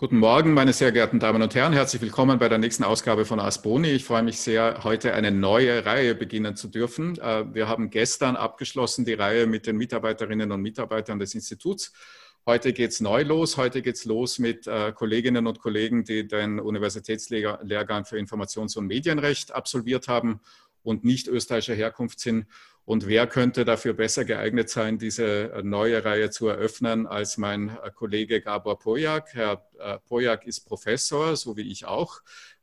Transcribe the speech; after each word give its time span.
Guten 0.00 0.16
Morgen, 0.16 0.54
meine 0.54 0.72
sehr 0.72 0.92
geehrten 0.92 1.20
Damen 1.20 1.42
und 1.42 1.54
Herren. 1.54 1.74
Herzlich 1.74 2.00
willkommen 2.00 2.38
bei 2.38 2.48
der 2.48 2.56
nächsten 2.56 2.84
Ausgabe 2.84 3.26
von 3.26 3.38
Asboni. 3.38 3.90
Ich 3.90 4.06
freue 4.06 4.22
mich 4.22 4.40
sehr, 4.40 4.82
heute 4.82 5.12
eine 5.12 5.30
neue 5.30 5.84
Reihe 5.84 6.14
beginnen 6.14 6.56
zu 6.56 6.68
dürfen. 6.68 7.18
Äh, 7.18 7.52
wir 7.52 7.68
haben 7.68 7.90
gestern 7.90 8.34
abgeschlossen 8.34 9.04
die 9.04 9.12
Reihe 9.12 9.46
mit 9.46 9.66
den 9.66 9.76
Mitarbeiterinnen 9.76 10.52
und 10.52 10.62
Mitarbeitern 10.62 11.18
des 11.18 11.34
Instituts. 11.34 11.92
Heute 12.46 12.72
geht 12.72 12.92
es 12.92 13.02
neu 13.02 13.24
los. 13.24 13.58
Heute 13.58 13.82
geht 13.82 13.96
es 13.96 14.06
los 14.06 14.38
mit 14.38 14.66
äh, 14.66 14.92
Kolleginnen 14.92 15.46
und 15.46 15.58
Kollegen, 15.58 16.02
die 16.02 16.26
den 16.26 16.60
Universitätslehrgang 16.60 18.06
für 18.06 18.16
Informations- 18.16 18.78
und 18.78 18.86
Medienrecht 18.86 19.52
absolviert 19.52 20.08
haben 20.08 20.40
und 20.82 21.04
nicht 21.04 21.28
österreichischer 21.28 21.74
Herkunft 21.74 22.20
sind. 22.20 22.46
Und 22.84 23.06
wer 23.06 23.26
könnte 23.26 23.64
dafür 23.64 23.92
besser 23.92 24.24
geeignet 24.24 24.68
sein, 24.68 24.98
diese 24.98 25.52
äh, 25.52 25.62
neue 25.62 26.04
Reihe 26.04 26.30
zu 26.30 26.48
eröffnen, 26.48 27.06
als 27.06 27.36
mein 27.38 27.68
äh, 27.68 27.90
Kollege 27.94 28.40
Gabor 28.40 28.78
Pojak? 28.78 29.34
Herr 29.34 29.64
äh, 29.78 29.98
Pojak 30.08 30.46
ist 30.46 30.66
Professor, 30.66 31.36
so 31.36 31.56
wie 31.56 31.70
ich 31.70 31.84
auch, 31.84 32.20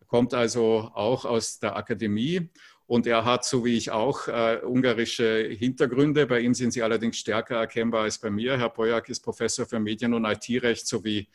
kommt 0.08 0.34
also 0.34 0.92
auch 0.94 1.26
aus 1.26 1.60
der 1.60 1.76
Akademie. 1.76 2.50
Und 2.88 3.06
er 3.06 3.26
hat, 3.26 3.44
so 3.44 3.66
wie 3.66 3.76
ich 3.76 3.92
auch, 3.92 4.30
äh, 4.30 4.62
ungarische 4.64 5.50
Hintergründe. 5.50 6.26
Bei 6.26 6.40
ihm 6.40 6.54
sind 6.54 6.72
sie 6.72 6.84
allerdings 6.84 7.18
stärker 7.18 7.58
erkennbar 7.58 8.04
als 8.04 8.18
bei 8.18 8.30
mir. 8.30 8.58
Herr 8.58 8.70
Pojak 8.70 9.10
ist 9.10 9.20
Professor 9.20 9.66
für 9.66 9.80
Medien- 9.80 10.14
und 10.14 10.24
IT-Recht 10.24 10.88
sowie 10.88 11.28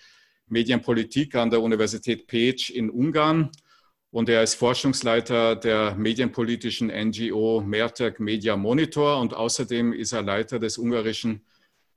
Medienpolitik 0.49 1.35
an 1.35 1.51
der 1.51 1.61
Universität 1.61 2.29
Pécs 2.29 2.71
in 2.71 2.91
Ungarn 2.91 3.51
und 4.13 4.29
er 4.29 4.43
ist 4.43 4.55
Forschungsleiter 4.55 5.57
der 5.57 5.95
medienpolitischen 5.95 6.89
NGO 6.89 7.63
Mertek 7.67 8.21
Media 8.21 8.57
Monitor 8.57 9.19
und 9.19 9.33
außerdem 9.33 9.95
ist 9.95 10.13
er 10.13 10.23
Leiter 10.23 10.59
des 10.59 10.77
ungarischen 10.77 11.41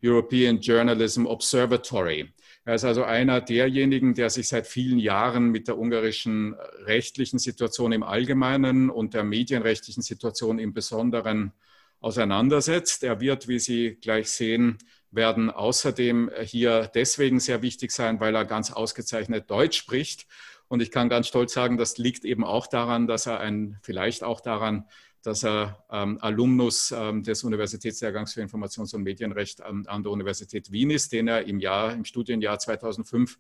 European 0.01 0.59
Journalism 0.59 1.25
Observatory. 1.25 2.33
Er 2.63 2.75
ist 2.75 2.85
also 2.85 3.03
einer 3.03 3.41
derjenigen, 3.41 4.15
der 4.15 4.29
sich 4.29 4.47
seit 4.47 4.65
vielen 4.65 4.97
Jahren 4.97 5.49
mit 5.49 5.67
der 5.67 5.77
ungarischen 5.77 6.55
rechtlichen 6.85 7.37
Situation 7.37 7.91
im 7.91 8.01
Allgemeinen 8.01 8.89
und 8.89 9.13
der 9.13 9.25
medienrechtlichen 9.25 10.01
Situation 10.01 10.57
im 10.57 10.73
Besonderen 10.73 11.51
auseinandersetzt. 11.99 13.03
Er 13.03 13.19
wird, 13.19 13.49
wie 13.49 13.59
Sie 13.59 13.97
gleich 14.01 14.29
sehen, 14.29 14.77
werden 15.11 15.49
außerdem 15.49 16.31
hier 16.43 16.89
deswegen 16.93 17.39
sehr 17.39 17.61
wichtig 17.61 17.91
sein, 17.91 18.19
weil 18.19 18.35
er 18.35 18.45
ganz 18.45 18.71
ausgezeichnet 18.71 19.49
Deutsch 19.49 19.77
spricht 19.77 20.27
und 20.67 20.81
ich 20.81 20.91
kann 20.91 21.09
ganz 21.09 21.27
stolz 21.27 21.53
sagen, 21.53 21.77
das 21.77 21.97
liegt 21.97 22.25
eben 22.25 22.43
auch 22.43 22.67
daran, 22.67 23.07
dass 23.07 23.25
er 23.25 23.39
ein, 23.39 23.77
vielleicht 23.81 24.23
auch 24.23 24.41
daran, 24.41 24.85
dass 25.21 25.43
er 25.43 25.83
ähm, 25.91 26.19
Alumnus 26.21 26.93
ähm, 26.95 27.23
des 27.23 27.43
Universitätslehrgangs 27.43 28.33
für 28.33 28.41
Informations- 28.41 28.93
und 28.93 29.03
Medienrecht 29.03 29.61
ähm, 29.67 29.85
an 29.87 30.03
der 30.03 30.11
Universität 30.11 30.71
Wien 30.71 30.91
ist, 30.91 31.11
den 31.11 31.27
er 31.27 31.45
im 31.45 31.59
Jahr, 31.59 31.93
im 31.93 32.05
Studienjahr 32.05 32.59
2005 32.59 33.37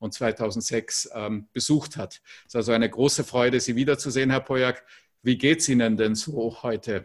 und 0.00 0.14
2006 0.14 1.10
ähm, 1.14 1.48
besucht 1.52 1.96
hat. 1.96 2.20
Es 2.40 2.48
ist 2.48 2.56
also 2.56 2.72
eine 2.72 2.88
große 2.88 3.24
Freude, 3.24 3.60
Sie 3.60 3.76
wiederzusehen, 3.76 4.30
Herr 4.30 4.40
Pojak. 4.40 4.84
Wie 5.22 5.36
geht 5.36 5.60
es 5.60 5.68
Ihnen 5.68 5.96
denn 5.96 6.14
so 6.14 6.62
heute? 6.62 7.04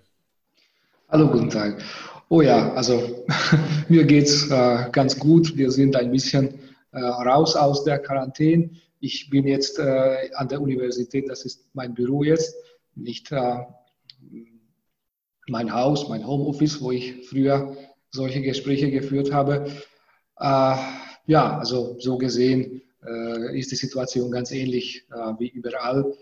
Hallo, 1.10 1.30
guten 1.30 1.50
Tag. 1.50 1.84
Oh 2.30 2.42
ja, 2.42 2.74
also 2.74 3.26
mir 3.90 4.06
geht 4.06 4.26
es 4.26 4.50
äh, 4.50 4.90
ganz 4.92 5.18
gut. 5.18 5.56
Wir 5.56 5.70
sind 5.70 5.96
ein 5.96 6.12
bisschen 6.12 6.60
äh, 6.92 7.00
raus 7.00 7.56
aus 7.56 7.84
der 7.84 8.00
Quarantäne. 8.00 8.72
Ich 9.06 9.30
bin 9.30 9.46
jetzt 9.46 9.80
äh, 9.80 10.30
an 10.36 10.48
der 10.48 10.62
Universität, 10.62 11.28
das 11.28 11.44
ist 11.44 11.68
mein 11.74 11.94
Büro 11.94 12.24
jetzt, 12.24 12.56
nicht 12.96 13.34
äh, 13.34 13.66
mein 15.50 15.74
Haus, 15.74 16.08
mein 16.08 16.26
Homeoffice, 16.26 16.80
wo 16.80 16.90
ich 16.92 17.28
früher 17.28 17.76
solche 18.12 18.42
Gespräche 18.42 18.90
geführt 18.92 19.34
habe. 19.34 19.70
Äh, 20.40 20.78
ja, 21.26 21.60
also 21.60 22.00
so 22.00 22.18
gesehen 22.18 22.82
äh, 23.06 23.60
ist 23.60 23.72
die 23.72 23.76
Situation 23.76 24.32
ganz 24.32 24.52
ähnlich 24.52 25.06
äh, 25.12 25.34
wie 25.38 25.50
überall. 25.50 26.16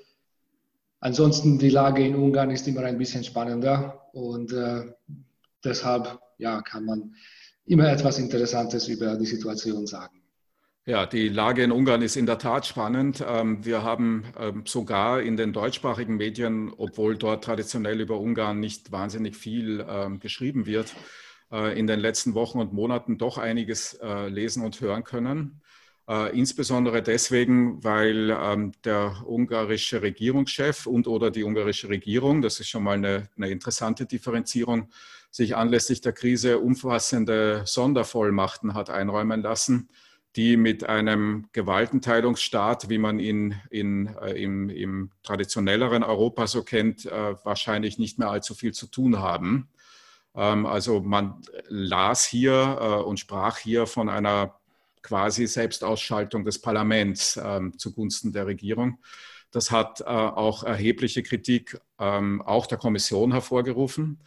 Ansonsten 1.01 1.59
die 1.59 1.69
Lage 1.69 2.03
in 2.03 2.15
Ungarn 2.15 2.49
ist 2.49 2.67
immer 2.67 2.81
ein 2.81 2.97
bisschen 2.97 3.23
spannender 3.23 4.09
und 4.13 4.53
äh, 4.53 4.91
deshalb 5.63 6.19
ja, 6.39 6.63
kann 6.63 6.85
man 6.85 7.13
immer 7.63 7.91
etwas 7.91 8.17
Interessantes 8.17 8.87
über 8.87 9.15
die 9.17 9.27
Situation 9.27 9.85
sagen. 9.85 10.20
Ja, 10.91 11.05
die 11.05 11.29
Lage 11.29 11.63
in 11.63 11.71
Ungarn 11.71 12.01
ist 12.01 12.17
in 12.17 12.25
der 12.25 12.37
Tat 12.37 12.65
spannend. 12.65 13.23
Ähm, 13.25 13.63
wir 13.63 13.81
haben 13.81 14.25
ähm, 14.37 14.63
sogar 14.65 15.21
in 15.21 15.37
den 15.37 15.53
deutschsprachigen 15.53 16.17
Medien, 16.17 16.73
obwohl 16.75 17.15
dort 17.15 17.45
traditionell 17.45 18.01
über 18.01 18.19
Ungarn 18.19 18.59
nicht 18.59 18.91
wahnsinnig 18.91 19.37
viel 19.37 19.85
ähm, 19.87 20.19
geschrieben 20.19 20.65
wird, 20.65 20.93
äh, 21.49 21.79
in 21.79 21.87
den 21.87 22.01
letzten 22.01 22.33
Wochen 22.33 22.59
und 22.59 22.73
Monaten 22.73 23.17
doch 23.17 23.37
einiges 23.37 23.93
äh, 24.03 24.27
lesen 24.27 24.65
und 24.65 24.81
hören 24.81 25.05
können. 25.05 25.61
Äh, 26.09 26.37
insbesondere 26.37 27.01
deswegen, 27.01 27.81
weil 27.85 28.73
der 28.83 29.23
ungarische 29.25 30.01
Regierungschef 30.01 30.87
und 30.87 31.07
oder 31.07 31.31
die 31.31 31.45
ungarische 31.45 31.87
Regierung, 31.87 32.41
das 32.41 32.59
ist 32.59 32.67
schon 32.67 32.83
mal 32.83 32.97
eine, 32.97 33.29
eine 33.37 33.49
interessante 33.49 34.05
Differenzierung, 34.07 34.89
sich 35.29 35.55
anlässlich 35.55 36.01
der 36.01 36.11
Krise 36.11 36.59
umfassende 36.59 37.61
Sondervollmachten 37.65 38.73
hat 38.73 38.89
einräumen 38.89 39.41
lassen 39.41 39.87
die 40.35 40.55
mit 40.55 40.85
einem 40.87 41.49
Gewaltenteilungsstaat, 41.51 42.89
wie 42.89 42.97
man 42.97 43.19
ihn 43.19 43.59
in, 43.69 44.07
äh, 44.21 44.41
im, 44.41 44.69
im, 44.69 45.11
traditionelleren 45.23 46.03
Europa 46.03 46.47
so 46.47 46.63
kennt, 46.63 47.05
äh, 47.05 47.35
wahrscheinlich 47.43 47.97
nicht 47.99 48.17
mehr 48.17 48.29
allzu 48.29 48.55
viel 48.55 48.73
zu 48.73 48.87
tun 48.87 49.19
haben. 49.19 49.69
Ähm, 50.35 50.65
also 50.65 51.01
man 51.01 51.41
las 51.67 52.25
hier 52.25 52.77
äh, 52.79 53.03
und 53.03 53.19
sprach 53.19 53.57
hier 53.57 53.87
von 53.87 54.07
einer 54.07 54.55
quasi 55.01 55.47
Selbstausschaltung 55.47 56.45
des 56.45 56.61
Parlaments 56.61 57.39
ähm, 57.43 57.77
zugunsten 57.77 58.31
der 58.31 58.45
Regierung. 58.45 58.99
Das 59.51 59.71
hat 59.71 59.99
äh, 60.01 60.05
auch 60.05 60.63
erhebliche 60.63 61.23
Kritik 61.23 61.77
ähm, 61.99 62.41
auch 62.41 62.67
der 62.67 62.77
Kommission 62.77 63.31
hervorgerufen. 63.33 64.21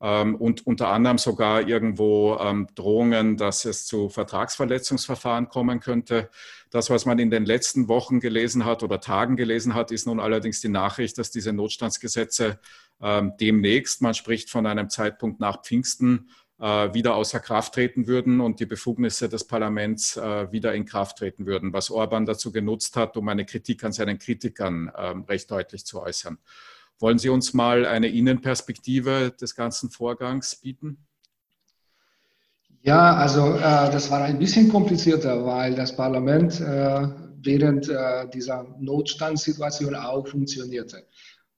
Ähm, 0.00 0.36
und 0.36 0.66
unter 0.66 0.88
anderem 0.88 1.18
sogar 1.18 1.66
irgendwo 1.66 2.36
ähm, 2.40 2.68
Drohungen, 2.74 3.36
dass 3.36 3.64
es 3.64 3.86
zu 3.86 4.08
Vertragsverletzungsverfahren 4.08 5.48
kommen 5.48 5.80
könnte. 5.80 6.30
Das, 6.70 6.88
was 6.88 7.04
man 7.04 7.18
in 7.18 7.30
den 7.30 7.44
letzten 7.44 7.88
Wochen 7.88 8.20
gelesen 8.20 8.64
hat 8.64 8.82
oder 8.82 9.00
Tagen 9.00 9.36
gelesen 9.36 9.74
hat, 9.74 9.90
ist 9.90 10.06
nun 10.06 10.20
allerdings 10.20 10.60
die 10.60 10.68
Nachricht, 10.68 11.18
dass 11.18 11.32
diese 11.32 11.52
Notstandsgesetze 11.52 12.60
ähm, 13.00 13.32
demnächst, 13.40 14.00
man 14.00 14.14
spricht 14.14 14.50
von 14.50 14.66
einem 14.66 14.88
Zeitpunkt 14.88 15.40
nach 15.40 15.62
Pfingsten, 15.62 16.30
äh, 16.60 16.94
wieder 16.94 17.16
außer 17.16 17.40
Kraft 17.40 17.74
treten 17.74 18.06
würden 18.06 18.40
und 18.40 18.60
die 18.60 18.66
Befugnisse 18.66 19.28
des 19.28 19.48
Parlaments 19.48 20.16
äh, 20.16 20.52
wieder 20.52 20.74
in 20.74 20.84
Kraft 20.84 21.18
treten 21.18 21.44
würden, 21.44 21.72
was 21.72 21.90
Orban 21.90 22.24
dazu 22.24 22.52
genutzt 22.52 22.96
hat, 22.96 23.16
um 23.16 23.28
eine 23.28 23.46
Kritik 23.46 23.82
an 23.82 23.92
seinen 23.92 24.18
Kritikern 24.18 24.88
recht 25.28 25.50
deutlich 25.50 25.84
zu 25.84 26.00
äußern. 26.00 26.38
Wollen 27.00 27.18
Sie 27.18 27.28
uns 27.28 27.54
mal 27.54 27.86
eine 27.86 28.08
Innenperspektive 28.08 29.32
des 29.40 29.54
ganzen 29.54 29.90
Vorgangs 29.90 30.56
bieten? 30.56 31.06
Ja, 32.82 33.16
also 33.16 33.54
äh, 33.54 33.60
das 33.60 34.10
war 34.10 34.22
ein 34.22 34.38
bisschen 34.38 34.68
komplizierter, 34.68 35.44
weil 35.44 35.74
das 35.74 35.94
Parlament 35.94 36.60
äh, 36.60 37.08
während 37.42 37.88
äh, 37.88 38.28
dieser 38.30 38.66
Notstandssituation 38.80 39.94
auch 39.94 40.26
funktionierte. 40.26 41.04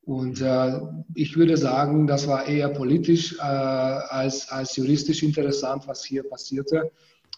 Und 0.02 0.40
äh, 0.40 0.80
ich 1.14 1.36
würde 1.36 1.56
sagen, 1.56 2.06
das 2.06 2.26
war 2.26 2.46
eher 2.46 2.70
politisch 2.70 3.38
äh, 3.38 3.42
als, 3.42 4.48
als 4.48 4.76
juristisch 4.76 5.22
interessant, 5.22 5.86
was 5.86 6.04
hier 6.04 6.28
passierte, 6.28 6.90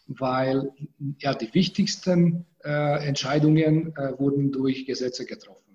weil 0.06 0.70
ja, 1.18 1.34
die 1.34 1.52
wichtigsten 1.52 2.46
äh, 2.64 3.06
Entscheidungen 3.06 3.94
wurden 4.18 4.52
durch 4.52 4.86
Gesetze 4.86 5.26
getroffen. 5.26 5.71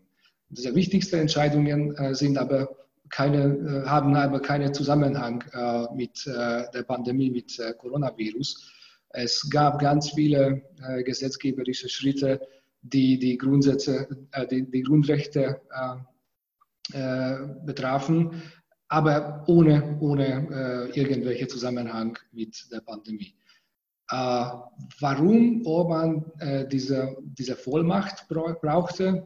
Diese 0.50 0.74
wichtigsten 0.76 1.20
Entscheidungen 1.20 1.96
äh, 1.98 2.16
sind 2.16 2.38
aber 2.38 2.70
keine, 3.10 3.84
äh, 3.84 3.88
haben 3.88 4.16
aber 4.16 4.42
keinen 4.42 4.74
Zusammenhang 4.74 5.44
äh, 5.54 5.94
mit 5.94 6.26
der 6.26 6.84
Pandemie, 6.84 7.30
mit 7.30 7.58
Coronavirus. 7.78 8.74
Es 9.10 9.50
gab 9.50 9.80
ganz 9.80 10.12
viele 10.12 10.62
gesetzgeberische 11.06 11.88
Schritte, 11.88 12.42
die 12.82 13.18
die 13.18 13.38
Grundsätze, 13.38 14.08
die, 14.52 14.70
die 14.70 14.82
Grundrechte 14.82 15.62
betrafen, 17.66 18.42
aber 18.90 19.46
ohne, 19.48 19.98
ohne 20.02 20.90
irgendwelche 20.94 21.48
Zusammenhang 21.48 22.18
mit 22.34 22.70
der 22.70 22.82
Pandemie. 22.82 23.34
warum 24.10 25.66
Orban 25.66 26.26
diese, 26.70 27.16
diese 27.24 27.56
Vollmacht 27.56 28.28
brauchte, 28.28 29.26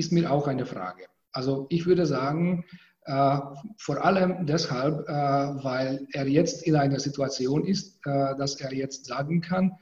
ist 0.00 0.12
mir 0.12 0.32
auch 0.32 0.48
eine 0.48 0.66
Frage. 0.66 1.04
Also 1.32 1.66
ich 1.68 1.86
würde 1.86 2.06
sagen, 2.06 2.64
äh, 3.04 3.38
vor 3.76 4.04
allem 4.04 4.46
deshalb, 4.46 5.08
äh, 5.08 5.12
weil 5.12 6.06
er 6.12 6.26
jetzt 6.26 6.66
in 6.66 6.74
einer 6.76 6.98
Situation 6.98 7.64
ist, 7.64 7.98
äh, 8.06 8.36
dass 8.36 8.60
er 8.60 8.72
jetzt 8.72 9.06
sagen 9.06 9.40
kann, 9.40 9.72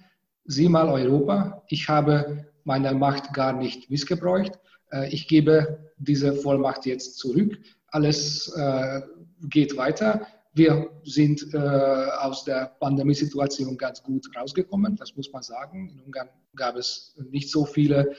sieh 0.44 0.69
mal 0.69 0.88
Europa, 0.88 1.62
ich 1.69 1.88
habe 1.88 2.47
meine 2.65 2.93
Macht 2.94 3.32
gar 3.32 3.53
nicht 3.53 3.91
missgebraucht, 3.91 4.59
äh, 4.93 5.09
ich 5.09 5.29
gebe 5.29 5.79
diese 5.99 6.32
Vollmacht 6.32 6.87
jetzt 6.87 7.19
zurück, 7.19 7.59
alles 7.88 8.53
äh, 8.56 9.00
geht 9.49 9.76
weiter, 9.76 10.26
wir 10.55 10.91
sind 11.05 11.55
äh, 11.55 11.59
aus 11.59 12.44
der 12.44 12.73
Pandemiesituation 12.81 13.76
ganz 13.76 14.03
gut 14.03 14.26
rausgekommen, 14.37 14.97
das 14.97 15.15
muss 15.17 15.31
man 15.32 15.43
sagen. 15.43 15.91
In 15.91 16.00
Ungarn 16.00 16.29
gab 16.56 16.76
es 16.76 17.15
nicht 17.31 17.49
so 17.50 17.65
viele 17.65 18.17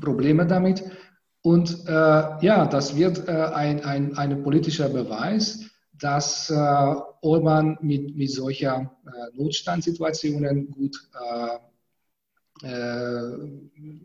Probleme 0.00 0.46
damit. 0.46 0.84
Und 1.42 1.86
äh, 1.86 1.90
ja, 1.92 2.66
das 2.66 2.96
wird 2.96 3.28
äh, 3.28 3.32
ein, 3.32 3.84
ein, 3.84 4.16
ein 4.16 4.42
politischer 4.42 4.88
Beweis, 4.88 5.66
dass 5.92 6.50
äh, 6.50 6.54
Orban 7.20 7.78
mit, 7.80 8.16
mit 8.16 8.30
solcher 8.30 8.90
äh, 9.06 9.36
Notstandssituationen 9.36 10.70
gut 10.70 10.96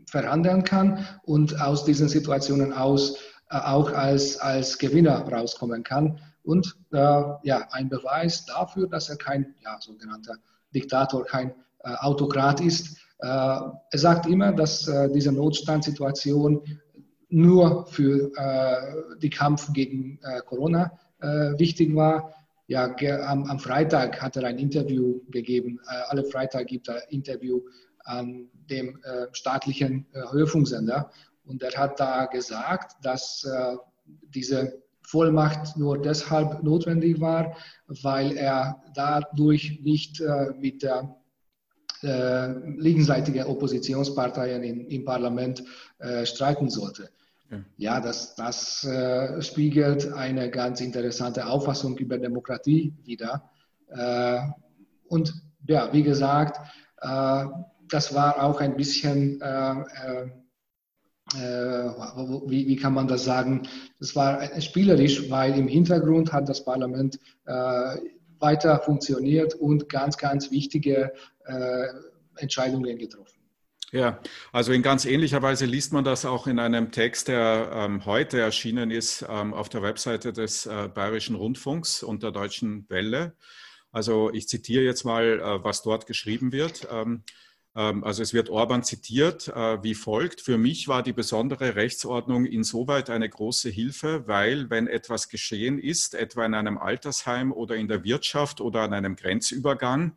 verhandeln 0.06 0.64
kann 0.64 1.06
und 1.22 1.60
aus 1.62 1.84
diesen 1.84 2.08
Situationen 2.08 2.72
aus 2.72 3.16
auch 3.50 3.92
als, 3.92 4.38
als 4.38 4.78
Gewinner 4.78 5.20
rauskommen 5.28 5.82
kann. 5.82 6.20
Und 6.42 6.76
äh, 6.92 6.96
ja, 6.96 7.68
ein 7.70 7.88
Beweis 7.88 8.44
dafür, 8.46 8.88
dass 8.88 9.08
er 9.08 9.16
kein 9.16 9.54
ja, 9.60 9.78
sogenannter 9.80 10.36
Diktator, 10.74 11.24
kein 11.24 11.50
äh, 11.80 11.94
Autokrat 11.96 12.60
ist. 12.60 12.98
Äh, 13.22 13.26
er 13.26 13.98
sagt 13.98 14.26
immer, 14.26 14.52
dass 14.52 14.88
äh, 14.88 15.10
diese 15.10 15.32
Notstandssituation 15.32 16.62
nur 17.28 17.86
für 17.86 18.32
äh, 18.34 19.18
den 19.18 19.30
Kampf 19.30 19.72
gegen 19.72 20.18
Corona 20.46 20.90
wichtig 21.58 21.94
war. 21.94 22.32
Ja, 22.66 22.96
am, 23.26 23.44
am, 23.44 23.58
Freitag 23.58 24.22
hat 24.22 24.38
er 24.38 24.44
ein 24.44 24.58
Interview 24.58 25.20
gegeben. 25.30 25.78
alle 26.08 26.24
Freitag 26.24 26.68
gibt 26.68 26.88
er 26.88 26.94
ein 26.94 27.10
Interview 27.10 27.60
an 28.04 28.48
dem 28.70 28.98
staatlichen 29.32 30.06
Hörfunksender. 30.12 31.10
Und 31.44 31.62
er 31.62 31.78
hat 31.78 32.00
da 32.00 32.24
gesagt, 32.24 32.96
dass 33.02 33.46
diese 34.34 34.82
Vollmacht 35.02 35.76
nur 35.76 36.00
deshalb 36.00 36.62
notwendig 36.62 37.20
war, 37.20 37.54
weil 37.86 38.38
er 38.38 38.82
dadurch 38.94 39.78
nicht 39.82 40.22
mit 40.58 40.82
der 40.82 41.19
äh, 42.02 42.52
linksseitigen 42.78 43.44
Oppositionsparteien 43.44 44.62
in, 44.62 44.86
im 44.86 45.04
Parlament 45.04 45.62
äh, 45.98 46.24
streiten 46.24 46.70
sollte. 46.70 47.10
Ja, 47.50 47.58
ja 47.76 48.00
das, 48.00 48.34
das 48.34 48.84
äh, 48.84 49.40
spiegelt 49.42 50.12
eine 50.12 50.50
ganz 50.50 50.80
interessante 50.80 51.46
Auffassung 51.46 51.96
über 51.98 52.18
Demokratie 52.18 52.94
wider. 53.04 53.50
Äh, 53.88 54.40
und 55.08 55.34
ja, 55.66 55.92
wie 55.92 56.02
gesagt, 56.02 56.58
äh, 57.00 57.44
das 57.88 58.14
war 58.14 58.42
auch 58.42 58.60
ein 58.60 58.76
bisschen 58.76 59.40
äh, 59.40 59.74
wie, 61.32 62.66
wie, 62.66 62.76
kann 62.76 62.94
man 62.94 63.06
das 63.06 63.24
sagen? 63.24 63.62
Das 64.00 64.16
war 64.16 64.60
spielerisch, 64.60 65.30
weil 65.30 65.56
im 65.56 65.68
Hintergrund 65.68 66.32
hat 66.32 66.48
das 66.48 66.64
Parlament 66.64 67.20
weiter 68.40 68.80
funktioniert 68.80 69.54
und 69.54 69.88
ganz, 69.88 70.16
ganz 70.16 70.50
wichtige 70.50 71.12
äh, 71.44 71.86
Entscheidungen 72.36 72.98
getroffen. 72.98 73.40
Ja, 73.92 74.20
also 74.52 74.72
in 74.72 74.82
ganz 74.82 75.04
ähnlicher 75.04 75.42
Weise 75.42 75.66
liest 75.66 75.92
man 75.92 76.04
das 76.04 76.24
auch 76.24 76.46
in 76.46 76.60
einem 76.60 76.92
Text, 76.92 77.26
der 77.26 77.70
ähm, 77.74 78.06
heute 78.06 78.38
erschienen 78.38 78.92
ist 78.92 79.26
ähm, 79.28 79.52
auf 79.52 79.68
der 79.68 79.82
Webseite 79.82 80.32
des 80.32 80.66
äh, 80.66 80.88
Bayerischen 80.94 81.34
Rundfunks 81.34 82.04
und 82.04 82.22
der 82.22 82.30
Deutschen 82.30 82.88
Welle. 82.88 83.34
Also 83.90 84.30
ich 84.32 84.46
zitiere 84.46 84.84
jetzt 84.84 85.04
mal, 85.04 85.40
äh, 85.40 85.64
was 85.64 85.82
dort 85.82 86.06
geschrieben 86.06 86.52
wird. 86.52 86.86
Ähm, 86.92 87.24
also 87.74 88.22
es 88.22 88.34
wird 88.34 88.50
Orban 88.50 88.82
zitiert 88.82 89.48
äh, 89.48 89.82
wie 89.82 89.94
folgt. 89.94 90.40
Für 90.40 90.58
mich 90.58 90.88
war 90.88 91.02
die 91.04 91.12
besondere 91.12 91.76
Rechtsordnung 91.76 92.44
insoweit 92.44 93.10
eine 93.10 93.28
große 93.28 93.70
Hilfe, 93.70 94.26
weil 94.26 94.70
wenn 94.70 94.88
etwas 94.88 95.28
geschehen 95.28 95.78
ist, 95.78 96.14
etwa 96.14 96.44
in 96.44 96.54
einem 96.54 96.78
Altersheim 96.78 97.52
oder 97.52 97.76
in 97.76 97.86
der 97.86 98.02
Wirtschaft 98.02 98.60
oder 98.60 98.82
an 98.82 98.92
einem 98.92 99.14
Grenzübergang, 99.14 100.16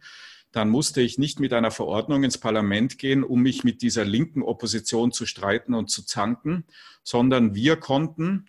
dann 0.52 0.70
musste 0.70 1.02
ich 1.02 1.18
nicht 1.20 1.40
mit 1.40 1.54
einer 1.54 1.72
Verordnung 1.72 2.24
ins 2.24 2.40
Parlament 2.40 2.98
gehen, 2.98 3.24
um 3.24 3.42
mich 3.42 3.64
mit 3.64 3.82
dieser 3.82 4.06
linken 4.06 4.42
Opposition 4.42 5.12
zu 5.12 5.26
streiten 5.26 5.74
und 5.74 5.90
zu 5.90 6.04
zanken, 6.06 6.66
sondern 7.04 7.54
wir 7.54 7.76
konnten, 7.76 8.48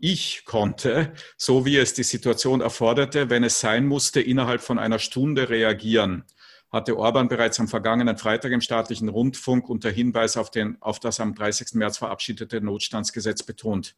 ich 0.00 0.44
konnte, 0.46 1.12
so 1.36 1.66
wie 1.66 1.76
es 1.76 1.92
die 1.92 2.04
Situation 2.04 2.62
erforderte, 2.62 3.28
wenn 3.28 3.44
es 3.44 3.60
sein 3.60 3.86
musste, 3.86 4.22
innerhalb 4.22 4.62
von 4.62 4.78
einer 4.78 4.98
Stunde 4.98 5.50
reagieren 5.50 6.24
hatte 6.76 6.96
Orban 6.96 7.28
bereits 7.28 7.58
am 7.58 7.68
vergangenen 7.68 8.16
Freitag 8.16 8.52
im 8.52 8.60
staatlichen 8.60 9.08
Rundfunk 9.08 9.68
unter 9.68 9.90
Hinweis 9.90 10.36
auf, 10.36 10.50
den, 10.50 10.76
auf 10.80 11.00
das 11.00 11.18
am 11.18 11.34
30. 11.34 11.74
März 11.74 11.98
verabschiedete 11.98 12.60
Notstandsgesetz 12.60 13.42
betont. 13.42 13.96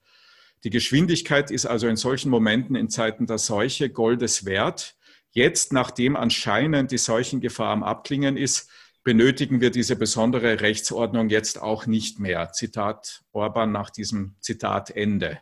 Die 0.64 0.70
Geschwindigkeit 0.70 1.50
ist 1.50 1.66
also 1.66 1.86
in 1.86 1.96
solchen 1.96 2.30
Momenten 2.30 2.74
in 2.74 2.88
Zeiten 2.88 3.26
der 3.26 3.38
Seuche 3.38 3.90
Goldes 3.90 4.44
wert. 4.44 4.96
Jetzt, 5.30 5.72
nachdem 5.72 6.16
anscheinend 6.16 6.90
die 6.90 6.98
Seuchengefahr 6.98 7.70
am 7.70 7.82
Abklingen 7.82 8.36
ist, 8.36 8.70
benötigen 9.04 9.60
wir 9.60 9.70
diese 9.70 9.96
besondere 9.96 10.60
Rechtsordnung 10.60 11.28
jetzt 11.28 11.60
auch 11.60 11.86
nicht 11.86 12.18
mehr. 12.18 12.52
Zitat 12.52 13.22
Orban 13.32 13.72
nach 13.72 13.90
diesem 13.90 14.34
Zitat 14.40 14.90
Ende. 14.90 15.38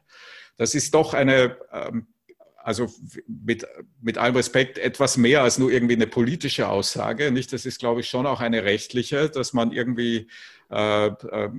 Das 0.56 0.74
ist 0.74 0.94
doch 0.94 1.14
eine 1.14 1.56
ähm, 1.72 2.06
also 2.66 2.92
mit, 3.28 3.64
mit 4.02 4.18
allem 4.18 4.34
Respekt 4.34 4.76
etwas 4.76 5.16
mehr 5.16 5.44
als 5.44 5.56
nur 5.56 5.70
irgendwie 5.70 5.94
eine 5.94 6.08
politische 6.08 6.68
Aussage. 6.68 7.30
Nicht, 7.30 7.52
das 7.52 7.64
ist, 7.64 7.78
glaube 7.78 8.00
ich, 8.00 8.08
schon 8.08 8.26
auch 8.26 8.40
eine 8.40 8.64
rechtliche, 8.64 9.30
dass 9.30 9.52
man 9.52 9.70
irgendwie 9.70 10.26
äh, 10.72 11.06
äh, 11.06 11.50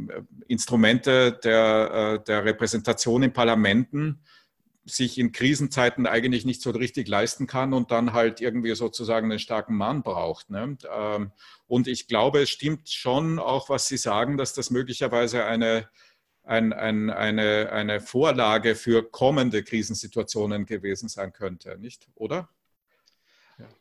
Instrumente 0.50 1.32
der, 1.32 2.20
äh, 2.20 2.24
der 2.26 2.44
Repräsentation 2.44 3.24
in 3.24 3.32
Parlamenten 3.32 4.20
sich 4.84 5.18
in 5.18 5.32
Krisenzeiten 5.32 6.08
eigentlich 6.08 6.44
nicht 6.44 6.62
so 6.62 6.72
richtig 6.72 7.08
leisten 7.08 7.48
kann 7.48 7.72
und 7.72 7.90
dann 7.92 8.12
halt 8.12 8.42
irgendwie 8.42 8.76
sozusagen 8.76 9.32
einen 9.32 9.40
starken 9.40 9.78
Mann 9.78 10.04
braucht. 10.04 10.50
Ne? 10.50 10.78
Ähm, 10.94 11.32
und 11.68 11.88
ich 11.88 12.10
glaube, 12.10 12.42
es 12.42 12.50
stimmt 12.50 12.90
schon 12.90 13.40
auch, 13.40 13.70
was 13.70 13.88
Sie 13.88 13.98
sagen, 13.98 14.36
dass 14.36 14.54
das 14.54 14.72
möglicherweise 14.72 15.46
eine 15.46 15.88
ein, 16.48 16.74
ein, 16.74 17.10
eine, 17.10 17.72
eine 17.72 18.00
Vorlage 18.00 18.76
für 18.76 19.04
kommende 19.04 19.64
Krisensituationen 19.64 20.66
gewesen 20.66 21.10
sein 21.10 21.34
könnte, 21.34 21.78
nicht? 21.78 22.08
Oder? 22.16 22.50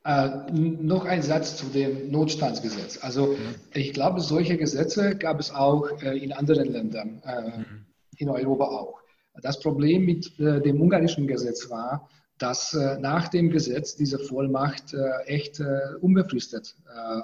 Ja. 0.04 0.46
Äh, 0.48 0.52
noch 0.52 1.04
ein 1.04 1.22
Satz 1.22 1.56
zu 1.56 1.66
dem 1.66 2.10
Notstandsgesetz. 2.10 2.98
Also 3.02 3.34
ja. 3.34 3.38
ich 3.74 3.92
glaube, 3.92 4.20
solche 4.20 4.56
Gesetze 4.56 5.16
gab 5.16 5.38
es 5.38 5.50
auch 5.50 6.02
äh, 6.02 6.18
in 6.18 6.32
anderen 6.32 6.72
Ländern, 6.72 7.22
äh, 7.24 7.58
mhm. 7.58 7.86
in 8.16 8.28
Europa 8.30 8.64
auch. 8.64 9.00
Das 9.42 9.60
Problem 9.60 10.06
mit 10.06 10.38
äh, 10.40 10.60
dem 10.62 10.80
ungarischen 10.80 11.26
Gesetz 11.26 11.68
war, 11.68 12.08
dass 12.38 12.74
äh, 12.74 12.98
nach 12.98 13.28
dem 13.28 13.50
Gesetz 13.50 13.96
diese 13.96 14.18
Vollmacht 14.18 14.94
äh, 14.94 15.24
echt 15.26 15.62
unbefristet 16.00 16.74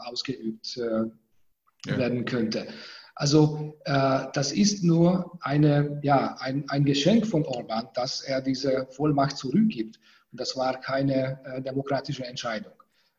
ausgeübt 0.05 0.77
ja. 0.77 1.99
werden 1.99 2.25
könnte. 2.25 2.67
Also 3.15 3.75
äh, 3.85 4.27
das 4.33 4.53
ist 4.53 4.83
nur 4.83 5.39
eine, 5.41 6.01
ja, 6.03 6.37
ein, 6.41 6.65
ein 6.69 6.85
Geschenk 6.85 7.27
von 7.27 7.45
Orban, 7.45 7.89
dass 7.95 8.23
er 8.23 8.41
diese 8.41 8.87
Vollmacht 8.91 9.37
zurückgibt. 9.37 9.99
Und 10.31 10.41
das 10.41 10.57
war 10.57 10.81
keine 10.81 11.39
äh, 11.45 11.63
demokratische 11.63 12.25
Entscheidung. 12.25 12.73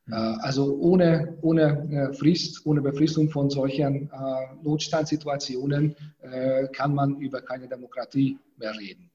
Mhm. 0.06 0.14
Äh, 0.14 0.16
also 0.42 0.76
ohne, 0.78 1.38
ohne 1.42 2.10
äh, 2.12 2.14
Frist, 2.14 2.66
ohne 2.66 2.82
Befristung 2.82 3.30
von 3.30 3.50
solchen 3.50 4.10
äh, 4.10 4.56
Notstandssituationen 4.64 5.96
äh, 6.22 6.68
kann 6.70 6.94
man 6.94 7.18
über 7.18 7.42
keine 7.42 7.68
Demokratie 7.68 8.38
mehr 8.58 8.78
reden. 8.78 9.10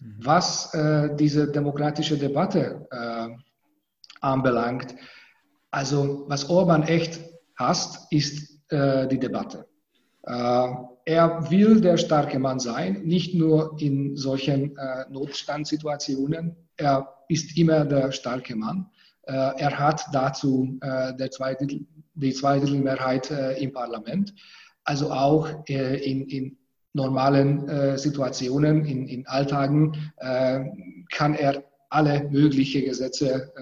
Mhm. 0.00 0.14
Was 0.18 0.70
diese 1.18 1.52
demokratische 1.52 2.16
Debatte 2.16 2.86
anbelangt, 4.22 4.94
also 5.70 6.24
was 6.26 6.48
Orban 6.48 6.84
echt 6.84 7.20
hasst, 7.56 8.10
ist 8.10 8.58
die 8.70 9.18
Debatte. 9.18 9.66
Äh, 10.24 10.68
er 11.06 11.50
will 11.50 11.80
der 11.80 11.96
starke 11.96 12.38
Mann 12.38 12.60
sein, 12.60 13.02
nicht 13.04 13.34
nur 13.34 13.76
in 13.80 14.16
solchen 14.16 14.76
äh, 14.76 15.04
Notstandssituationen. 15.10 16.54
Er 16.76 17.08
ist 17.28 17.56
immer 17.56 17.84
der 17.84 18.12
starke 18.12 18.54
Mann. 18.54 18.90
Äh, 19.22 19.32
er 19.32 19.78
hat 19.78 20.04
dazu 20.12 20.78
zweite, 21.30 21.66
die 22.14 22.34
Zweidrittelmehrheit 22.34 23.30
im 23.58 23.72
Parlament. 23.72 24.34
Also 24.84 25.10
auch 25.10 25.48
in, 25.66 26.26
in 26.26 26.58
normalen 26.92 27.96
Situationen, 27.96 28.84
in, 28.84 29.06
in 29.06 29.26
Alltagen, 29.26 30.12
kann 30.18 31.34
er 31.34 31.62
alle 31.88 32.28
möglichen 32.30 32.84
Gesetze 32.84 33.52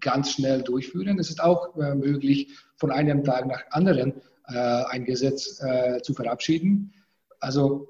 ganz 0.00 0.32
schnell 0.32 0.62
durchführen. 0.62 1.18
Es 1.18 1.30
ist 1.30 1.42
auch 1.42 1.74
möglich, 1.74 2.56
von 2.76 2.90
einem 2.90 3.24
Tag 3.24 3.46
nach 3.46 3.62
anderen 3.70 4.14
ein 4.56 5.04
Gesetz 5.04 5.60
äh, 5.62 6.00
zu 6.02 6.14
verabschieden. 6.14 6.92
Also 7.38 7.88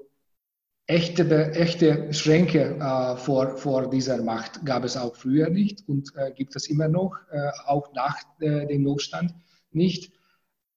echte, 0.87 1.51
echte 1.53 2.13
Schränke 2.13 2.77
äh, 2.77 3.17
vor, 3.17 3.57
vor 3.57 3.89
dieser 3.89 4.21
Macht 4.23 4.65
gab 4.65 4.83
es 4.83 4.97
auch 4.97 5.15
früher 5.15 5.49
nicht 5.49 5.87
und 5.87 6.13
gibt 6.35 6.55
es 6.55 6.69
immer 6.69 6.87
noch, 6.87 7.17
auch 7.65 7.93
nach 7.93 8.17
dem 8.39 8.83
Notstand 8.83 9.33
nicht. 9.71 10.11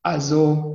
Also 0.03 0.75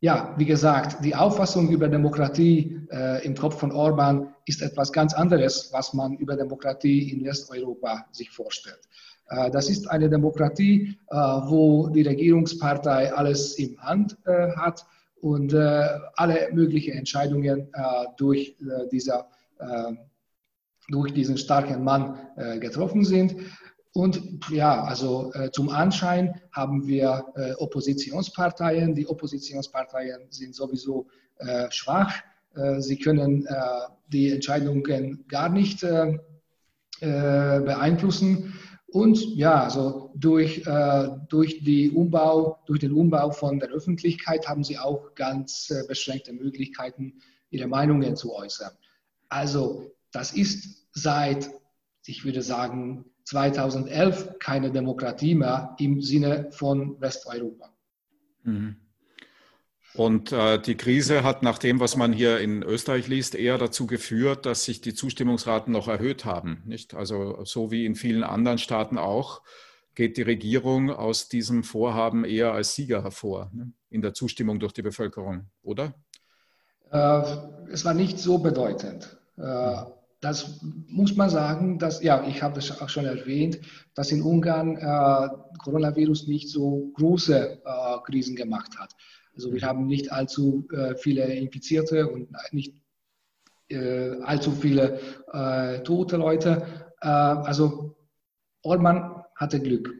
ja, 0.00 0.34
wie 0.38 0.46
gesagt, 0.46 1.04
die 1.04 1.14
Auffassung 1.14 1.68
über 1.68 1.86
Demokratie 1.86 2.80
äh, 2.90 3.24
im 3.24 3.34
Kopf 3.34 3.58
von 3.58 3.70
Orban 3.70 4.34
ist 4.46 4.62
etwas 4.62 4.92
ganz 4.92 5.12
anderes, 5.12 5.68
was 5.72 5.92
man 5.92 6.16
über 6.16 6.36
Demokratie 6.36 7.12
in 7.12 7.22
Westeuropa 7.22 8.06
sich 8.10 8.30
vorstellt. 8.30 8.80
Äh, 9.30 9.50
das 9.50 9.70
ist 9.70 9.90
eine 9.90 10.08
Demokratie, 10.08 10.96
äh, 11.08 11.16
wo 11.16 11.88
die 11.88 12.02
Regierungspartei 12.02 13.12
alles 13.14 13.58
im 13.58 13.80
Hand 13.80 14.16
äh, 14.26 14.50
hat 14.52 14.84
und 15.22 15.52
alle 15.54 16.48
möglichen 16.50 16.94
Entscheidungen 16.94 17.68
durch, 18.16 18.56
dieser, 18.90 19.28
durch 20.88 21.12
diesen 21.12 21.36
starken 21.36 21.84
Mann 21.84 22.18
getroffen 22.58 23.04
sind. 23.04 23.36
Und 23.92 24.22
ja, 24.50 24.82
also 24.84 25.32
äh, 25.34 25.50
zum 25.50 25.68
Anschein 25.68 26.40
haben 26.52 26.86
wir 26.86 27.26
äh, 27.34 27.52
Oppositionsparteien. 27.54 28.94
Die 28.94 29.06
Oppositionsparteien 29.06 30.22
sind 30.30 30.54
sowieso 30.54 31.06
äh, 31.38 31.70
schwach. 31.70 32.14
Sie 32.78 32.98
können 32.98 33.46
die 34.08 34.32
Entscheidungen 34.32 35.24
gar 35.28 35.48
nicht 35.48 35.86
beeinflussen. 37.00 38.54
Und 38.92 39.18
ja, 39.36 39.62
also 39.64 40.12
durch, 40.16 40.64
durch, 41.28 41.62
die 41.62 41.90
Umbau, 41.90 42.58
durch 42.66 42.80
den 42.80 42.92
Umbau 42.92 43.30
von 43.30 43.60
der 43.60 43.70
Öffentlichkeit 43.70 44.48
haben 44.48 44.64
sie 44.64 44.78
auch 44.78 45.14
ganz 45.14 45.72
beschränkte 45.86 46.32
Möglichkeiten, 46.32 47.20
ihre 47.50 47.68
Meinungen 47.68 48.16
zu 48.16 48.34
äußern. 48.34 48.72
Also 49.28 49.92
das 50.12 50.32
ist 50.32 50.88
seit, 50.92 51.50
ich 52.04 52.24
würde 52.24 52.42
sagen, 52.42 53.04
2011 53.24 54.38
keine 54.40 54.72
Demokratie 54.72 55.36
mehr 55.36 55.76
im 55.78 56.00
Sinne 56.00 56.48
von 56.50 57.00
Westeuropa. 57.00 57.72
Mhm. 58.42 58.76
Und 59.94 60.30
äh, 60.30 60.60
die 60.60 60.76
Krise 60.76 61.24
hat 61.24 61.42
nach 61.42 61.58
dem, 61.58 61.80
was 61.80 61.96
man 61.96 62.12
hier 62.12 62.38
in 62.38 62.62
Österreich 62.62 63.08
liest, 63.08 63.34
eher 63.34 63.58
dazu 63.58 63.86
geführt, 63.86 64.46
dass 64.46 64.64
sich 64.64 64.80
die 64.80 64.94
Zustimmungsraten 64.94 65.72
noch 65.72 65.88
erhöht 65.88 66.24
haben. 66.24 66.62
Nicht? 66.64 66.94
Also 66.94 67.44
so 67.44 67.70
wie 67.70 67.86
in 67.86 67.96
vielen 67.96 68.22
anderen 68.22 68.58
Staaten 68.58 68.98
auch, 68.98 69.42
geht 69.94 70.16
die 70.16 70.22
Regierung 70.22 70.90
aus 70.90 71.28
diesem 71.28 71.64
Vorhaben 71.64 72.24
eher 72.24 72.52
als 72.52 72.74
Sieger 72.74 73.02
hervor 73.02 73.50
ne? 73.52 73.72
in 73.90 74.00
der 74.00 74.14
Zustimmung 74.14 74.60
durch 74.60 74.72
die 74.72 74.82
Bevölkerung, 74.82 75.50
oder? 75.62 75.94
Äh, 76.92 77.22
es 77.72 77.84
war 77.84 77.94
nicht 77.94 78.18
so 78.18 78.38
bedeutend. 78.38 79.18
Äh, 79.36 79.82
das 80.20 80.60
muss 80.86 81.16
man 81.16 81.30
sagen, 81.30 81.78
dass, 81.78 82.02
ja, 82.02 82.24
ich 82.26 82.42
habe 82.42 82.54
das 82.54 82.80
auch 82.80 82.88
schon 82.88 83.06
erwähnt, 83.06 83.58
dass 83.94 84.12
in 84.12 84.22
Ungarn 84.22 84.76
äh, 84.76 85.28
Coronavirus 85.64 86.28
nicht 86.28 86.50
so 86.50 86.92
große 86.94 87.62
äh, 87.64 87.98
Krisen 88.04 88.36
gemacht 88.36 88.78
hat. 88.78 88.94
Also 89.34 89.52
wir 89.52 89.62
haben 89.62 89.86
nicht 89.86 90.12
allzu 90.12 90.66
äh, 90.72 90.94
viele 90.94 91.24
Infizierte 91.34 92.08
und 92.08 92.28
nicht 92.52 92.74
äh, 93.68 94.20
allzu 94.22 94.52
viele 94.52 95.00
äh, 95.32 95.82
tote 95.82 96.16
Leute. 96.16 96.66
Äh, 97.00 97.08
also 97.08 97.96
Orban 98.62 99.22
hatte 99.36 99.60
Glück. 99.60 99.94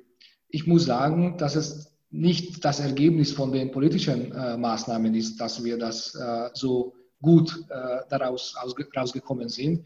Ich 0.49 0.67
muss 0.67 0.85
sagen, 0.85 1.37
dass 1.39 1.57
es 1.57 1.93
nicht 2.11 2.65
das 2.65 2.81
Ergebnis 2.81 3.33
von 3.33 3.53
den 3.53 3.71
politischen 3.71 4.31
Maßnahmen 4.61 5.15
ist, 5.15 5.41
dass 5.41 5.63
wir 5.63 5.79
das 5.79 6.19
so 6.55 6.93
gut 7.23 7.65
daraus 8.09 8.57
rausgekommen 8.97 9.49
sind 9.49 9.85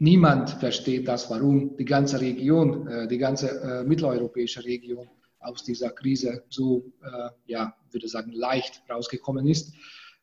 niemand 0.00 0.50
versteht 0.50 1.06
das, 1.06 1.30
warum 1.30 1.76
die 1.76 1.84
ganze 1.84 2.20
Region, 2.20 2.86
äh, 2.88 3.06
die 3.06 3.18
ganze 3.18 3.60
äh, 3.60 3.84
mitteleuropäische 3.84 4.64
Region 4.64 5.08
aus 5.40 5.64
dieser 5.64 5.90
Krise 5.90 6.44
so, 6.48 6.92
äh, 7.02 7.30
ja, 7.46 7.74
würde 7.90 8.08
sagen, 8.08 8.32
leicht 8.32 8.82
rausgekommen 8.88 9.46
ist. 9.46 9.72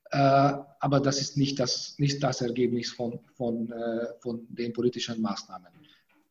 aber 0.09 1.01
das 1.01 1.19
ist 1.19 1.35
nicht 1.35 1.59
das, 1.59 1.99
nicht 1.99 2.23
das 2.23 2.39
Ergebnis 2.39 2.91
von, 2.91 3.19
von, 3.35 3.73
von 4.21 4.47
den 4.47 4.71
politischen 4.71 5.21
Maßnahmen. 5.21 5.67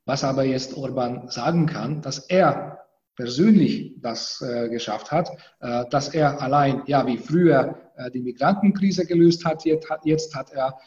Was 0.06 0.24
aber 0.24 0.44
jetzt 0.44 0.74
Orban 0.74 1.28
sagen 1.28 1.66
kann, 1.66 2.00
dass 2.00 2.20
er 2.20 2.86
persönlich 3.16 3.94
das 4.00 4.40
äh, 4.42 4.68
geschafft 4.68 5.10
hat, 5.10 5.30
äh, 5.60 5.84
dass 5.90 6.10
er 6.10 6.40
allein, 6.40 6.82
ja, 6.86 7.04
wie 7.06 7.16
früher 7.16 7.90
äh, 7.96 8.10
die 8.10 8.20
Migrantenkrise 8.20 9.06
gelöst 9.06 9.44
hat, 9.44 9.64
jetzt, 9.64 9.88
jetzt 10.04 10.34
hat 10.34 10.52
er 10.52 10.78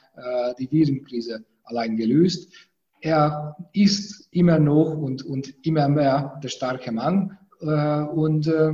die 0.59 0.69
Virenkrise 0.69 1.45
allein 1.63 1.95
gelöst. 1.95 2.51
Er 2.99 3.55
ist 3.71 4.27
immer 4.31 4.59
noch 4.59 4.93
und, 4.97 5.23
und 5.23 5.53
immer 5.65 5.87
mehr 5.87 6.37
der 6.43 6.49
starke 6.49 6.91
Mann 6.91 7.37
äh, 7.41 7.48
und 7.59 8.47
äh, 8.47 8.73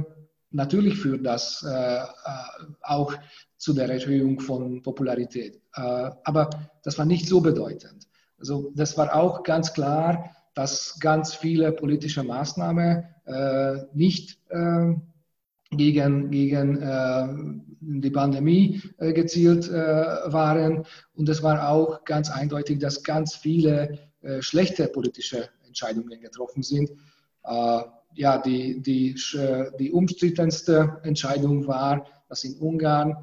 natürlich 0.52 0.98
führt 0.98 1.26
das 1.26 1.64
äh, 1.64 2.00
auch 2.82 3.14
zu 3.58 3.74
der 3.74 3.90
Erhöhung 3.90 4.40
von 4.40 4.82
Popularität. 4.84 5.60
aber 5.72 6.50
das 6.84 6.98
war 6.98 7.06
nicht 7.06 7.28
so 7.28 7.42
bedeutend. 7.42 8.08
Also 8.38 8.72
das 8.76 8.98
war 8.98 9.16
auch 9.16 9.44
ganz 9.44 9.74
klar, 9.74 10.30
dass 10.54 11.00
ganz 11.00 11.34
viele 11.34 11.72
politische 11.72 12.24
Maßnahmen 12.24 13.06
nicht 13.94 14.40
gegen, 15.72 16.32
gegen 16.32 16.82
äh, 16.82 17.28
die 17.80 18.10
Pandemie 18.10 18.82
äh, 18.98 19.14
gezielt 19.14 19.70
äh, 19.70 19.74
waren. 19.74 20.86
Und 21.14 21.30
es 21.30 21.44
war 21.44 21.70
auch 21.70 22.04
ganz 22.06 22.30
eindeutig, 22.30 22.80
dass 22.80 23.04
ganz 23.04 23.36
viele 23.36 24.00
äh, 24.22 24.42
schlechte 24.42 24.88
politische 24.88 25.50
Entscheidungen 25.66 26.20
getroffen 26.20 26.64
sind. 26.64 26.92
Äh, 28.16 28.22
ja, 28.22 28.38
die, 28.38 28.82
die, 28.82 29.16
äh, 29.38 29.72
die 29.80 29.92
umstrittenste 29.92 31.00
Entscheidung 31.04 31.68
war, 31.68 32.06
dass 32.30 32.44
in 32.44 32.58
Ungarn 32.58 33.16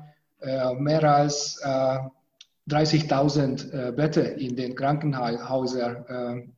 mehr 0.79 1.05
als 1.05 1.63
30.000 1.63 3.93
Betten 3.93 4.39
in 4.39 4.57
den 4.57 4.75
Krankenhäusern 4.75 6.53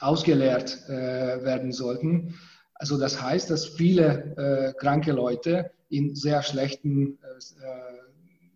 ausgeleert 0.00 0.88
werden 0.88 1.72
sollten. 1.72 2.34
Also 2.74 2.98
das 2.98 3.22
heißt, 3.22 3.50
dass 3.50 3.66
viele 3.66 4.34
äh, 4.36 4.72
kranke 4.80 5.12
Leute 5.12 5.72
in 5.90 6.14
sehr 6.14 6.42
schlechtem 6.42 7.18
äh, 7.22 7.26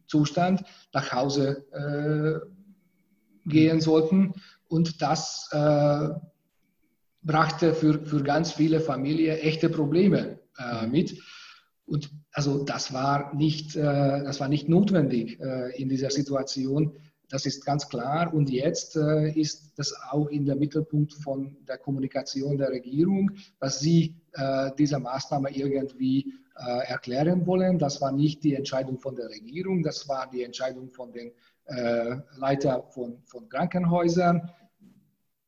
Zustand 0.07 0.65
nach 0.93 1.13
Hause 1.13 1.65
äh, 1.73 2.41
gehen 3.49 3.81
sollten. 3.81 4.35
Und 4.69 5.03
das 5.03 5.49
äh, 5.53 6.09
brachte 7.27 7.75
für, 7.75 8.05
für 8.05 8.23
ganz 8.23 8.53
viele 8.53 8.81
Familien 8.81 9.37
echte 9.39 9.69
Probleme 9.69 10.39
äh, 10.59 10.87
mit. 10.87 11.21
Und 11.85 12.11
also 12.33 12.65
das 12.65 12.93
war 12.93 13.35
nicht, 13.35 13.77
äh, 13.77 13.83
das 13.83 14.41
war 14.41 14.49
nicht 14.49 14.69
notwendig 14.69 15.39
in 15.77 15.89
dieser 15.89 16.11
Situation. 16.11 16.93
Das 17.29 17.45
ist 17.45 17.65
ganz 17.65 17.89
klar. 17.89 18.33
Und 18.33 18.51
jetzt 18.51 18.97
äh, 18.97 19.31
ist 19.31 19.73
das 19.77 19.95
auch 20.11 20.29
in 20.29 20.45
der 20.45 20.57
Mittelpunkt 20.57 21.13
von 21.15 21.57
der 21.67 21.79
Kommunikation 21.79 22.57
der 22.57 22.71
Regierung, 22.71 23.33
dass 23.59 23.81
sie 23.81 24.15
äh, 24.33 24.71
diese 24.79 24.99
Maßnahme 24.99 25.51
irgendwie 25.51 26.33
äh, 26.57 26.87
erklären 26.87 27.47
wollen. 27.47 27.79
Das 27.79 28.01
war 28.01 28.13
nicht 28.13 28.45
die 28.45 28.55
Entscheidung 28.55 28.99
von 28.99 29.17
der 29.17 29.29
Regierung, 29.29 29.83
das 29.83 30.09
war 30.09 30.29
die 30.31 30.45
Entscheidung 30.45 30.89
von 30.91 31.13
den 31.13 31.33
äh, 31.67 32.17
Leitern 32.37 32.83
von, 32.91 33.19
von 33.25 33.49
Krankenhäusern. 33.49 34.49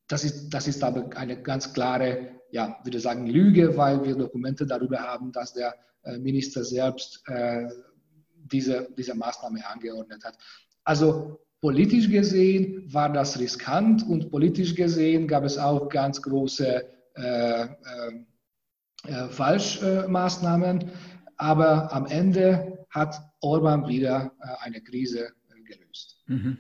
Das 0.08 0.24
ist, 0.24 0.50
das 0.50 0.66
ist 0.66 0.82
aber 0.82 1.10
eine 1.16 1.42
ganz 1.42 1.72
klare, 1.72 2.40
ja, 2.50 2.78
würde 2.82 3.00
sagen, 3.00 3.26
Lüge, 3.26 3.76
weil 3.76 4.04
wir 4.04 4.16
Dokumente 4.16 4.66
darüber 4.66 4.98
haben, 4.98 5.32
dass 5.32 5.52
der 5.52 5.74
äh, 6.02 6.18
Minister 6.18 6.64
selbst 6.64 7.22
äh, 7.26 7.68
diese, 8.32 8.88
diese 8.96 9.14
Maßnahme 9.14 9.66
angeordnet 9.66 10.24
hat. 10.24 10.38
Also 10.84 11.38
Politisch 11.60 12.08
gesehen 12.08 12.84
war 12.92 13.12
das 13.12 13.38
riskant 13.40 14.08
und 14.08 14.30
politisch 14.30 14.76
gesehen 14.76 15.26
gab 15.26 15.42
es 15.42 15.58
auch 15.58 15.88
ganz 15.88 16.22
große 16.22 16.84
äh, 17.16 17.62
äh, 17.62 17.68
äh, 19.04 19.28
Falschmaßnahmen. 19.28 20.92
Aber 21.36 21.92
am 21.92 22.06
Ende 22.06 22.86
hat 22.90 23.16
Orban 23.40 23.88
wieder 23.88 24.32
äh, 24.40 24.66
eine 24.66 24.80
Krise 24.80 25.32
gelöst. 25.64 26.22
Mhm. 26.26 26.58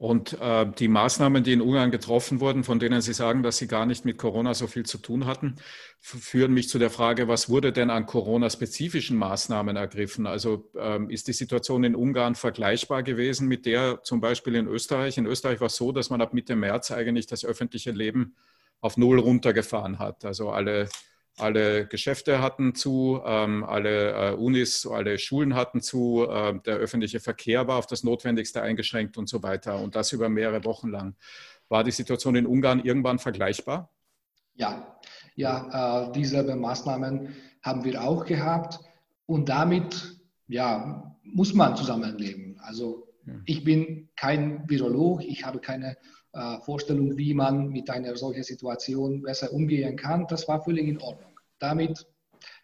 Und 0.00 0.40
äh, 0.40 0.64
die 0.78 0.88
Maßnahmen, 0.88 1.44
die 1.44 1.52
in 1.52 1.60
Ungarn 1.60 1.90
getroffen 1.90 2.40
wurden, 2.40 2.64
von 2.64 2.78
denen 2.78 3.02
Sie 3.02 3.12
sagen, 3.12 3.42
dass 3.42 3.58
sie 3.58 3.66
gar 3.66 3.84
nicht 3.84 4.06
mit 4.06 4.16
Corona 4.16 4.54
so 4.54 4.66
viel 4.66 4.86
zu 4.86 4.96
tun 4.96 5.26
hatten, 5.26 5.56
führen 5.98 6.54
mich 6.54 6.70
zu 6.70 6.78
der 6.78 6.88
Frage, 6.88 7.28
was 7.28 7.50
wurde 7.50 7.70
denn 7.70 7.90
an 7.90 8.06
Corona-spezifischen 8.06 9.18
Maßnahmen 9.18 9.76
ergriffen? 9.76 10.26
Also 10.26 10.70
ähm, 10.78 11.10
ist 11.10 11.28
die 11.28 11.34
Situation 11.34 11.84
in 11.84 11.94
Ungarn 11.94 12.34
vergleichbar 12.34 13.02
gewesen 13.02 13.46
mit 13.46 13.66
der 13.66 14.02
zum 14.02 14.22
Beispiel 14.22 14.54
in 14.54 14.68
Österreich? 14.68 15.18
In 15.18 15.26
Österreich 15.26 15.60
war 15.60 15.66
es 15.66 15.76
so, 15.76 15.92
dass 15.92 16.08
man 16.08 16.22
ab 16.22 16.32
Mitte 16.32 16.56
März 16.56 16.90
eigentlich 16.92 17.26
das 17.26 17.44
öffentliche 17.44 17.90
Leben 17.90 18.36
auf 18.80 18.96
Null 18.96 19.18
runtergefahren 19.18 19.98
hat. 19.98 20.24
Also 20.24 20.48
alle 20.48 20.88
alle 21.40 21.86
Geschäfte 21.86 22.40
hatten 22.40 22.74
zu, 22.74 23.20
ähm, 23.24 23.64
alle 23.64 24.32
äh, 24.32 24.34
Unis, 24.34 24.86
alle 24.86 25.18
Schulen 25.18 25.54
hatten 25.54 25.80
zu, 25.80 26.26
äh, 26.28 26.58
der 26.64 26.76
öffentliche 26.76 27.20
Verkehr 27.20 27.66
war 27.68 27.76
auf 27.76 27.86
das 27.86 28.04
Notwendigste 28.04 28.62
eingeschränkt 28.62 29.16
und 29.16 29.28
so 29.28 29.42
weiter. 29.42 29.80
Und 29.80 29.96
das 29.96 30.12
über 30.12 30.28
mehrere 30.28 30.64
Wochen 30.64 30.88
lang. 30.88 31.16
War 31.68 31.84
die 31.84 31.90
Situation 31.90 32.34
in 32.36 32.46
Ungarn 32.46 32.80
irgendwann 32.80 33.18
vergleichbar? 33.18 33.90
Ja, 34.54 34.98
ja, 35.36 36.08
äh, 36.08 36.12
dieselbe 36.12 36.56
Maßnahmen 36.56 37.34
haben 37.62 37.84
wir 37.84 38.02
auch 38.02 38.24
gehabt. 38.24 38.80
Und 39.26 39.48
damit 39.48 40.20
ja, 40.48 41.16
muss 41.22 41.54
man 41.54 41.76
zusammenleben. 41.76 42.58
Also 42.60 43.06
ich 43.44 43.64
bin 43.64 44.08
kein 44.16 44.68
Virolog, 44.68 45.22
ich 45.22 45.44
habe 45.44 45.60
keine 45.60 45.96
äh, 46.32 46.58
Vorstellung, 46.60 47.16
wie 47.16 47.34
man 47.34 47.68
mit 47.68 47.90
einer 47.90 48.16
solchen 48.16 48.42
Situation 48.42 49.22
besser 49.22 49.52
umgehen 49.52 49.96
kann. 49.96 50.26
Das 50.28 50.48
war 50.48 50.62
völlig 50.62 50.88
in 50.88 51.00
Ordnung. 51.00 51.29
Damit, 51.60 52.06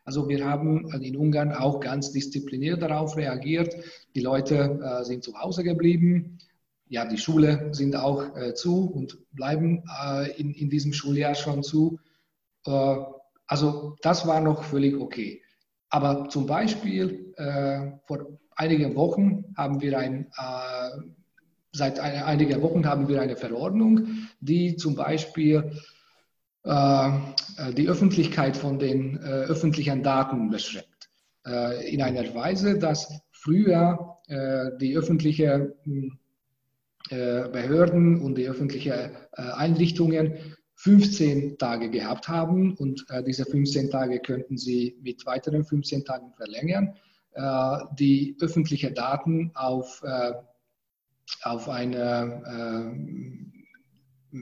also 0.05 0.29
wir 0.29 0.45
haben 0.45 0.91
in 1.03 1.17
Ungarn 1.17 1.53
auch 1.53 1.81
ganz 1.81 2.13
diszipliniert 2.13 2.83
darauf 2.83 3.17
reagiert. 3.17 3.77
Die 4.15 4.21
Leute 4.21 4.81
äh, 4.83 5.05
sind 5.05 5.23
zu 5.23 5.39
Hause 5.39 5.63
geblieben. 5.63 6.39
Ja, 6.89 7.05
die 7.05 7.19
Schule 7.19 7.69
sind 7.73 7.97
auch 7.97 8.37
äh, 8.37 8.55
zu 8.55 8.87
und 8.87 9.19
bleiben 9.33 9.85
äh, 10.03 10.31
in, 10.41 10.53
in 10.55 10.71
diesem 10.71 10.93
Schuljahr 10.93 11.35
schon 11.35 11.63
zu. 11.63 11.99
Äh, 12.67 12.97
also 13.47 13.97
das 14.03 14.27
war 14.27 14.41
noch 14.41 14.65
völlig 14.65 14.97
okay. 14.97 15.43
Aber 15.91 16.29
zum 16.29 16.47
Beispiel 16.47 17.33
äh, 17.37 17.93
vor 18.07 18.39
einigen 18.57 18.95
Wochen 18.97 19.45
haben 19.57 19.81
wir 19.81 19.99
ein, 19.99 20.27
äh, 20.37 21.01
seit 21.73 22.01
ein, 22.01 22.23
einigen 22.23 22.63
Wochen 22.63 22.87
haben 22.87 23.09
wir 23.09 23.21
eine 23.21 23.37
Verordnung, 23.37 24.07
die 24.41 24.77
zum 24.77 24.95
Beispiel 24.95 25.57
äh, 25.57 25.96
die 26.67 27.89
Öffentlichkeit 27.89 28.57
von 28.57 28.79
den 28.79 29.19
äh, 29.19 29.21
öffentlichen 29.21 30.03
Daten 30.03 30.51
beschränkt. 30.51 31.09
Äh, 31.47 31.95
in 31.95 32.03
einer 32.03 32.35
Weise, 32.35 32.79
dass 32.79 33.21
früher 33.31 34.19
äh, 34.27 34.71
die 34.81 34.97
öffentlichen 34.97 35.73
Behörden 37.09 38.21
und 38.21 38.37
die 38.37 38.49
öffentlichen 38.49 39.11
Einrichtungen 39.31 40.57
15 40.77 41.57
Tage 41.59 41.91
gehabt 41.91 42.29
haben 42.29 42.75
und 42.75 43.05
äh, 43.09 43.23
diese 43.23 43.45
15 43.45 43.91
Tage 43.91 44.21
könnten 44.21 44.59
Sie 44.59 44.99
mit 45.03 45.25
weiteren 45.25 45.65
15 45.65 46.05
Tagen 46.05 46.33
verlängern. 46.33 46.95
Äh, 47.33 47.79
die 47.99 48.37
öffentlichen 48.41 48.95
Daten 48.95 49.51
auf, 49.55 50.03
äh, 50.05 50.33
auf 51.43 51.69
einen 51.69 51.95
äh, 54.33 54.39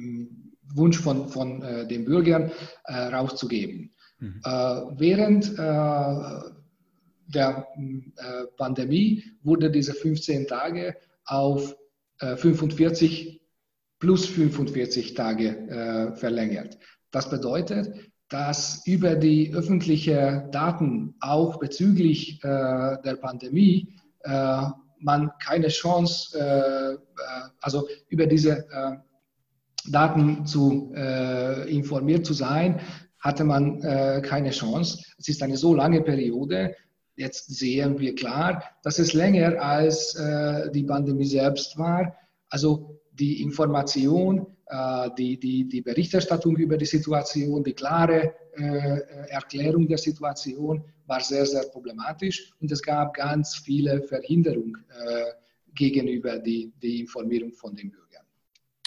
Wunsch 0.74 0.98
von, 0.98 1.28
von 1.28 1.62
äh, 1.62 1.86
den 1.86 2.04
Bürgern 2.04 2.50
äh, 2.84 2.94
rauszugeben. 2.94 3.90
Mhm. 4.20 4.40
während 4.96 5.58
der 5.58 7.66
Pandemie 8.56 9.24
wurde 9.42 9.72
diese 9.72 9.92
15 9.92 10.46
Tage 10.46 10.94
auf 11.24 11.76
45 12.20 13.40
plus 13.98 14.26
45 14.26 15.14
Tage 15.14 15.68
äh, 15.68 16.16
verlängert. 16.16 16.78
Das 17.10 17.28
bedeutet, 17.28 17.92
dass 18.28 18.86
über 18.86 19.16
die 19.16 19.52
öffentlichen 19.52 20.50
Daten 20.50 21.14
auch 21.20 21.58
bezüglich 21.58 22.42
äh, 22.42 22.96
der 23.04 23.16
Pandemie 23.20 23.96
äh, 24.20 24.62
man 24.98 25.30
keine 25.38 25.68
Chance, 25.68 26.38
äh, 26.38 26.94
äh, 26.94 26.98
also 27.60 27.86
über 28.08 28.26
diese 28.26 28.66
äh, 28.70 28.96
Daten 29.90 30.46
zu 30.46 30.92
informiert 31.66 32.26
zu 32.26 32.32
sein, 32.32 32.80
hatte 33.20 33.44
man 33.44 33.80
keine 34.22 34.50
Chance. 34.50 35.02
Es 35.18 35.28
ist 35.28 35.42
eine 35.42 35.56
so 35.56 35.74
lange 35.74 36.02
Periode. 36.02 36.74
Jetzt 37.16 37.54
sehen 37.54 37.98
wir 37.98 38.14
klar, 38.14 38.62
dass 38.82 38.98
es 38.98 39.12
länger 39.12 39.60
als 39.60 40.18
die 40.72 40.84
Pandemie 40.84 41.26
selbst 41.26 41.78
war. 41.78 42.14
Also 42.48 43.00
die 43.12 43.42
Information, 43.42 44.46
äh, 44.66 45.10
die, 45.16 45.38
die, 45.38 45.68
die 45.68 45.82
Berichterstattung 45.82 46.56
über 46.56 46.76
die 46.76 46.86
Situation, 46.86 47.62
die 47.62 47.72
klare 47.72 48.34
äh, 48.56 49.00
Erklärung 49.28 49.86
der 49.86 49.98
Situation 49.98 50.84
war 51.06 51.20
sehr, 51.20 51.46
sehr 51.46 51.64
problematisch 51.64 52.52
und 52.60 52.72
es 52.72 52.82
gab 52.82 53.14
ganz 53.14 53.56
viele 53.56 54.02
Verhinderungen 54.02 54.84
äh, 54.88 55.24
gegenüber 55.74 56.38
die, 56.38 56.72
die 56.82 57.00
Informierung 57.00 57.52
von 57.52 57.74
den 57.74 57.90
Bürgern. 57.90 58.03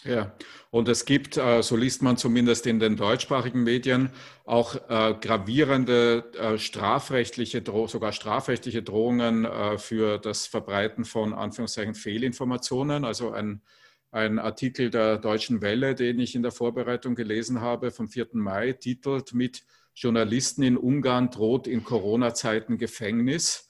Ja, 0.04 0.36
und 0.70 0.88
es 0.88 1.06
gibt, 1.06 1.34
so 1.34 1.76
liest 1.76 2.02
man 2.02 2.18
zumindest 2.18 2.66
in 2.68 2.80
den 2.80 2.96
deutschsprachigen 2.96 3.64
Medien, 3.64 4.12
auch 4.46 4.76
gravierende 5.20 6.58
strafrechtliche, 6.58 7.64
sogar 7.88 8.12
strafrechtliche 8.14 8.84
Drohungen 8.84 9.48
für 9.80 10.18
das 10.20 10.46
Verbreiten 10.46 11.04
von 11.04 11.34
Anführungszeichen 11.34 11.96
Fehlinformationen. 11.96 13.06
Also 13.06 13.32
ein 13.32 13.62
ein 14.10 14.40
Artikel 14.40 14.90
der 14.90 15.18
Deutschen 15.18 15.62
Welle, 15.62 15.94
den 15.94 16.20
ich 16.20 16.34
in 16.34 16.42
der 16.42 16.52
Vorbereitung 16.54 17.14
gelesen 17.14 17.60
habe, 17.60 17.92
vom 17.92 18.08
4. 18.08 18.30
Mai, 18.34 18.72
titelt 18.72 19.34
mit 19.34 19.64
Journalisten 19.94 20.64
in 20.64 20.78
Ungarn 20.78 21.30
droht 21.30 21.68
in 21.68 21.84
Corona-Zeiten 21.84 22.78
Gefängnis. 22.78 23.67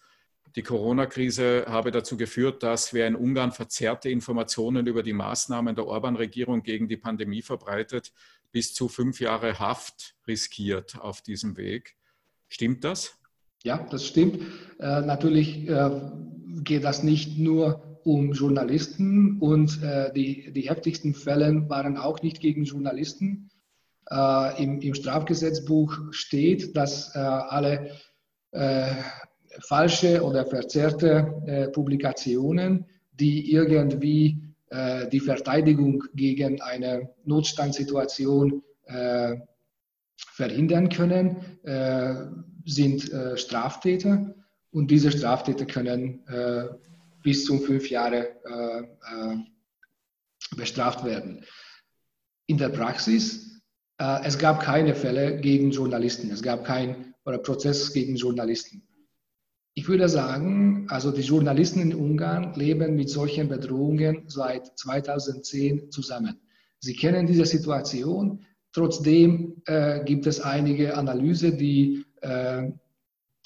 Die 0.57 0.63
Corona-Krise 0.63 1.65
habe 1.67 1.91
dazu 1.91 2.17
geführt, 2.17 2.63
dass 2.63 2.91
wer 2.91 3.05
in 3.07 3.15
Ungarn 3.15 3.51
verzerrte 3.51 4.09
Informationen 4.09 4.87
über 4.87 5.03
die 5.03 5.13
Maßnahmen 5.13 5.75
der 5.75 5.85
Orban-Regierung 5.85 6.63
gegen 6.63 6.87
die 6.87 6.97
Pandemie 6.97 7.43
verbreitet, 7.43 8.11
bis 8.51 8.73
zu 8.73 8.87
fünf 8.87 9.19
Jahre 9.19 9.59
Haft 9.59 10.15
riskiert 10.27 10.99
auf 10.99 11.21
diesem 11.21 11.57
Weg. 11.57 11.95
Stimmt 12.47 12.83
das? 12.83 13.19
Ja, 13.63 13.85
das 13.91 14.07
stimmt. 14.07 14.41
Äh, 14.79 15.01
natürlich 15.01 15.69
äh, 15.69 16.01
geht 16.63 16.83
das 16.83 17.03
nicht 17.03 17.37
nur 17.37 17.99
um 18.03 18.31
Journalisten 18.31 19.37
und 19.39 19.83
äh, 19.83 20.11
die, 20.13 20.51
die 20.53 20.69
heftigsten 20.69 21.13
Fälle 21.13 21.69
waren 21.69 21.97
auch 21.97 22.23
nicht 22.23 22.39
gegen 22.39 22.63
Journalisten. 22.63 23.51
Äh, 24.09 24.63
im, 24.63 24.81
im, 24.81 24.95
Strafgesetzbuch 24.95 25.99
steht, 26.09 26.75
dass 26.75 27.13
äh, 27.13 27.19
alle 27.19 27.91
äh, 28.53 28.95
falsche 29.61 30.23
oder 30.23 30.45
verzerrte 30.45 31.41
äh, 31.45 31.67
Publikationen, 31.69 32.85
die 33.11 33.51
irgendwie 33.51 34.41
äh, 34.69 35.07
die 35.09 35.19
Verteidigung 35.19 36.03
gegen 36.13 36.61
eine 36.61 37.09
Notstandssituation 37.25 38.63
verhindern 40.15 40.87
können, 40.87 41.59
sind 42.63 43.11
Straftäter. 43.35 44.33
Und 44.71 44.89
diese 44.89 45.11
Straftäter 45.11 45.65
können 45.65 46.23
bis 47.27 47.43
zu 47.43 47.59
fünf 47.59 47.89
Jahre 47.89 48.37
äh, 48.45 48.83
äh, 48.83 49.37
bestraft 50.55 51.03
werden. 51.03 51.43
In 52.45 52.57
der 52.57 52.69
Praxis, 52.69 53.61
äh, 53.97 54.23
es 54.23 54.37
gab 54.37 54.61
keine 54.61 54.95
Fälle 54.95 55.37
gegen 55.41 55.71
Journalisten, 55.71 56.31
es 56.31 56.41
gab 56.41 56.63
keinen 56.63 57.13
Prozess 57.43 57.91
gegen 57.91 58.15
Journalisten. 58.15 58.86
Ich 59.77 59.87
würde 59.87 60.09
sagen, 60.09 60.87
also 60.89 61.11
die 61.11 61.21
Journalisten 61.21 61.79
in 61.79 61.93
Ungarn 61.93 62.55
leben 62.55 62.95
mit 62.95 63.11
solchen 63.11 63.47
Bedrohungen 63.47 64.23
seit 64.25 64.75
2010 64.75 65.91
zusammen. 65.91 66.39
Sie 66.79 66.95
kennen 66.95 67.27
diese 67.27 67.45
Situation. 67.45 68.43
Trotzdem 68.71 69.61
äh, 69.67 70.03
gibt 70.03 70.25
es 70.25 70.41
einige 70.41 70.97
Analysen, 70.97 71.59
die 71.59 72.03
äh, 72.21 72.71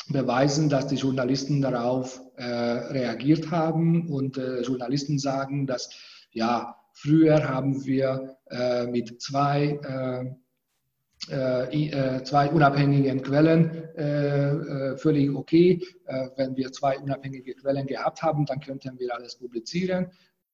beweisen, 0.07 0.69
dass 0.69 0.87
die 0.87 0.95
Journalisten 0.95 1.61
darauf 1.61 2.21
äh, 2.37 2.45
reagiert 2.45 3.51
haben 3.51 4.07
und 4.07 4.37
äh, 4.37 4.61
Journalisten 4.61 5.19
sagen, 5.19 5.67
dass 5.67 5.89
ja, 6.31 6.77
früher 6.93 7.43
haben 7.49 7.83
wir 7.83 8.37
äh, 8.49 8.87
mit 8.87 9.21
zwei, 9.21 9.79
äh, 9.83 10.33
zwei 11.27 12.49
unabhängigen 12.51 13.21
Quellen 13.21 14.97
völlig 14.97 15.29
okay. 15.35 15.79
wenn 16.35 16.55
wir 16.55 16.71
zwei 16.71 16.97
unabhängige 16.99 17.53
Quellen 17.53 17.85
gehabt 17.85 18.23
haben, 18.23 18.45
dann 18.45 18.59
könnten 18.59 18.97
wir 18.97 19.13
alles 19.13 19.35
publizieren. 19.35 20.07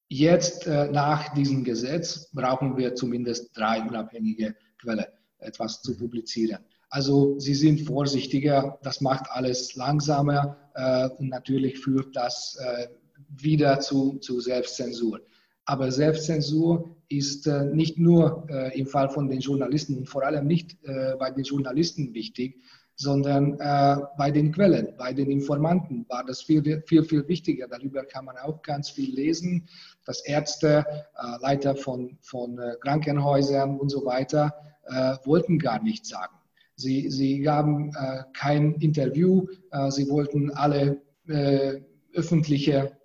Jetzt 0.09 0.67
nach 0.67 1.33
diesem 1.33 1.63
Gesetz 1.63 2.29
brauchen 2.33 2.77
wir 2.77 2.95
zumindest 2.95 3.57
drei 3.57 3.81
unabhängige 3.81 4.55
Quellen, 4.77 5.05
etwas 5.39 5.81
zu 5.81 5.97
publizieren. 5.97 6.59
Also 6.89 7.37
sie 7.39 7.53
sind 7.53 7.81
vorsichtiger, 7.81 8.79
das 8.81 9.01
macht 9.01 9.25
alles 9.29 9.75
langsamer 9.75 10.57
äh, 10.75 11.09
und 11.17 11.29
natürlich 11.29 11.79
führt 11.79 12.15
das 12.15 12.57
äh, 12.61 12.87
wieder 13.29 13.79
zu, 13.79 14.17
zu 14.19 14.39
Selbstzensur. 14.39 15.19
Aber 15.65 15.91
Selbstzensur 15.91 16.95
ist 17.09 17.47
äh, 17.47 17.65
nicht 17.65 17.97
nur 17.97 18.45
äh, 18.49 18.77
im 18.77 18.85
Fall 18.85 19.09
von 19.09 19.29
den 19.29 19.39
Journalisten 19.39 19.97
und 19.97 20.09
vor 20.09 20.23
allem 20.23 20.45
nicht 20.45 20.77
äh, 20.83 21.15
bei 21.17 21.31
den 21.31 21.43
Journalisten 21.43 22.13
wichtig, 22.13 22.61
sondern 22.99 23.59
bei 24.17 24.31
den 24.31 24.51
Quellen, 24.51 24.95
bei 24.97 25.13
den 25.13 25.29
Informanten 25.29 26.07
war 26.09 26.25
das 26.25 26.41
viel, 26.41 26.81
viel, 26.87 27.03
viel 27.03 27.27
wichtiger. 27.27 27.67
Darüber 27.67 28.03
kann 28.03 28.25
man 28.25 28.37
auch 28.37 28.63
ganz 28.63 28.89
viel 28.89 29.13
lesen, 29.13 29.67
dass 30.03 30.25
Ärzte, 30.25 30.83
Leiter 31.41 31.75
von, 31.75 32.17
von 32.21 32.59
Krankenhäusern 32.81 33.77
und 33.77 33.89
so 33.89 34.03
weiter 34.03 34.51
wollten 35.25 35.59
gar 35.59 35.79
nichts 35.83 36.09
sagen 36.09 36.33
Sie, 36.75 37.11
sie 37.11 37.41
gaben 37.41 37.91
kein 38.33 38.73
Interview, 38.79 39.45
sie 39.89 40.09
wollten 40.09 40.49
alle 40.49 40.99
öffentliche 42.15 42.96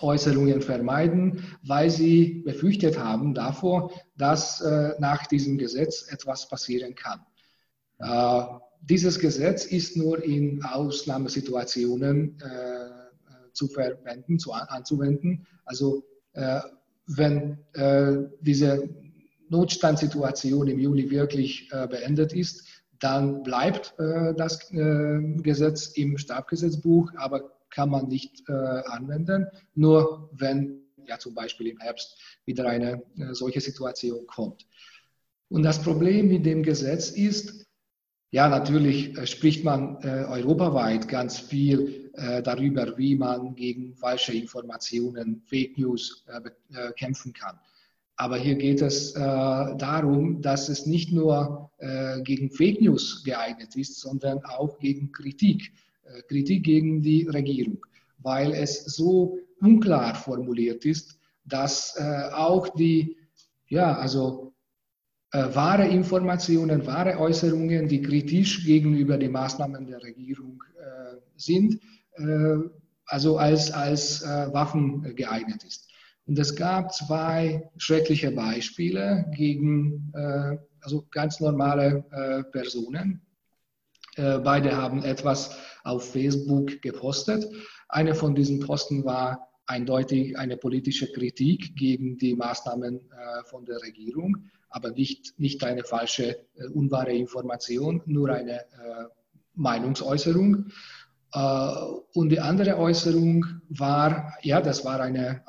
Äußerungen 0.00 0.60
vermeiden, 0.62 1.44
weil 1.62 1.90
sie 1.90 2.42
befürchtet 2.44 2.98
haben 2.98 3.34
davor, 3.34 3.92
dass 4.16 4.60
äh, 4.60 4.94
nach 4.98 5.26
diesem 5.26 5.58
Gesetz 5.58 6.06
etwas 6.10 6.48
passieren 6.48 6.94
kann. 6.94 7.20
Äh, 7.98 8.44
dieses 8.82 9.18
Gesetz 9.18 9.64
ist 9.64 9.96
nur 9.96 10.22
in 10.22 10.64
Ausnahmesituationen 10.64 12.40
äh, 12.40 13.00
zu 13.52 13.68
verwenden, 13.68 14.38
zu, 14.38 14.52
anzuwenden. 14.52 15.46
Also 15.64 16.04
äh, 16.32 16.60
wenn 17.06 17.58
äh, 17.74 18.28
diese 18.40 18.88
Notstandssituation 19.48 20.68
im 20.68 20.78
Juli 20.78 21.10
wirklich 21.10 21.68
äh, 21.72 21.86
beendet 21.88 22.32
ist, 22.32 22.66
dann 23.00 23.42
bleibt 23.42 23.94
das 24.36 24.68
Gesetz 24.68 25.86
im 25.94 26.18
Strafgesetzbuch, 26.18 27.10
aber 27.16 27.50
kann 27.70 27.90
man 27.90 28.08
nicht 28.08 28.42
äh, 28.48 28.52
anwenden, 28.52 29.46
nur 29.74 30.30
wenn 30.32 30.82
ja 31.06 31.18
zum 31.18 31.34
Beispiel 31.34 31.68
im 31.68 31.78
Herbst 31.78 32.18
wieder 32.44 32.68
eine 32.68 33.02
äh, 33.18 33.32
solche 33.34 33.60
Situation 33.60 34.26
kommt. 34.26 34.66
Und 35.48 35.62
das 35.62 35.82
Problem 35.82 36.28
mit 36.28 36.46
dem 36.46 36.62
Gesetz 36.62 37.10
ist, 37.10 37.66
ja, 38.32 38.48
natürlich 38.48 39.16
äh, 39.16 39.26
spricht 39.26 39.64
man 39.64 39.96
äh, 40.02 40.24
europaweit 40.26 41.08
ganz 41.08 41.38
viel 41.38 42.10
äh, 42.14 42.42
darüber, 42.42 42.96
wie 42.96 43.16
man 43.16 43.54
gegen 43.54 43.96
falsche 43.96 44.32
Informationen, 44.32 45.42
Fake 45.46 45.78
News 45.78 46.24
kämpfen 46.96 47.32
kann. 47.32 47.58
Aber 48.20 48.36
hier 48.36 48.56
geht 48.56 48.82
es 48.82 49.12
äh, 49.12 49.18
darum, 49.18 50.42
dass 50.42 50.68
es 50.68 50.84
nicht 50.84 51.10
nur 51.10 51.70
äh, 51.78 52.20
gegen 52.20 52.50
Fake 52.50 52.78
News 52.82 53.24
geeignet 53.24 53.74
ist, 53.76 53.98
sondern 53.98 54.44
auch 54.44 54.78
gegen 54.78 55.10
Kritik. 55.10 55.72
Äh, 56.14 56.22
Kritik 56.22 56.64
gegen 56.64 57.02
die 57.02 57.26
Regierung, 57.26 57.84
weil 58.18 58.52
es 58.52 58.84
so 58.84 59.38
unklar 59.60 60.14
formuliert 60.14 60.84
ist, 60.84 61.18
dass 61.44 61.96
äh, 61.96 62.30
auch 62.32 62.68
die, 62.74 63.16
ja, 63.68 63.96
also 63.96 64.52
äh, 65.32 65.54
wahre 65.54 65.86
Informationen, 65.86 66.86
wahre 66.86 67.18
Äußerungen, 67.18 67.88
die 67.88 68.02
kritisch 68.02 68.64
gegenüber 68.64 69.16
den 69.16 69.32
Maßnahmen 69.32 69.86
der 69.86 70.02
Regierung 70.02 70.62
äh, 70.78 71.16
sind, 71.36 71.80
also 73.06 73.38
als, 73.38 73.70
als 73.70 74.22
Waffen 74.22 75.14
geeignet 75.14 75.64
ist. 75.64 75.88
Und 76.26 76.38
es 76.38 76.54
gab 76.54 76.92
zwei 76.92 77.70
schreckliche 77.78 78.30
Beispiele 78.30 79.24
gegen 79.34 80.12
äh, 80.14 80.58
also 80.80 81.06
ganz 81.10 81.40
normale 81.40 82.04
äh, 82.10 82.44
Personen. 82.44 83.22
Äh, 84.16 84.38
beide 84.38 84.76
haben 84.76 85.02
etwas 85.02 85.56
auf 85.84 86.12
Facebook 86.12 86.80
gepostet. 86.82 87.46
Eine 87.88 88.14
von 88.14 88.34
diesen 88.34 88.60
Posten 88.60 89.04
war 89.04 89.50
eindeutig 89.70 90.36
eine 90.36 90.56
politische 90.56 91.10
Kritik 91.12 91.76
gegen 91.76 92.18
die 92.18 92.34
Maßnahmen 92.34 92.96
äh, 92.96 93.44
von 93.44 93.64
der 93.64 93.80
Regierung, 93.82 94.50
aber 94.68 94.90
nicht, 94.90 95.38
nicht 95.38 95.62
eine 95.62 95.84
falsche, 95.84 96.38
äh, 96.56 96.66
unwahre 96.74 97.12
Information, 97.12 98.02
nur 98.06 98.30
eine 98.30 98.60
äh, 98.60 99.04
Meinungsäußerung. 99.54 100.70
und 102.14 102.28
die 102.28 102.40
andere 102.40 102.76
Äußerung 102.76 103.44
war, 103.68 104.32
ja, 104.42 104.60
das 104.60 104.84
war 104.84 105.00
eine 105.00 105.42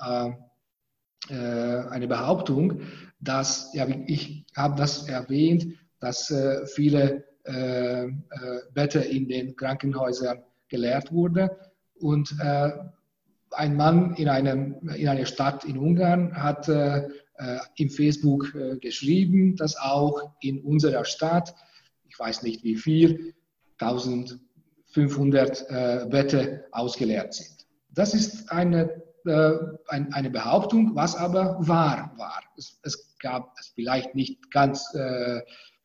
eine 1.30 2.08
Behauptung, 2.08 2.82
dass, 3.20 3.72
ja, 3.74 3.88
ich 4.08 4.46
habe 4.56 4.76
das 4.76 5.08
erwähnt, 5.08 5.78
dass 6.00 6.34
viele 6.76 7.31
äh, 7.44 8.08
Betten 8.74 9.04
in 9.04 9.28
den 9.28 9.56
Krankenhäusern 9.56 10.44
geleert 10.68 11.12
wurden 11.12 11.50
und 12.00 12.34
ein 13.52 13.76
Mann 13.76 14.14
in, 14.16 14.30
einem, 14.30 14.76
in 14.96 15.08
einer 15.08 15.26
Stadt 15.26 15.66
in 15.66 15.78
Ungarn 15.78 16.34
hat 16.36 16.70
äh, 17.42 17.58
im 17.76 17.90
Facebook 17.90 18.54
äh, 18.56 18.78
geschrieben, 18.78 19.56
dass 19.56 19.76
auch 19.76 20.34
in 20.42 20.62
unserer 20.62 21.06
Stadt, 21.06 21.56
ich 22.08 22.20
weiß 22.20 22.44
nicht 22.44 22.64
wie 22.64 22.76
viel, 22.76 23.34
1500 23.80 25.66
äh, 25.70 26.06
Betten 26.10 26.60
ausgeleert 26.72 27.34
sind. 27.34 27.66
Das 27.90 28.14
ist 28.14 28.52
eine 28.52 29.02
äh, 29.26 29.54
ein, 29.88 30.12
eine 30.14 30.30
Behauptung, 30.32 30.96
was 30.96 31.16
aber 31.16 31.56
wahr 31.60 32.14
war. 32.18 32.42
Es, 32.58 32.80
es 32.84 33.18
gab 33.20 33.54
es 33.60 33.68
vielleicht 33.76 34.16
nicht 34.16 34.50
ganz 34.50 34.94
äh, 34.96 35.42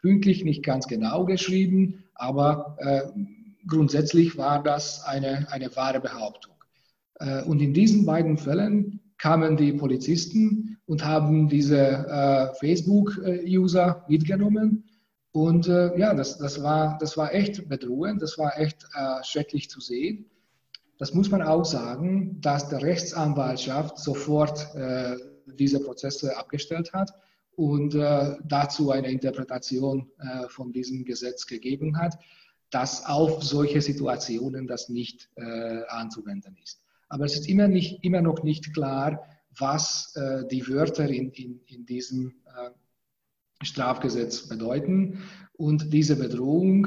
pünktlich, 0.06 0.44
nicht 0.44 0.62
ganz 0.62 0.86
genau 0.86 1.24
geschrieben, 1.24 2.04
aber 2.14 2.76
äh, 2.78 3.02
grundsätzlich 3.66 4.38
war 4.38 4.62
das 4.62 5.02
eine, 5.04 5.48
eine 5.50 5.74
wahre 5.74 5.98
Behauptung. 5.98 6.54
Äh, 7.18 7.42
und 7.42 7.60
in 7.60 7.74
diesen 7.74 8.06
beiden 8.06 8.38
Fällen 8.38 9.00
kamen 9.18 9.56
die 9.56 9.72
Polizisten 9.72 10.78
und 10.86 11.04
haben 11.04 11.48
diese 11.48 11.76
äh, 11.76 12.54
Facebook-User 12.60 14.04
mitgenommen. 14.06 14.84
Und 15.32 15.66
äh, 15.66 15.98
ja, 15.98 16.14
das, 16.14 16.38
das, 16.38 16.62
war, 16.62 16.96
das 17.00 17.16
war 17.16 17.34
echt 17.34 17.68
bedrohend, 17.68 18.22
das 18.22 18.38
war 18.38 18.56
echt 18.60 18.86
schrecklich 19.24 19.68
zu 19.68 19.80
sehen. 19.80 20.26
Das 20.98 21.14
muss 21.14 21.32
man 21.32 21.42
auch 21.42 21.64
sagen, 21.64 22.40
dass 22.40 22.68
der 22.68 22.80
Rechtsanwaltschaft 22.80 23.98
sofort 23.98 24.72
äh, 24.76 25.16
diese 25.58 25.80
Prozesse 25.80 26.36
abgestellt 26.38 26.92
hat 26.92 27.10
und 27.56 27.94
äh, 27.94 28.36
dazu 28.44 28.90
eine 28.90 29.10
Interpretation 29.10 30.10
äh, 30.18 30.48
von 30.48 30.72
diesem 30.72 31.04
Gesetz 31.04 31.46
gegeben 31.46 31.98
hat, 31.98 32.18
dass 32.70 33.04
auf 33.06 33.42
solche 33.42 33.80
Situationen 33.80 34.66
das 34.66 34.88
nicht 34.88 35.30
äh, 35.36 35.82
anzuwenden 35.88 36.56
ist. 36.62 36.82
Aber 37.08 37.24
es 37.24 37.34
ist 37.34 37.48
immer, 37.48 37.68
nicht, 37.68 38.04
immer 38.04 38.20
noch 38.20 38.42
nicht 38.42 38.74
klar, 38.74 39.22
was 39.58 40.14
äh, 40.16 40.46
die 40.48 40.68
Wörter 40.68 41.08
in, 41.08 41.30
in, 41.30 41.60
in 41.66 41.86
diesem 41.86 42.34
äh, 42.46 42.70
Strafgesetz 43.64 44.48
bedeuten. 44.48 45.22
Und 45.54 45.94
diese 45.94 46.16
Bedrohung 46.16 46.86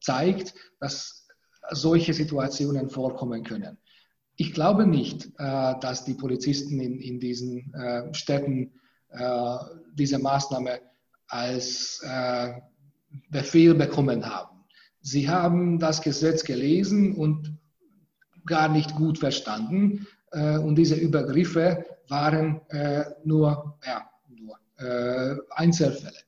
zeigt, 0.00 0.54
dass 0.80 1.26
solche 1.70 2.14
Situationen 2.14 2.88
vorkommen 2.88 3.44
können. 3.44 3.76
Ich 4.36 4.52
glaube 4.52 4.86
nicht, 4.86 5.26
äh, 5.38 5.74
dass 5.80 6.04
die 6.04 6.14
Polizisten 6.14 6.78
in, 6.80 7.00
in 7.00 7.18
diesen 7.18 7.74
äh, 7.74 8.14
Städten 8.14 8.62
äh, 8.62 8.68
diese 9.94 10.18
Maßnahme 10.18 10.80
als 11.28 12.02
Befehl 13.30 13.74
bekommen 13.74 14.24
haben. 14.26 14.64
Sie 15.00 15.28
haben 15.28 15.78
das 15.78 16.02
Gesetz 16.02 16.44
gelesen 16.44 17.14
und 17.14 17.56
gar 18.46 18.68
nicht 18.68 18.94
gut 18.94 19.18
verstanden. 19.18 20.06
und 20.30 20.74
diese 20.74 20.94
Übergriffe 20.96 21.84
waren 22.08 22.60
nur, 23.24 23.78
ja, 23.86 24.10
nur 24.28 24.58
Einzelfälle. 25.50 26.18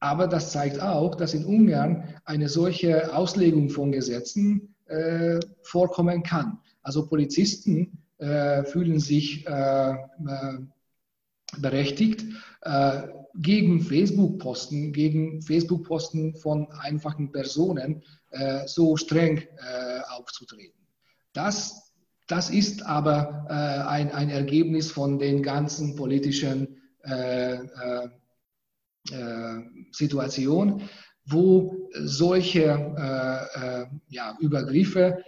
Aber 0.00 0.26
das 0.26 0.52
zeigt 0.52 0.80
auch, 0.80 1.14
dass 1.14 1.34
in 1.34 1.44
Ungarn 1.44 2.04
eine 2.24 2.48
solche 2.48 3.14
Auslegung 3.14 3.70
von 3.70 3.92
Gesetzen 3.92 4.74
äh, 4.86 5.40
vorkommen 5.62 6.22
kann. 6.22 6.58
Also 6.82 7.06
Polizisten 7.08 7.98
äh, 8.18 8.62
fühlen 8.64 9.00
sich 9.00 9.46
äh, 9.46 9.90
äh 9.90 9.96
berechtigt, 11.60 12.24
äh, 12.62 13.02
gegen 13.34 13.82
Facebook-Posten, 13.82 14.92
gegen 14.92 15.42
Facebook-Posten 15.42 16.34
von 16.36 16.68
einfachen 16.80 17.32
Personen 17.32 18.02
äh, 18.30 18.66
so 18.66 18.96
streng 18.96 19.42
aufzutreten. 20.08 20.80
Das, 21.34 21.92
das 22.28 22.48
ist 22.48 22.84
aber 22.86 23.46
ein, 23.88 24.10
ein 24.10 24.30
Ergebnis 24.30 24.90
von 24.90 25.18
den 25.18 25.42
ganzen 25.42 25.96
politischen 25.96 26.80
äh, 29.12 29.68
Situation, 29.92 30.82
wo 31.26 31.88
solche 31.92 32.62
äh, 32.64 33.82
äh, 33.82 33.86
ja, 34.08 34.36
Übergriffe 34.40 35.22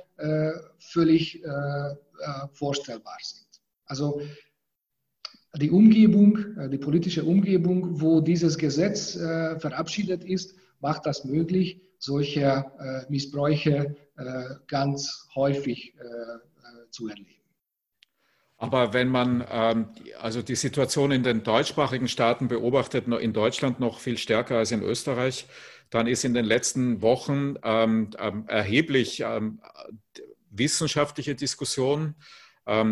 völlig 0.81 1.41
vorstellbar 2.53 3.17
sind. 3.23 3.47
Also 3.87 4.21
die 5.57 5.71
Umgebung, 5.71 6.39
die 6.71 6.79
politische 6.79 7.25
Umgebung, 7.25 8.01
wo 8.01 8.21
dieses 8.21 8.59
Gesetz 8.59 9.13
verabschiedet 9.13 10.25
ist, 10.25 10.55
macht 10.81 11.07
das 11.07 11.25
möglich, 11.25 11.81
solche 11.99 12.67
Missbräuche 13.09 13.97
ganz 14.67 15.27
häufig 15.35 15.95
zu 16.91 17.09
erleben. 17.09 17.39
Aber 18.59 18.93
wenn 18.93 19.09
man 19.09 19.47
ähm, 19.51 19.89
also 20.21 20.43
die 20.43 20.57
Situation 20.57 21.13
in 21.13 21.23
den 21.23 21.45
deutschsprachigen 21.45 22.09
Staaten 22.09 22.49
beobachtet, 22.49 23.07
in 23.07 23.33
Deutschland 23.33 23.79
noch 23.79 24.01
viel 24.01 24.19
stärker 24.19 24.59
als 24.59 24.73
in 24.73 24.83
Österreich, 24.83 25.47
dann 25.91 26.09
ist 26.09 26.25
in 26.25 26.35
den 26.35 26.45
letzten 26.45 27.01
Wochen 27.01 27.55
ähm, 27.63 28.11
ähm, 28.19 28.45
erheblich 28.49 29.21
ähm, 29.21 29.61
wissenschaftliche 30.51 31.37
Diskussion, 31.37 32.01
ähm, 32.01 32.15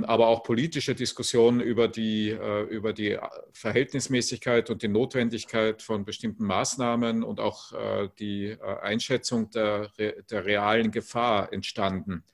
aber 0.05 0.29
auch 0.29 0.43
politische 0.43 0.95
Diskussion 0.95 1.61
über 1.61 1.89
die, 1.89 2.31
äh, 2.31 2.63
über 2.63 2.93
die 2.93 3.19
Verhältnismäßigkeit 3.53 4.71
und 4.71 4.83
die 4.83 4.89
Notwendigkeit 4.89 5.83
von 5.83 6.05
bestimmten 6.05 6.45
Maßnahmen 6.47 7.23
und 7.23 7.41
auch 7.41 7.73
äh, 7.73 8.09
die 8.19 8.47
äh, 8.47 8.59
Einschätzung 8.81 9.51
der, 9.51 9.91
der 9.99 10.45
realen 10.45 10.91
Gefahr 10.91 11.53
entstanden. 11.53 12.25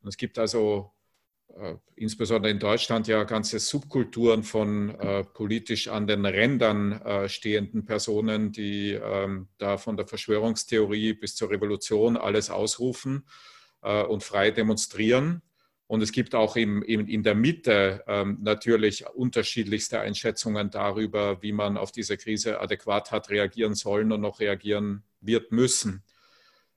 Und 0.00 0.08
es 0.08 0.16
gibt 0.16 0.38
also 0.38 0.92
äh, 1.56 1.76
insbesondere 1.96 2.50
in 2.50 2.58
Deutschland 2.58 3.06
ja 3.06 3.24
ganze 3.24 3.58
Subkulturen 3.58 4.42
von 4.42 4.90
äh, 4.98 5.22
politisch 5.22 5.88
an 5.88 6.06
den 6.06 6.24
Rändern 6.24 6.92
äh, 7.02 7.28
stehenden 7.28 7.84
Personen, 7.84 8.52
die 8.52 8.92
ähm, 8.92 9.48
da 9.58 9.76
von 9.76 9.96
der 9.96 10.06
Verschwörungstheorie 10.06 11.12
bis 11.12 11.36
zur 11.36 11.50
Revolution 11.50 12.16
alles 12.16 12.50
ausrufen 12.50 13.26
äh, 13.82 14.02
und 14.02 14.24
frei 14.24 14.50
demonstrieren. 14.50 15.42
Und 15.92 16.00
es 16.00 16.10
gibt 16.10 16.34
auch 16.34 16.56
im, 16.56 16.82
im, 16.82 17.06
in 17.06 17.22
der 17.22 17.34
Mitte 17.34 18.02
ähm, 18.06 18.38
natürlich 18.40 19.06
unterschiedlichste 19.08 20.00
Einschätzungen 20.00 20.70
darüber, 20.70 21.42
wie 21.42 21.52
man 21.52 21.76
auf 21.76 21.92
diese 21.92 22.16
Krise 22.16 22.60
adäquat 22.60 23.10
hat 23.10 23.28
reagieren 23.28 23.74
sollen 23.74 24.10
und 24.10 24.22
noch 24.22 24.40
reagieren 24.40 25.02
wird 25.20 25.52
müssen. 25.52 26.02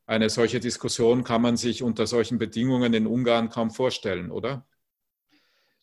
Eine 0.06 0.30
solche 0.30 0.60
Diskussion 0.60 1.24
kann 1.24 1.42
man 1.42 1.56
sich 1.56 1.82
unter 1.82 2.08
solchen 2.08 2.40
Bedingungen 2.40 2.94
in 2.94 3.08
Ungarn 3.08 3.48
kaum 3.48 3.72
vorstellen, 3.72 4.32
oder? 4.32 4.66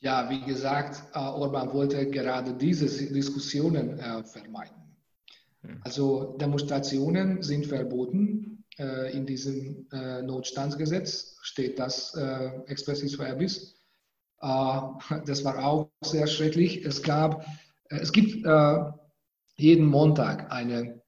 Ja, 0.00 0.28
wie 0.28 0.42
gesagt, 0.42 1.02
äh, 1.14 1.18
Orban 1.18 1.72
wollte 1.72 2.10
gerade 2.10 2.52
diese 2.52 2.84
Diskussionen 3.14 3.98
äh, 3.98 4.22
vermeiden. 4.24 4.76
Also 5.80 6.36
Demonstrationen 6.38 7.42
sind 7.42 7.64
verboten. 7.64 8.61
Äh, 8.78 9.12
in 9.16 9.26
diesem 9.26 9.86
Notstandsgesetz 10.24 11.36
steht 11.42 11.78
das 11.78 12.16
expressis 12.66 13.16
verbis. 13.16 13.76
Das 14.40 15.44
war 15.44 15.64
auch 15.64 15.90
sehr 16.02 16.26
schrecklich. 16.26 16.84
Es 16.84 17.02
gab, 17.02 17.44
es 17.88 18.12
gibt 18.12 18.44
jeden 19.56 19.86
Montag 19.86 20.50
eine 20.50 21.00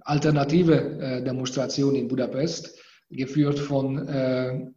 alternative 0.00 1.22
Demonstration 1.24 1.94
in 1.94 2.08
Budapest, 2.08 2.78
geführt 3.08 3.58
von 3.58 4.74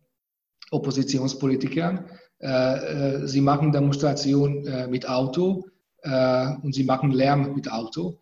Oppositionspolitikern 0.71 2.09
äh, 2.43 3.21
äh, 3.21 3.27
sie 3.27 3.39
machen 3.39 3.71
Demonstration 3.71 4.67
äh, 4.67 4.88
mit 4.88 5.07
Auto 5.07 5.65
und 6.05 6.75
sie 6.75 6.83
machen 6.83 7.12
Lärm 7.12 7.55
mit 7.55 7.71
Auto. 7.71 8.19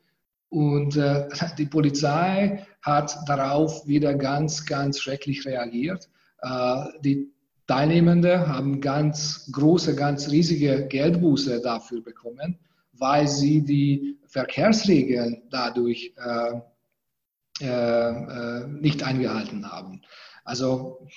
Und 0.50 0.96
die 1.58 1.66
Polizei 1.66 2.68
hat 2.82 3.18
darauf 3.28 3.88
wieder 3.88 4.16
ganz, 4.16 4.66
ganz 4.66 5.00
schrecklich 5.00 5.46
reagiert. 5.46 6.10
die 7.04 7.32
Teilnehmenden 7.68 8.48
haben 8.48 8.82
ganz 8.82 9.50
große, 9.52 9.96
ganz 9.96 10.30
riesige 10.30 10.88
Geldbuße 10.88 11.62
dafür 11.62 12.02
bekommen, 12.02 12.58
weil 12.94 13.28
sie 13.28 13.64
die 13.64 14.18
Verkehrsregeln 14.26 15.44
dadurch 15.50 16.14
äh, 16.18 16.60
äh, 17.64 18.68
nicht 18.68 19.04
eingehalten 19.04 19.72
haben. 19.72 20.02
Also 20.44 21.08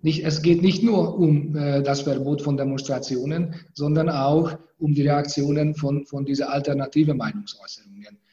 nicht, 0.00 0.24
es 0.24 0.40
geht 0.40 0.62
nicht 0.62 0.82
nur 0.82 1.18
um 1.18 1.56
äh, 1.56 1.82
das 1.82 2.02
Verbot 2.02 2.42
von 2.42 2.56
Demonstrationen, 2.56 3.54
sondern 3.74 4.08
auch 4.08 4.58
um 4.78 4.94
die 4.94 5.02
Reaktionen 5.02 5.74
von, 5.74 6.06
von 6.06 6.24
diesen 6.24 6.46
alternativen 6.46 7.16
Meinungsäußerungen 7.16 8.16
äh, 8.16 8.29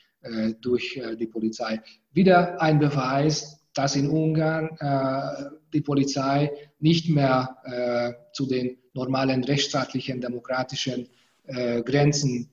durch 0.62 0.98
äh, 0.98 1.16
die 1.16 1.28
Polizei. 1.28 1.82
Wieder 2.14 2.62
ein 2.62 2.80
Beweis, 2.80 3.60
dass 3.74 3.96
in 3.96 4.10
Ungarn 4.10 4.70
äh, 4.80 5.50
die 5.74 5.82
Polizei 5.82 6.52
nicht 6.80 7.10
mehr 7.10 7.58
äh, 7.64 8.34
zu 8.34 8.48
den 8.48 8.78
normalen 8.94 9.44
rechtsstaatlichen, 9.44 10.22
demokratischen 10.22 11.10
äh, 11.46 11.82
Grenzen 11.84 12.50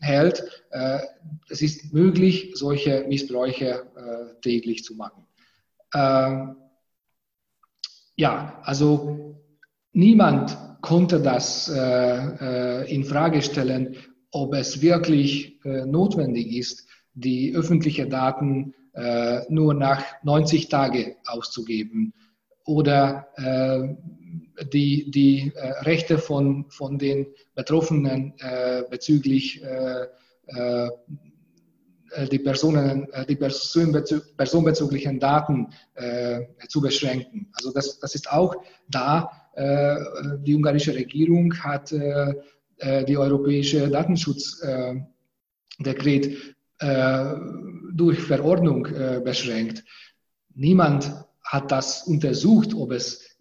hält. 0.00 0.42
es 1.50 1.60
ist 1.60 1.92
möglich, 1.92 2.52
solche 2.54 3.04
Missbräuche 3.06 3.84
täglich 4.40 4.84
zu 4.84 4.94
machen. 4.94 5.26
Ähm, 5.94 6.56
ja, 8.16 8.60
also 8.64 9.36
niemand 9.92 10.56
konnte 10.80 11.20
das 11.20 11.68
äh, 11.68 12.82
äh, 12.82 12.94
in 12.94 13.04
Frage 13.04 13.42
stellen, 13.42 13.96
ob 14.30 14.54
es 14.54 14.80
wirklich 14.80 15.64
äh, 15.64 15.84
notwendig 15.86 16.56
ist, 16.56 16.86
die 17.14 17.54
öffentlichen 17.54 18.10
Daten 18.10 18.74
äh, 18.94 19.40
nur 19.48 19.74
nach 19.74 20.04
90 20.22 20.68
Tagen 20.68 21.16
auszugeben 21.26 22.12
oder 22.64 23.28
äh, 23.36 24.64
die, 24.72 25.10
die 25.10 25.52
äh, 25.54 25.70
Rechte 25.82 26.18
von, 26.18 26.66
von 26.70 26.98
den 26.98 27.26
Betroffenen 27.54 28.34
bezüglich 28.90 29.62
äh, 32.12 32.26
die, 32.26 32.40
Personen, 32.40 33.08
äh, 33.12 33.24
die 33.24 33.36
personenbezüglichen 33.36 35.20
Daten 35.20 35.68
äh, 35.94 36.40
zu 36.68 36.80
beschränken. 36.80 37.48
Also 37.52 37.72
das, 37.72 38.00
das 38.00 38.14
ist 38.14 38.30
auch 38.30 38.56
da. 38.88 39.30
die 40.46 40.54
ungarische 40.54 40.94
Regierung 40.94 41.52
hat 41.58 41.92
die 43.08 43.16
europäische 43.16 43.88
Datensschutzdekret 43.88 46.36
durch 47.92 48.18
Verordnung 48.20 48.88
beschränkt. 49.22 49.84
Niemand 50.54 51.12
hat 51.42 51.70
das 51.70 52.06
untersucht, 52.06 52.74
ob 52.74 52.92
es 52.92 53.36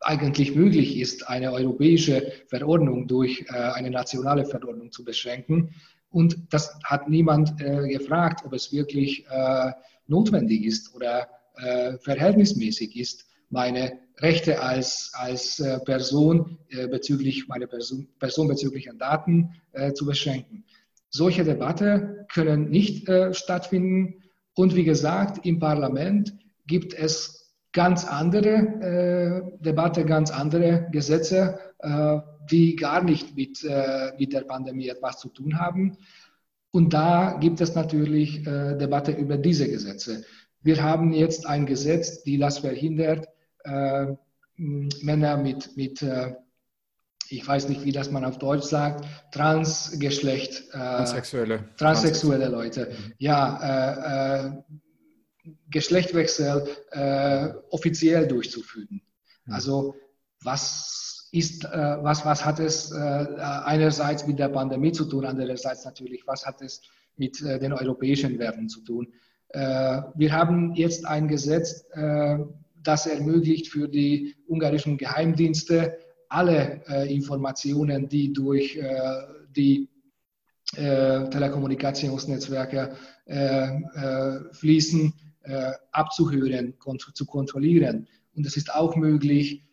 eigentlich 0.00 0.56
möglich 0.56 0.98
ist, 0.98 1.28
eine 1.28 1.52
europäische 1.52 2.32
Verordnung 2.48 3.06
durch 3.06 3.48
eine 3.50 3.90
nationale 3.90 4.44
Verordnung 4.44 4.90
zu 4.90 5.04
beschränken. 5.04 5.72
Und 6.10 6.38
das 6.50 6.76
hat 6.84 7.08
niemand 7.08 7.60
äh, 7.60 7.88
gefragt, 7.88 8.44
ob 8.44 8.52
es 8.52 8.72
wirklich 8.72 9.24
äh, 9.30 9.72
notwendig 10.08 10.64
ist 10.64 10.94
oder 10.94 11.28
äh, 11.56 11.98
verhältnismäßig 11.98 12.98
ist, 12.98 13.26
meine 13.48 13.98
Rechte 14.20 14.62
als, 14.62 15.12
als 15.14 15.60
äh, 15.60 15.78
Person 15.80 16.58
äh, 16.68 16.86
bezüglich 16.88 17.48
meiner 17.48 17.66
Person, 17.66 18.08
personenbezüglichen 18.18 18.98
Daten 18.98 19.54
äh, 19.72 19.92
zu 19.92 20.06
beschränken. 20.06 20.64
Solche 21.08 21.44
Debatten 21.44 22.26
können 22.32 22.70
nicht 22.70 23.08
stattfinden. 23.32 24.22
Und 24.54 24.76
wie 24.76 24.84
gesagt, 24.84 25.44
im 25.44 25.58
Parlament 25.58 26.32
gibt 26.68 26.94
es 26.94 27.52
ganz 27.72 28.04
andere 28.04 29.58
Debatte, 29.60 30.04
ganz 30.04 30.30
andere 30.30 30.86
Gesetze 30.92 31.58
die 32.50 32.76
gar 32.76 33.02
nicht 33.02 33.36
mit, 33.36 33.64
äh, 33.64 34.12
mit 34.18 34.32
der 34.32 34.42
Pandemie 34.42 34.88
etwas 34.88 35.18
zu 35.18 35.28
tun 35.28 35.58
haben. 35.58 35.96
Und 36.72 36.92
da 36.92 37.38
gibt 37.40 37.60
es 37.60 37.74
natürlich 37.74 38.46
äh, 38.46 38.76
Debatte 38.76 39.12
über 39.12 39.36
diese 39.36 39.68
Gesetze. 39.68 40.24
Wir 40.62 40.82
haben 40.82 41.12
jetzt 41.12 41.46
ein 41.46 41.66
Gesetz, 41.66 42.22
die 42.22 42.38
das 42.38 42.58
verhindert, 42.58 43.28
äh, 43.64 44.06
Männer 44.56 45.36
mit, 45.36 45.76
mit 45.76 46.02
äh, 46.02 46.34
ich 47.28 47.46
weiß 47.46 47.68
nicht, 47.68 47.84
wie 47.84 47.92
das 47.92 48.10
man 48.10 48.24
auf 48.24 48.38
Deutsch 48.38 48.64
sagt, 48.64 49.04
Transgeschlecht, 49.32 50.68
äh, 50.70 50.78
transsexuelle. 50.78 51.64
transsexuelle 51.76 52.48
Leute, 52.48 52.86
mhm. 52.90 53.12
ja, 53.18 54.46
äh, 54.46 54.62
Geschlechtwechsel 55.70 56.66
offiziell 57.70 58.26
durchzuführen. 58.26 59.00
Mhm. 59.46 59.52
Also 59.54 59.96
was 60.42 61.28
ist, 61.32 61.64
äh, 61.64 61.68
was, 62.02 62.24
was 62.24 62.44
hat 62.44 62.58
es 62.58 62.90
äh, 62.90 62.96
einerseits 62.96 64.26
mit 64.26 64.38
der 64.38 64.48
Pandemie 64.48 64.92
zu 64.92 65.04
tun, 65.04 65.24
andererseits 65.24 65.84
natürlich, 65.84 66.26
was 66.26 66.44
hat 66.44 66.60
es 66.62 66.82
mit 67.16 67.40
äh, 67.42 67.58
den 67.58 67.72
europäischen 67.72 68.38
Werten 68.38 68.68
zu 68.68 68.80
tun. 68.82 69.12
Äh, 69.48 70.02
wir 70.14 70.32
haben 70.32 70.74
jetzt 70.74 71.06
ein 71.06 71.28
Gesetz, 71.28 71.84
äh, 71.92 72.38
das 72.82 73.06
ermöglicht 73.06 73.68
für 73.68 73.88
die 73.88 74.34
ungarischen 74.46 74.96
Geheimdienste 74.96 75.98
alle 76.28 76.82
äh, 76.88 77.12
Informationen, 77.12 78.08
die 78.08 78.32
durch 78.32 78.78
die 79.56 79.88
Telekommunikationsnetzwerke 80.72 82.94
fließen, 84.52 85.12
abzuhören, 85.90 86.78
kont 86.78 87.10
zu 87.12 87.26
kontrollieren. 87.26 88.06
Und 88.36 88.46
es 88.46 88.56
ist 88.56 88.72
auch 88.72 88.94
möglich, 88.94 89.64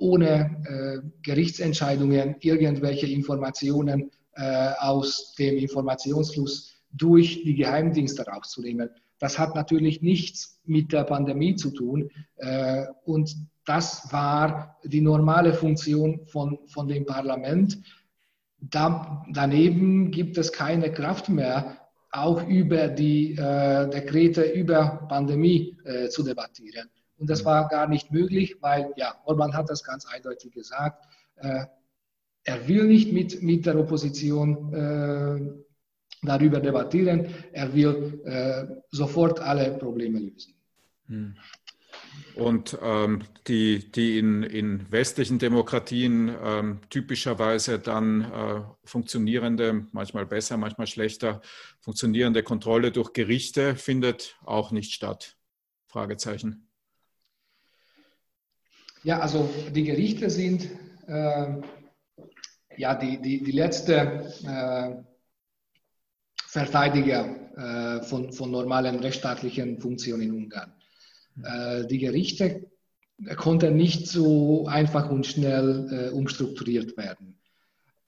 ohne 0.00 0.56
äh, 0.64 1.06
Gerichtsentscheidungen 1.22 2.36
irgendwelche 2.40 3.06
Informationen 3.06 4.10
äh, 4.34 4.72
aus 4.78 5.34
dem 5.38 5.58
Informationsfluss 5.58 6.69
durch 6.92 7.42
die 7.44 7.54
Geheimdienste 7.54 8.26
rauszunehmen. 8.26 8.90
Das 9.18 9.38
hat 9.38 9.54
natürlich 9.54 10.02
nichts 10.02 10.60
mit 10.64 10.92
der 10.92 11.04
Pandemie 11.04 11.54
zu 11.54 11.70
tun. 11.70 12.10
Äh, 12.36 12.86
und 13.04 13.36
das 13.66 14.12
war 14.12 14.78
die 14.84 15.00
normale 15.00 15.52
Funktion 15.52 16.26
von, 16.26 16.58
von 16.66 16.88
dem 16.88 17.04
Parlament. 17.06 17.78
Da, 18.58 19.24
daneben 19.30 20.10
gibt 20.10 20.38
es 20.38 20.52
keine 20.52 20.92
Kraft 20.92 21.28
mehr, 21.28 21.76
auch 22.10 22.46
über 22.48 22.88
die 22.88 23.32
äh, 23.32 23.88
Dekrete 23.88 24.42
über 24.42 25.06
Pandemie 25.08 25.78
äh, 25.84 26.08
zu 26.08 26.22
debattieren. 26.22 26.88
Und 27.16 27.28
das 27.30 27.44
war 27.44 27.68
gar 27.68 27.86
nicht 27.86 28.10
möglich, 28.10 28.56
weil 28.60 28.92
ja, 28.96 29.14
Orban 29.24 29.54
hat 29.54 29.68
das 29.68 29.84
ganz 29.84 30.06
eindeutig 30.06 30.52
gesagt. 30.52 31.04
Äh, 31.36 31.66
er 32.44 32.68
will 32.68 32.84
nicht 32.84 33.12
mit, 33.12 33.42
mit 33.42 33.66
der 33.66 33.78
Opposition 33.78 34.72
äh, 34.72 35.69
darüber 36.22 36.60
debattieren. 36.60 37.26
Er 37.52 37.72
will 37.74 38.20
äh, 38.24 38.66
sofort 38.90 39.40
alle 39.40 39.78
Probleme 39.78 40.18
lösen. 40.18 40.54
Mhm. 41.06 41.36
Und 42.34 42.78
ähm, 42.80 43.22
die, 43.48 43.90
die 43.90 44.18
in, 44.18 44.42
in 44.42 44.90
westlichen 44.90 45.38
Demokratien 45.38 46.34
ähm, 46.42 46.80
typischerweise 46.88 47.78
dann 47.78 48.22
äh, 48.22 48.62
funktionierende, 48.84 49.86
manchmal 49.92 50.26
besser, 50.26 50.56
manchmal 50.56 50.86
schlechter, 50.86 51.40
funktionierende 51.80 52.42
Kontrolle 52.42 52.92
durch 52.92 53.12
Gerichte 53.12 53.74
findet 53.74 54.36
auch 54.44 54.70
nicht 54.70 54.92
statt. 54.92 55.36
Fragezeichen. 55.88 56.68
Ja, 59.02 59.18
also 59.18 59.50
die 59.74 59.84
Gerichte 59.84 60.30
sind 60.30 60.70
äh, 61.06 61.54
ja 62.76 62.94
die, 62.94 63.20
die, 63.20 63.42
die 63.42 63.52
letzte 63.52 64.32
äh, 64.46 65.09
Verteidiger 66.50 67.36
äh, 67.56 68.02
von, 68.02 68.32
von 68.32 68.50
normalen 68.50 68.98
rechtsstaatlichen 68.98 69.78
Funktionen 69.78 70.22
in 70.22 70.32
Ungarn. 70.32 70.72
Äh, 71.44 71.86
die 71.86 71.98
Gerichte 71.98 72.66
konnten 73.36 73.76
nicht 73.76 74.08
so 74.08 74.66
einfach 74.66 75.08
und 75.10 75.26
schnell 75.26 75.86
äh, 75.92 76.10
umstrukturiert 76.10 76.96
werden. 76.96 77.38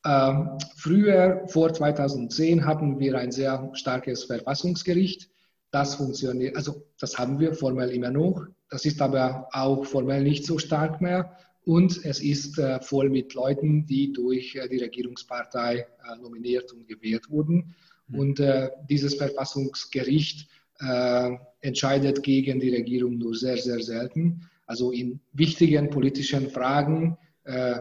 Ähm, 0.04 0.58
früher, 0.74 1.44
vor 1.46 1.72
2010, 1.72 2.66
hatten 2.66 2.98
wir 2.98 3.16
ein 3.16 3.30
sehr 3.30 3.70
starkes 3.74 4.24
Verfassungsgericht. 4.24 5.30
Das 5.70 5.94
funktioniert, 5.94 6.56
also 6.56 6.84
das 6.98 7.16
haben 7.18 7.38
wir 7.38 7.54
formell 7.54 7.90
immer 7.90 8.10
noch. 8.10 8.44
Das 8.70 8.84
ist 8.84 9.00
aber 9.00 9.46
auch 9.52 9.84
formell 9.84 10.24
nicht 10.24 10.46
so 10.46 10.58
stark 10.58 11.00
mehr. 11.00 11.36
Und 11.64 12.04
es 12.04 12.20
ist 12.20 12.58
äh, 12.58 12.80
voll 12.80 13.08
mit 13.08 13.34
Leuten, 13.34 13.86
die 13.86 14.12
durch 14.12 14.56
äh, 14.56 14.68
die 14.68 14.78
Regierungspartei 14.78 15.76
äh, 15.76 16.16
nominiert 16.20 16.72
und 16.72 16.88
gewählt 16.88 17.30
wurden. 17.30 17.76
Mhm. 18.12 18.18
Und 18.18 18.40
äh, 18.40 18.70
dieses 18.88 19.14
Verfassungsgericht 19.14 20.48
äh, 20.80 21.30
entscheidet 21.60 22.22
gegen 22.22 22.60
die 22.60 22.74
Regierung 22.74 23.18
nur 23.18 23.34
sehr, 23.34 23.56
sehr 23.56 23.80
selten. 23.80 24.48
Also 24.66 24.90
in 24.90 25.20
wichtigen 25.32 25.90
politischen 25.90 26.50
Fragen 26.50 27.18
äh, 27.44 27.80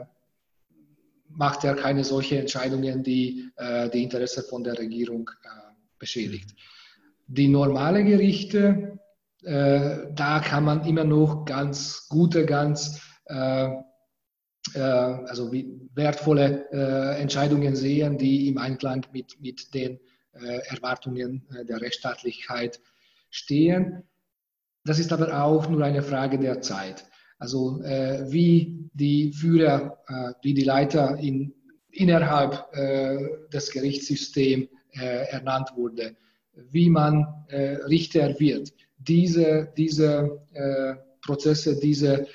macht 1.36 1.64
er 1.64 1.76
keine 1.76 2.04
solche 2.04 2.38
Entscheidungen, 2.40 3.04
die 3.04 3.50
äh, 3.56 3.90
die 3.90 4.04
Interessen 4.04 4.44
von 4.50 4.64
der 4.64 4.78
Regierung 4.78 5.30
äh, 5.44 5.48
beschädigt. 5.98 6.54
Die 7.28 7.48
normale 7.48 8.04
Gerichte, 8.04 9.00
äh, 9.44 10.08
da 10.14 10.40
kann 10.40 10.66
man 10.66 10.86
immer 10.86 11.04
noch 11.04 11.46
ganz 11.46 12.08
gute, 12.10 12.46
ganz 12.46 13.00
also 14.74 15.54
wertvolle 15.94 16.68
Entscheidungen 17.18 17.78
sehen, 17.78 18.18
die 18.18 18.50
im 18.50 18.58
Einklang 18.58 19.06
mit, 19.14 19.40
mit 19.40 19.74
den 19.74 20.02
Erwartungen 20.34 21.46
der 21.68 21.82
Rechtsstaatlichkeit 21.82 22.80
stehen. 23.30 24.04
Das 24.86 25.00
ist 25.00 25.12
aber 25.12 25.44
auch 25.44 25.70
nur 25.70 25.84
eine 25.84 26.02
Frage 26.02 26.40
der 26.40 26.62
Zeit. 26.62 27.06
Also 27.38 27.82
äh, 27.82 28.32
wie 28.32 28.90
die 28.94 29.34
Führer, 29.34 29.98
äh, 30.08 30.34
wie 30.44 30.54
die 30.54 30.64
Leiter 30.64 31.18
in, 31.18 31.54
innerhalb 31.90 32.68
äh, 32.74 33.18
des 33.52 33.72
Gerichtssystems 33.72 34.68
äh, 34.94 35.30
ernannt 35.32 35.70
wurde, 35.76 36.16
wie 36.54 36.90
man 36.90 37.46
äh, 37.48 37.78
Richter 37.88 38.40
wird. 38.40 38.74
Diese, 38.98 39.72
diese 39.76 40.42
äh, 40.54 40.96
Prozesse, 41.22 41.80
diese 41.80 42.28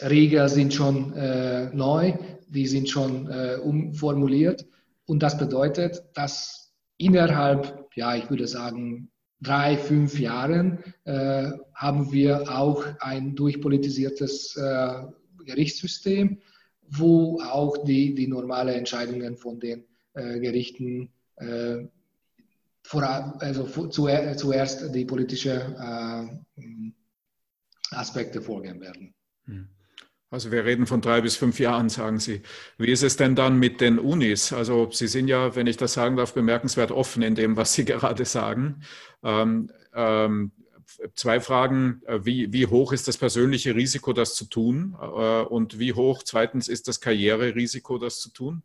Regeln 0.00 0.48
sind 0.48 0.74
schon 0.74 1.12
neu, 1.76 2.12
die 2.48 2.66
sind 2.66 2.90
schon 2.90 3.28
umformuliert. 3.60 4.66
Und 5.08 5.22
das 5.22 5.38
bedeutet, 5.38 6.04
dass 6.12 6.70
innerhalb, 6.98 7.88
ja, 7.94 8.14
ich 8.14 8.28
würde 8.28 8.46
sagen, 8.46 9.10
drei, 9.40 9.78
fünf 9.78 10.18
Jahren 10.18 10.84
äh, 11.04 11.50
haben 11.74 12.12
wir 12.12 12.54
auch 12.54 12.84
ein 13.00 13.34
durchpolitisiertes 13.34 14.56
äh, 14.56 15.04
Gerichtssystem, 15.46 16.42
wo 16.82 17.40
auch 17.40 17.78
die, 17.84 18.14
die 18.14 18.26
normalen 18.26 18.74
Entscheidungen 18.74 19.38
von 19.38 19.58
den 19.58 19.86
äh, 20.12 20.40
Gerichten 20.40 21.10
äh, 21.36 21.86
vor, 22.82 23.02
also 23.40 23.64
zu, 23.64 23.88
zuerst 23.88 24.94
die 24.94 25.06
politischen 25.06 25.74
äh, 25.74 26.92
Aspekte 27.92 28.42
vorgehen 28.42 28.78
werden. 28.82 29.14
Hm. 29.46 29.68
Also 30.30 30.52
wir 30.52 30.64
reden 30.66 30.86
von 30.86 31.00
drei 31.00 31.22
bis 31.22 31.36
fünf 31.36 31.58
Jahren, 31.58 31.88
sagen 31.88 32.18
Sie. 32.18 32.42
Wie 32.76 32.90
ist 32.90 33.02
es 33.02 33.16
denn 33.16 33.34
dann 33.34 33.58
mit 33.58 33.80
den 33.80 33.98
Unis? 33.98 34.52
Also 34.52 34.90
Sie 34.92 35.06
sind 35.06 35.28
ja, 35.28 35.56
wenn 35.56 35.66
ich 35.66 35.78
das 35.78 35.94
sagen 35.94 36.16
darf, 36.16 36.34
bemerkenswert 36.34 36.90
offen 36.92 37.22
in 37.22 37.34
dem, 37.34 37.56
was 37.56 37.72
Sie 37.72 37.84
gerade 37.86 38.26
sagen. 38.26 38.82
Ähm, 39.22 39.70
ähm, 39.94 40.52
zwei 41.14 41.40
Fragen. 41.40 42.02
Wie, 42.06 42.52
wie, 42.52 42.66
hoch 42.66 42.92
ist 42.92 43.08
das 43.08 43.16
persönliche 43.16 43.74
Risiko, 43.74 44.12
das 44.12 44.34
zu 44.34 44.44
tun? 44.44 44.96
Äh, 45.00 45.04
und 45.04 45.78
wie 45.78 45.94
hoch 45.94 46.22
zweitens 46.22 46.68
ist 46.68 46.88
das 46.88 47.00
Karriererisiko, 47.00 47.96
das 47.96 48.20
zu 48.20 48.30
tun? 48.30 48.62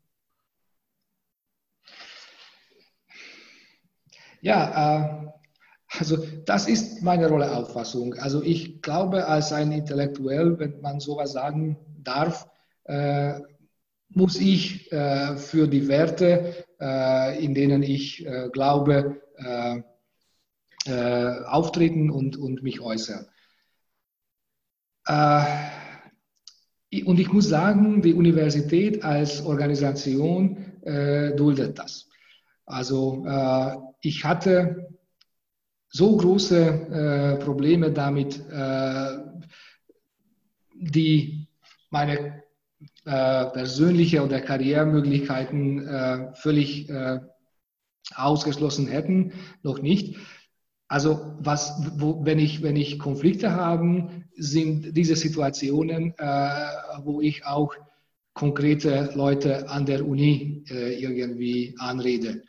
Ja, 4.41 5.27
äh, 5.27 5.42
also 5.99 6.17
das 6.45 6.67
ist 6.67 7.03
meine 7.03 7.29
Rolle 7.29 7.55
Auffassung. 7.55 8.15
Also 8.15 8.41
ich 8.41 8.81
glaube, 8.81 9.27
als 9.27 9.51
ein 9.51 9.71
Intellektuell, 9.71 10.57
wenn 10.57 10.81
man 10.81 10.99
sowas 10.99 11.33
sagen 11.33 11.77
darf, 12.01 12.47
äh, 12.85 13.39
muss 14.09 14.39
ich 14.39 14.91
äh, 14.91 15.37
für 15.37 15.67
die 15.67 15.87
Werte, 15.87 16.65
äh, 16.79 17.43
in 17.43 17.53
denen 17.53 17.83
ich 17.83 18.25
äh, 18.25 18.49
glaube, 18.51 19.21
äh, 19.37 19.81
äh, 20.85 21.43
auftreten 21.45 22.09
und, 22.09 22.37
und 22.37 22.63
mich 22.63 22.81
äußern. 22.81 23.25
und 27.05 27.19
ich 27.19 27.33
muss 27.33 27.49
sagen, 27.49 28.01
die 28.01 28.13
Universität 28.13 29.03
als 29.03 29.45
Organisation 29.45 30.57
duldet 31.35 31.79
das. 31.79 32.09
Also 32.65 33.25
ich 34.01 34.23
hatte 34.23 34.92
so 35.95 36.17
große 36.17 37.37
äh, 37.37 37.43
Probleme 37.43 37.91
damit, 37.91 38.41
äh, 38.49 39.17
die 40.73 41.47
meine 41.91 42.43
äh, 43.05 43.45
persönliche 43.45 44.23
oder 44.23 44.41
Karrieremöglichkeiten 44.41 45.87
äh, 45.87 46.33
völlig 46.33 46.89
äh, 46.89 47.19
ausgeschlossen 48.15 48.87
hätten, 48.87 49.33
noch 49.61 49.79
nicht. 49.79 50.17
Also 50.87 51.35
was, 51.39 51.79
wo, 51.97 52.25
wenn, 52.25 52.39
ich, 52.39 52.63
wenn 52.63 52.75
ich 52.75 52.97
Konflikte 52.97 53.51
habe, 53.51 54.09
sind 54.35 54.97
diese 54.97 55.15
Situationen, 55.15 56.15
äh, 56.17 56.49
wo 57.03 57.21
ich 57.21 57.45
auch 57.45 57.75
konkrete 58.33 59.11
Leute 59.13 59.69
an 59.69 59.85
der 59.85 60.07
Uni 60.07 60.63
irgendwie 60.67 61.75
anrede, 61.77 62.41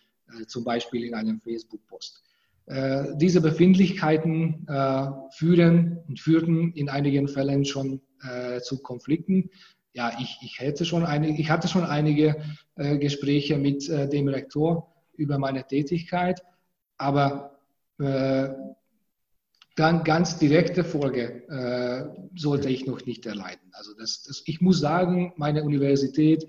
zum 0.47 0.65
Beispiel 0.65 1.05
in 1.05 1.15
einem 1.15 1.41
Facebook-Post. 1.43 2.24
Äh, 2.67 3.17
diese 3.17 3.43
Befindlichkeiten 3.43 4.67
äh, 4.69 5.07
führen 5.33 5.99
und 6.09 6.19
führten 6.19 6.73
in 6.73 6.89
einigen 6.89 7.29
Fällen 7.29 7.67
schon 7.67 8.01
äh, 8.23 8.61
zu 8.61 8.81
Konflikten. 8.81 9.51
Ja, 9.93 10.13
ich, 10.19 10.39
ich, 10.41 10.61
hätte 10.61 10.87
schon 10.87 11.05
einige, 11.05 11.41
ich 11.41 11.51
hatte 11.51 11.69
schon 11.69 11.85
einige 11.85 12.37
äh, 12.77 12.97
Gespräche 12.97 13.59
mit 13.59 13.87
äh, 13.91 14.09
dem 14.09 14.29
Rektor 14.29 14.95
über 15.13 15.39
meine 15.39 15.67
Tätigkeit, 15.67 16.43
aber 16.99 17.51
dann 17.97 18.75
ganz 20.03 20.37
direkte 20.41 20.83
Folge 20.83 22.17
sollte 22.35 22.69
ich 22.69 22.87
noch 22.87 23.07
nicht 23.07 23.25
erleiden. 23.25 23.71
Also 23.71 23.93
das, 23.97 24.25
das, 24.25 24.43
ich 24.47 24.61
muss 24.61 24.81
sagen, 24.81 25.33
meine 25.37 25.63
Universität 25.63 26.45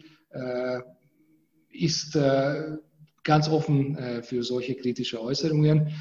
ist 1.70 2.18
ganz 3.26 3.50
offen 3.50 3.98
äh, 3.98 4.24
für 4.24 4.44
solche 4.44 4.76
kritische 4.76 5.22
Äußerungen. 5.22 5.92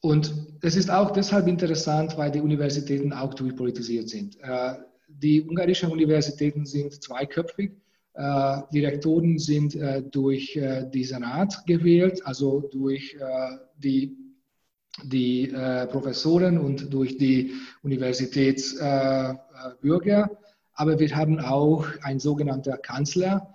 Und 0.00 0.32
es 0.62 0.76
ist 0.76 0.90
auch 0.90 1.10
deshalb 1.10 1.48
interessant, 1.48 2.16
weil 2.16 2.30
die 2.30 2.40
Universitäten 2.40 3.12
auch 3.12 3.34
durchpolitisiert 3.34 4.08
sind. 4.08 4.38
Äh, 4.40 4.74
die 5.08 5.42
ungarischen 5.42 5.90
Universitäten 5.90 6.64
sind 6.66 7.02
zweiköpfig. 7.02 7.72
Äh, 8.14 8.60
die 8.72 8.84
Rektoren 8.84 9.38
sind 9.38 9.76
durch 10.12 10.54
äh, 10.56 10.88
die 10.88 11.02
Senat 11.04 11.66
gewählt, 11.66 12.24
also 12.24 12.60
durch 12.60 13.16
die, 13.76 14.16
die 15.02 15.52
Professoren 15.90 16.58
und 16.58 16.92
durch 16.92 17.18
die 17.18 17.54
Universitätsbürger. 17.82 20.30
Aber 20.74 20.98
wir 20.98 21.16
haben 21.16 21.40
auch 21.40 21.86
einen 22.02 22.20
sogenannten 22.20 22.80
Kanzler, 22.82 23.54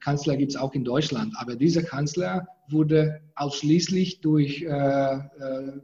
Kanzler 0.00 0.36
gibt 0.36 0.52
es 0.52 0.56
auch 0.56 0.74
in 0.74 0.84
Deutschland, 0.84 1.34
aber 1.36 1.56
dieser 1.56 1.82
Kanzler 1.82 2.46
wurde 2.68 3.20
ausschließlich 3.34 4.20
durch, 4.20 4.62
äh, 4.62 4.66
äh, 4.68 5.80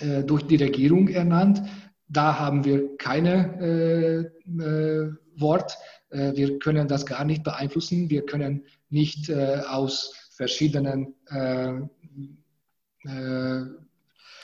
äh 0.00 0.24
durch 0.24 0.42
die 0.44 0.56
Regierung 0.56 1.08
ernannt. 1.08 1.62
Da 2.08 2.38
haben 2.38 2.64
wir 2.64 2.96
keine 2.96 3.60
äh, 3.60 4.20
äh, 4.62 5.12
Wort. 5.36 5.78
wir 6.10 6.58
können 6.58 6.88
das 6.88 7.06
gar 7.06 7.24
nicht 7.24 7.42
beeinflussen. 7.42 8.10
Wir 8.10 8.26
können 8.26 8.66
nicht 8.90 9.32
aus 9.32 10.12
verschiedenen 10.36 11.14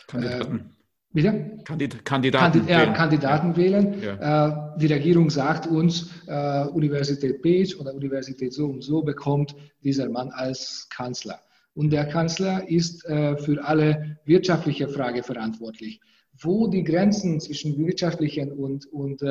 Kandidaten 0.07 0.78
Bitte? 1.22 1.62
Kandid 1.64 2.04
Kandidaten, 2.04 2.52
Kandid 2.52 2.68
wählen. 2.68 2.94
Kandidaten 2.94 3.50
ja. 3.50 3.56
wählen. 3.56 4.02
Ja. 4.02 4.74
Äh, 4.74 4.78
die 4.78 4.86
Regierung 4.86 5.30
sagt 5.30 5.66
uns, 5.66 6.10
äh, 6.26 6.64
Universität 6.66 7.42
Page 7.42 7.76
oder 7.78 7.94
Universität 7.94 8.52
so 8.52 8.66
und 8.66 8.82
so 8.82 9.02
bekommt 9.02 9.54
dieser 9.82 10.08
Mann 10.08 10.30
als 10.30 10.88
Kanzler. 10.90 11.40
Und 11.74 11.90
der 11.90 12.06
Kanzler 12.06 12.68
ist 12.68 13.04
äh, 13.06 13.36
für 13.36 13.64
alle 13.64 14.18
wirtschaftliche 14.24 14.88
Fragen 14.88 15.22
verantwortlich. 15.22 16.00
Wo 16.40 16.68
die 16.68 16.84
Grenzen 16.84 17.40
zwischen 17.40 17.76
wirtschaftlichen 17.78 18.52
und, 18.52 18.86
und 18.86 19.22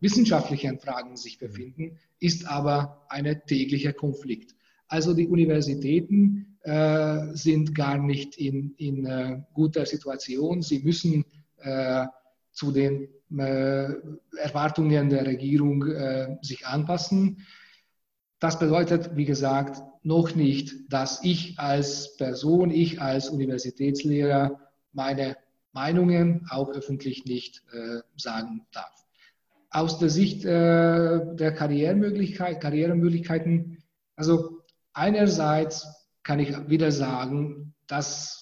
wissenschaftlichen 0.00 0.78
Fragen 0.78 1.16
sich 1.16 1.38
befinden, 1.38 1.96
ist 2.18 2.46
aber 2.46 3.06
ein 3.08 3.40
täglicher 3.46 3.94
Konflikt. 3.94 4.54
Also 4.86 5.14
die 5.14 5.26
Universitäten 5.26 6.49
äh, 6.62 7.34
sind 7.34 7.74
gar 7.74 7.98
nicht 7.98 8.36
in, 8.36 8.74
in 8.76 9.06
äh, 9.06 9.42
guter 9.54 9.86
Situation. 9.86 10.62
Sie 10.62 10.80
müssen 10.80 11.24
äh, 11.58 12.06
zu 12.52 12.72
den 12.72 13.08
äh, 13.38 13.94
Erwartungen 14.36 15.08
der 15.08 15.24
Regierung 15.24 15.86
äh, 15.86 16.36
sich 16.42 16.66
anpassen. 16.66 17.46
Das 18.40 18.58
bedeutet, 18.58 19.16
wie 19.16 19.24
gesagt, 19.24 19.82
noch 20.02 20.34
nicht, 20.34 20.74
dass 20.92 21.22
ich 21.22 21.58
als 21.58 22.16
Person, 22.16 22.70
ich 22.70 23.00
als 23.00 23.28
Universitätslehrer 23.28 24.58
meine 24.92 25.36
Meinungen 25.72 26.46
auch 26.50 26.70
öffentlich 26.70 27.26
nicht 27.26 27.62
sagen 28.16 28.66
darf. 28.72 29.04
Aus 29.68 29.98
der 29.98 30.08
Sicht 30.08 30.42
der 30.44 31.54
Karrieremöglichkeit, 31.54 32.62
Karrieremöglichkeiten, 32.62 33.84
also 34.16 34.62
einerseits 34.94 35.99
kann 36.22 36.38
ich 36.38 36.68
wieder 36.68 36.92
sagen, 36.92 37.74
dass 37.86 38.40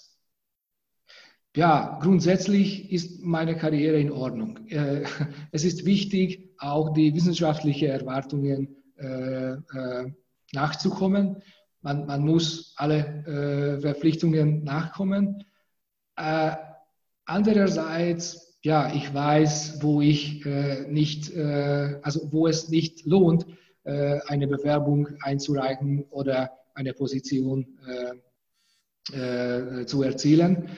ja, 1.59 1.99
grundsätzlich 2.01 2.93
ist 2.93 3.21
meine 3.21 3.57
Karriere 3.57 3.99
in 3.99 4.13
Ordnung. 4.13 4.59
Äh, 4.69 5.03
es 5.51 5.65
ist 5.65 5.85
wichtig, 5.85 6.51
auch 6.59 6.93
die 6.93 7.15
wissenschaftlichen 7.17 7.89
Erwartungen 7.89 8.77
äh, 8.97 9.55
äh, 9.55 10.13
nachzukommen. 10.53 11.43
Man, 11.81 12.07
man, 12.07 12.25
muss 12.25 12.75
alle 12.77 13.79
Verpflichtungen 13.81 14.65
nachkommen. 14.65 15.45
andererseits, 17.25 18.59
ja, 18.63 18.93
ich 18.93 19.15
weiß, 19.15 19.79
wo 19.81 20.01
ich 20.01 20.45
nicht, 20.89 21.37
also 21.37 22.33
wo 22.33 22.49
es 22.49 22.69
nicht 22.69 23.07
lohnt, 23.07 23.47
eine 23.85 24.49
Bewerbung 24.49 25.07
einzureichen 25.23 26.03
oder 26.11 26.58
eine 26.79 26.93
Position 26.95 27.67
zu 29.87 30.03
erzielen. 30.03 30.69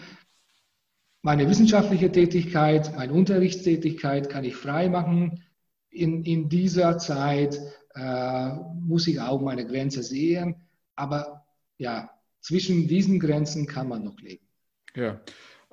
Meine 1.22 1.48
wissenschaftliche 1.48 2.10
Tätigkeit, 2.10 2.96
meine 2.96 3.12
Unterrichtstätigkeit 3.12 4.30
kann 4.30 4.44
ich 4.44 4.56
frei 4.56 4.88
machen. 4.88 5.42
In, 5.90 6.24
in 6.24 6.48
dieser 6.48 6.96
Zeit 6.98 7.60
äh, 7.94 8.54
muss 8.78 9.06
ich 9.06 9.20
auch 9.20 9.40
meine 9.42 9.66
Grenze 9.66 10.02
sehen. 10.02 10.56
Aber 10.94 11.44
ja, 11.76 12.10
zwischen 12.40 12.88
diesen 12.88 13.20
Grenzen 13.20 13.66
kann 13.66 13.88
man 13.88 14.04
noch 14.04 14.18
leben. 14.20 14.46
Ja. 14.94 15.20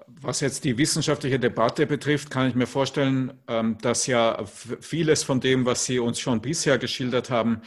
Was 0.08 0.42
jetzt 0.42 0.64
die 0.64 0.78
wissenschaftliche 0.78 1.40
Debatte 1.40 1.86
betrifft, 1.86 2.30
kann 2.30 2.48
ich 2.48 2.56
mir 2.56 2.68
vorstellen, 2.68 3.34
ähm, 3.48 3.78
dass 3.82 4.08
ja 4.08 4.46
vieles 4.46 5.24
von 5.24 5.40
dem, 5.40 5.66
was 5.66 5.86
Sie 5.86 6.00
uns 6.00 6.20
schon 6.20 6.42
bisher 6.42 6.78
geschildert 6.78 7.30
haben, 7.30 7.62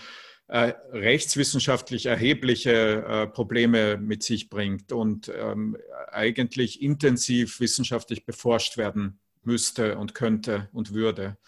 äh, 0.50 0.74
rechtswissenschaftlich 0.90 2.06
erhebliche 2.06 3.04
äh, 3.04 3.26
Probleme 3.28 3.96
mit 3.98 4.24
sich 4.24 4.50
bringt 4.50 4.90
und 4.90 5.30
ähm, 5.32 5.76
eigentlich 6.10 6.82
intensiv 6.82 7.60
wissenschaftlich 7.60 8.26
beforscht 8.26 8.76
werden 8.76 9.20
müsste 9.44 9.96
und 9.96 10.12
könnte 10.12 10.68
und 10.72 10.92
würde. 10.92 11.38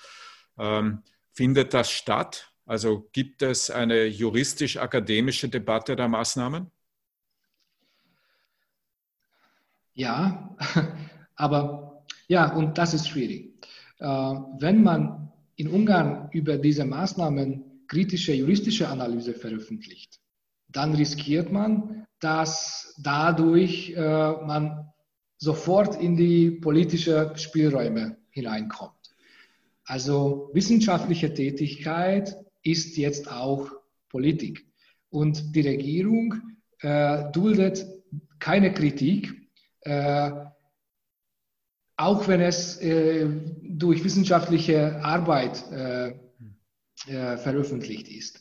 Ähm, 0.57 1.03
findet 1.33 1.75
das 1.75 1.91
statt? 1.91 2.53
Also 2.65 3.09
gibt 3.13 3.43
es 3.43 3.73
eine 3.73 4.05
juristisch-akademische 4.05 5.49
Debatte 5.49 5.97
der 5.97 6.07
Maßnahmen? 6.07 6.71
Ja, 9.95 10.57
aber 11.35 12.05
ja, 12.29 12.53
und 12.55 12.79
das 12.79 12.95
ist 12.95 13.09
schwierig. 13.09 13.67
Äh, 13.99 14.07
wenn 14.07 14.85
man 14.85 15.33
in 15.57 15.67
Ungarn 15.67 16.29
über 16.31 16.57
diese 16.57 16.85
Maßnahmen 16.85 17.72
kritische 17.93 18.33
juristische 18.33 18.89
Analyse 18.89 19.35
veröffentlicht, 19.35 20.19
dann 20.69 20.95
riskiert 20.95 21.53
man, 21.53 22.07
dass 22.21 22.95
dadurch 23.03 23.91
äh, 23.91 24.01
man 24.01 24.91
sofort 25.37 26.01
in 26.01 26.17
die 26.17 26.53
politische 26.53 27.33
Spielräume 27.37 28.17
hineinkommt. 28.31 28.95
Also 29.85 30.49
wissenschaftliche 30.55 31.35
Tätigkeit 31.35 32.35
ist 32.63 32.97
jetzt 32.97 33.31
auch 33.31 33.71
Politik. 34.09 34.65
Und 35.11 35.55
die 35.55 35.61
Regierung 35.61 36.41
äh, 36.81 37.31
duldet 37.31 37.85
keine 38.39 38.73
Kritik, 38.73 39.35
äh, 39.83 40.31
auch 41.99 42.27
wenn 42.27 42.41
es 42.41 42.81
äh, 42.81 43.27
durch 43.63 44.03
wissenschaftliche 44.03 45.05
Arbeit 45.05 45.63
äh, 47.07 47.37
veröffentlicht 47.37 48.09
ist. 48.09 48.41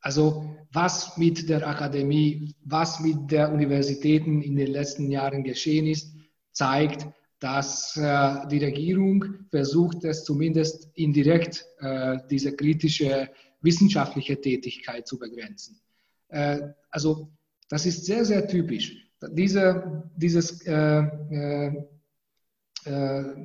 Also 0.00 0.56
was 0.72 1.16
mit 1.18 1.48
der 1.48 1.66
Akademie, 1.66 2.54
was 2.64 3.00
mit 3.00 3.30
der 3.30 3.52
Universitäten 3.52 4.40
in 4.40 4.56
den 4.56 4.68
letzten 4.68 5.10
Jahren 5.10 5.44
geschehen 5.44 5.86
ist, 5.86 6.14
zeigt, 6.52 7.06
dass 7.38 7.96
äh, 7.96 8.46
die 8.48 8.58
Regierung 8.58 9.24
versucht, 9.50 10.04
es 10.04 10.24
zumindest 10.24 10.88
indirekt 10.94 11.66
äh, 11.80 12.18
diese 12.30 12.54
kritische 12.54 13.30
wissenschaftliche 13.62 14.40
Tätigkeit 14.40 15.06
zu 15.06 15.18
begrenzen. 15.18 15.80
Äh, 16.28 16.60
also 16.90 17.28
das 17.68 17.86
ist 17.86 18.04
sehr, 18.04 18.24
sehr 18.24 18.46
typisch. 18.46 18.94
Diese, 19.32 20.10
dieses 20.16 20.62
äh, 20.66 21.02
äh, 21.42 21.72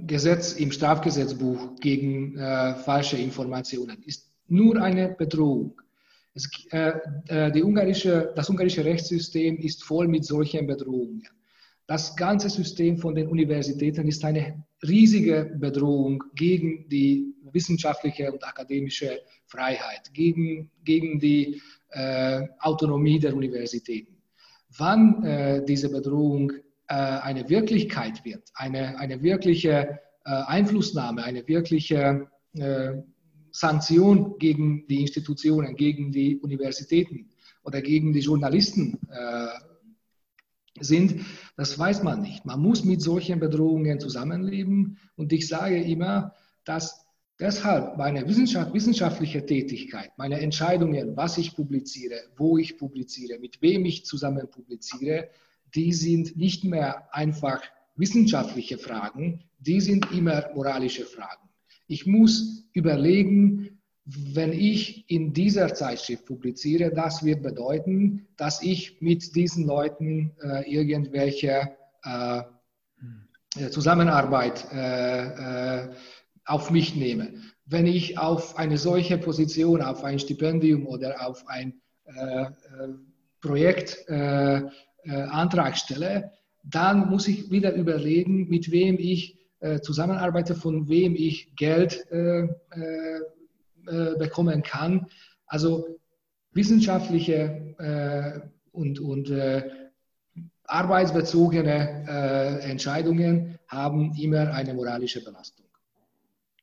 Gesetz 0.07 0.53
im 0.53 0.71
Strafgesetzbuch 0.71 1.75
gegen 1.81 2.37
falsche 2.37 3.17
Informationen 3.17 4.01
ist 4.03 4.31
nur 4.47 4.81
eine 4.81 5.09
Bedrohung. 5.09 5.81
Es, 6.33 6.49
äh, 6.71 6.93
äh, 7.27 7.61
ungarische, 7.61 8.33
das 8.35 8.49
ungarische 8.49 8.83
Rechtssystem 8.83 9.57
ist 9.57 9.83
voll 9.83 10.07
mit 10.07 10.25
solchen 10.25 10.67
Bedrohungen. 10.67 11.23
Das 11.87 12.15
ganze 12.15 12.49
System 12.49 12.97
von 12.97 13.13
den 13.15 13.27
Universitäten 13.27 14.07
ist 14.07 14.25
eine 14.25 14.63
riesige 14.87 15.55
Bedrohung 15.57 16.23
gegen 16.33 16.89
die 16.89 17.35
wissenschaftliche 17.51 18.31
und 18.31 18.43
akademische 18.43 19.21
Freiheit, 19.45 20.11
gegen, 20.13 20.71
gegen 20.83 21.19
die 21.19 21.61
äh, 21.91 22.41
Autonomie 22.59 23.19
der 23.19 23.35
Universitäten. 23.35 24.17
Wann 24.77 25.23
äh, 25.23 25.63
diese 25.63 25.89
Bedrohung 25.89 26.51
äh, 26.87 26.95
eine 26.95 27.47
Wirklichkeit 27.49 28.25
wird, 28.25 28.43
eine, 28.55 28.99
eine 28.99 29.21
wirkliche 29.21 29.99
äh, 30.25 30.29
Einflussnahme, 30.29 31.23
eine 31.23 31.47
wirkliche 31.47 32.27
Sanktion 33.55 34.37
gegen 34.37 34.85
die 34.87 34.99
Institutionen, 34.99 35.77
gegen 35.77 36.11
die 36.11 36.37
Universitäten 36.39 37.29
oder 37.63 37.81
gegen 37.81 38.11
die 38.11 38.19
Journalisten 38.19 38.99
äh, 39.09 39.47
sind, 40.81 41.25
das 41.55 41.79
weiß 41.79 42.03
man 42.03 42.21
nicht. 42.21 42.45
Man 42.45 42.59
muss 42.59 42.83
mit 42.83 43.01
solchen 43.01 43.39
Bedrohungen 43.39 44.01
zusammenleben. 44.01 44.97
Und 45.15 45.31
ich 45.31 45.47
sage 45.47 45.81
immer, 45.81 46.33
dass 46.65 47.05
deshalb 47.39 47.97
meine 47.97 48.27
Wissenschaft, 48.27 48.73
wissenschaftliche 48.73 49.45
Tätigkeit, 49.45 50.11
meine 50.17 50.41
Entscheidungen, 50.41 51.15
was 51.15 51.37
ich 51.37 51.55
publiziere, 51.55 52.15
wo 52.35 52.57
ich 52.57 52.77
publiziere, 52.77 53.39
mit 53.39 53.61
wem 53.61 53.85
ich 53.85 54.03
zusammen 54.03 54.49
publiziere, 54.51 55.29
die 55.73 55.93
sind 55.93 56.35
nicht 56.35 56.65
mehr 56.65 57.07
einfach 57.15 57.61
wissenschaftliche 57.95 58.77
Fragen, 58.77 59.45
die 59.59 59.79
sind 59.79 60.11
immer 60.11 60.49
moralische 60.53 61.05
Fragen. 61.05 61.44
Ich 61.87 62.05
muss 62.05 62.67
überlegen, 62.73 63.75
wenn 64.05 64.53
ich 64.53 65.09
in 65.09 65.33
dieser 65.33 65.73
Zeitschrift 65.73 66.25
publiziere, 66.25 66.91
das 66.91 67.23
wird 67.23 67.41
bedeuten, 67.41 68.27
dass 68.37 68.61
ich 68.61 69.01
mit 69.01 69.35
diesen 69.35 69.65
Leuten 69.65 70.31
äh, 70.43 70.71
irgendwelche 70.71 71.71
äh, 72.03 72.41
hm. 72.99 73.71
Zusammenarbeit 73.71 74.67
äh, 74.71 75.85
äh, 75.85 75.89
auf 76.45 76.69
mich 76.69 76.95
nehme. 76.95 77.33
Wenn 77.65 77.87
ich 77.87 78.19
auf 78.19 78.57
eine 78.57 78.77
solche 78.77 79.17
Position, 79.17 79.81
auf 79.81 80.03
ein 80.03 80.19
Stipendium 80.19 80.85
oder 80.85 81.25
auf 81.25 81.47
ein 81.47 81.81
äh, 82.05 82.43
äh, 82.43 82.49
Projekt 83.41 84.09
Antrag 85.07 85.77
stelle, 85.77 86.31
dann 86.63 87.09
muss 87.09 87.27
ich 87.27 87.51
wieder 87.51 87.75
überlegen, 87.75 88.49
mit 88.49 88.71
wem 88.71 88.97
ich 88.97 89.37
äh, 89.65 89.81
zusammenarbeite, 89.81 90.53
von 90.53 90.87
wem 90.89 91.15
ich 91.15 91.55
Geld 91.55 92.05
äh, 92.11 92.43
äh, 92.43 92.47
äh 93.87 94.15
bekommen 94.19 94.61
kann. 94.61 95.07
Also 95.47 95.99
wissenschaftliche 96.53 97.75
und, 98.71 98.99
und 98.99 99.31
arbeitsbezogene 100.63 102.59
Entscheidungen 102.61 103.59
haben 103.67 104.13
immer 104.15 104.53
eine 104.53 104.73
moralische 104.73 105.23
Belastung. 105.23 105.65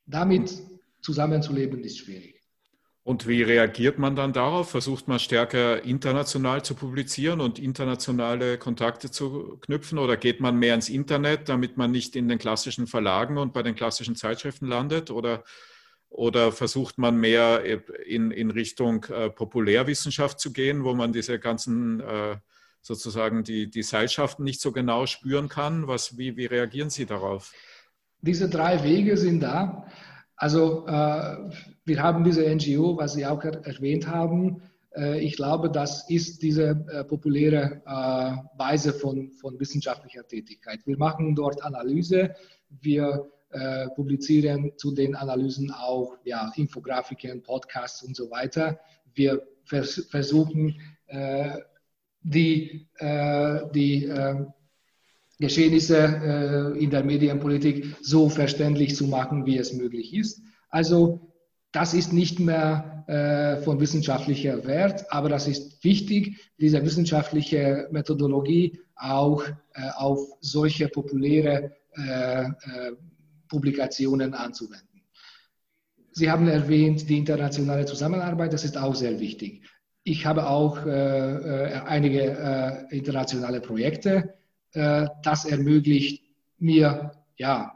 Damit 0.06 0.50
zusammenzuleben 1.02 1.84
ist 1.84 1.98
schwierig. 1.98 2.31
Und 3.04 3.26
wie 3.26 3.42
reagiert 3.42 3.98
man 3.98 4.14
dann 4.14 4.32
darauf? 4.32 4.70
Versucht 4.70 5.08
man 5.08 5.18
stärker 5.18 5.82
international 5.82 6.64
zu 6.64 6.76
publizieren 6.76 7.40
und 7.40 7.58
internationale 7.58 8.58
Kontakte 8.58 9.10
zu 9.10 9.58
knüpfen 9.60 9.98
oder 9.98 10.16
geht 10.16 10.40
man 10.40 10.56
mehr 10.56 10.76
ins 10.76 10.88
Internet, 10.88 11.48
damit 11.48 11.76
man 11.76 11.90
nicht 11.90 12.14
in 12.14 12.28
den 12.28 12.38
klassischen 12.38 12.86
Verlagen 12.86 13.38
und 13.38 13.52
bei 13.52 13.64
den 13.64 13.74
klassischen 13.74 14.14
Zeitschriften 14.14 14.68
landet? 14.68 15.10
Oder, 15.10 15.42
oder 16.10 16.52
versucht 16.52 16.96
man 16.96 17.16
mehr 17.16 17.64
in, 18.06 18.30
in 18.30 18.52
Richtung 18.52 19.04
äh, 19.06 19.30
Populärwissenschaft 19.30 20.38
zu 20.38 20.52
gehen, 20.52 20.84
wo 20.84 20.94
man 20.94 21.12
diese 21.12 21.40
ganzen 21.40 21.98
äh, 21.98 22.36
sozusagen 22.82 23.42
die, 23.42 23.68
die 23.68 23.82
Seilschaften 23.82 24.44
nicht 24.44 24.60
so 24.60 24.70
genau 24.70 25.06
spüren 25.06 25.48
kann? 25.48 25.88
Was, 25.88 26.18
wie, 26.18 26.36
wie 26.36 26.46
reagieren 26.46 26.90
Sie 26.90 27.06
darauf? 27.06 27.52
Diese 28.20 28.48
drei 28.48 28.84
Wege 28.84 29.16
sind 29.16 29.40
da. 29.40 29.88
Also 30.36 30.86
äh, 30.86 31.50
wir 31.84 32.02
haben 32.02 32.24
diese 32.24 32.42
NGO, 32.42 32.96
was 32.96 33.14
Sie 33.14 33.26
auch 33.26 33.42
er 33.44 33.64
erwähnt 33.66 34.08
haben. 34.08 34.62
Äh, 34.94 35.20
ich 35.20 35.36
glaube, 35.36 35.70
das 35.70 36.08
ist 36.08 36.42
diese 36.42 36.84
äh, 36.90 37.04
populäre 37.04 37.82
äh, 37.86 38.58
Weise 38.58 38.92
von, 38.92 39.30
von 39.32 39.58
wissenschaftlicher 39.58 40.26
Tätigkeit. 40.26 40.80
Wir 40.86 40.98
machen 40.98 41.34
dort 41.34 41.62
Analyse, 41.62 42.34
wir 42.68 43.30
äh, 43.50 43.88
publizieren 43.90 44.72
zu 44.76 44.92
den 44.92 45.14
Analysen 45.14 45.70
auch 45.70 46.16
ja, 46.24 46.50
Infografiken, 46.56 47.42
Podcasts 47.42 48.02
und 48.02 48.16
so 48.16 48.30
weiter. 48.30 48.80
Wir 49.14 49.42
vers 49.64 50.06
versuchen, 50.10 50.80
äh, 51.06 51.58
die, 52.24 52.88
die 53.74 54.12
Geschehnisse 55.42 55.98
äh, 55.98 56.78
in 56.78 56.90
der 56.90 57.02
Medienpolitik 57.02 57.96
so 58.00 58.28
verständlich 58.28 58.94
zu 58.94 59.08
machen, 59.08 59.44
wie 59.44 59.58
es 59.58 59.72
möglich 59.72 60.14
ist. 60.14 60.40
Also 60.70 61.32
das 61.72 61.94
ist 61.94 62.12
nicht 62.12 62.38
mehr 62.38 63.04
äh, 63.08 63.60
von 63.64 63.80
wissenschaftlicher 63.80 64.64
Wert, 64.64 65.04
aber 65.10 65.28
das 65.28 65.48
ist 65.48 65.82
wichtig, 65.82 66.38
diese 66.58 66.84
wissenschaftliche 66.84 67.88
Methodologie 67.90 68.78
auch 68.94 69.42
äh, 69.44 69.52
auf 69.96 70.20
solche 70.40 70.88
populäre 70.88 71.72
Publikationen 73.48 74.32
anzuwenden. 74.32 75.02
Sie 76.12 76.30
haben 76.30 76.48
erwähnt, 76.48 77.10
die 77.10 77.18
internationale 77.18 77.84
Zusammenarbeit, 77.84 78.54
das 78.54 78.64
ist 78.64 78.78
auch 78.78 78.94
sehr 78.94 79.20
wichtig. 79.20 79.62
Ich 80.02 80.24
habe 80.24 80.48
auch 80.48 80.78
einige 80.86 82.86
internationale 82.88 83.60
Projekte 83.60 84.32
äh, 84.72 85.06
das 85.22 85.44
ermöglicht 85.44 86.22
mir, 86.58 87.12
ja, 87.36 87.72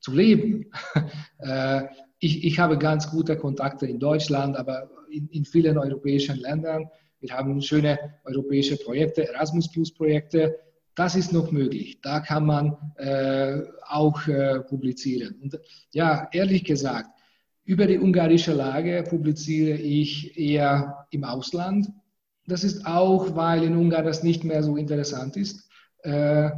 zu 0.00 0.12
leben. 0.12 0.66
äh, 1.38 1.82
ich, 2.18 2.44
ich 2.44 2.58
habe 2.58 2.78
ganz 2.78 3.10
gute 3.10 3.36
Kontakte 3.36 3.86
in 3.86 3.98
Deutschland, 3.98 4.56
aber 4.56 4.90
in, 5.10 5.28
in 5.28 5.44
vielen 5.44 5.78
europäischen 5.78 6.36
Ländern. 6.36 6.88
Wir 7.20 7.34
haben 7.34 7.60
schöne 7.62 7.98
europäische 8.24 8.76
Projekte, 8.76 9.28
Erasmus 9.28 9.70
Plus 9.70 9.92
Projekte. 9.92 10.58
Das 10.94 11.16
ist 11.16 11.32
noch 11.32 11.50
möglich. 11.50 11.98
Da 12.02 12.20
kann 12.20 12.46
man 12.46 12.76
äh, 12.96 13.62
auch 13.88 14.26
äh, 14.28 14.60
publizieren. 14.60 15.36
Und 15.42 15.58
ja, 15.92 16.28
ehrlich 16.32 16.64
gesagt, 16.64 17.08
über 17.64 17.86
die 17.86 17.98
ungarische 17.98 18.52
Lage 18.52 19.04
publiziere 19.08 19.78
ich 19.78 20.38
eher 20.38 21.06
im 21.10 21.24
Ausland. 21.24 21.88
Das 22.46 22.62
ist 22.62 22.86
auch, 22.86 23.34
weil 23.34 23.64
in 23.64 23.76
Ungarn 23.76 24.04
das 24.04 24.22
nicht 24.22 24.44
mehr 24.44 24.62
so 24.62 24.76
interessant 24.76 25.36
ist. 25.36 25.68
Äh, 26.04 26.50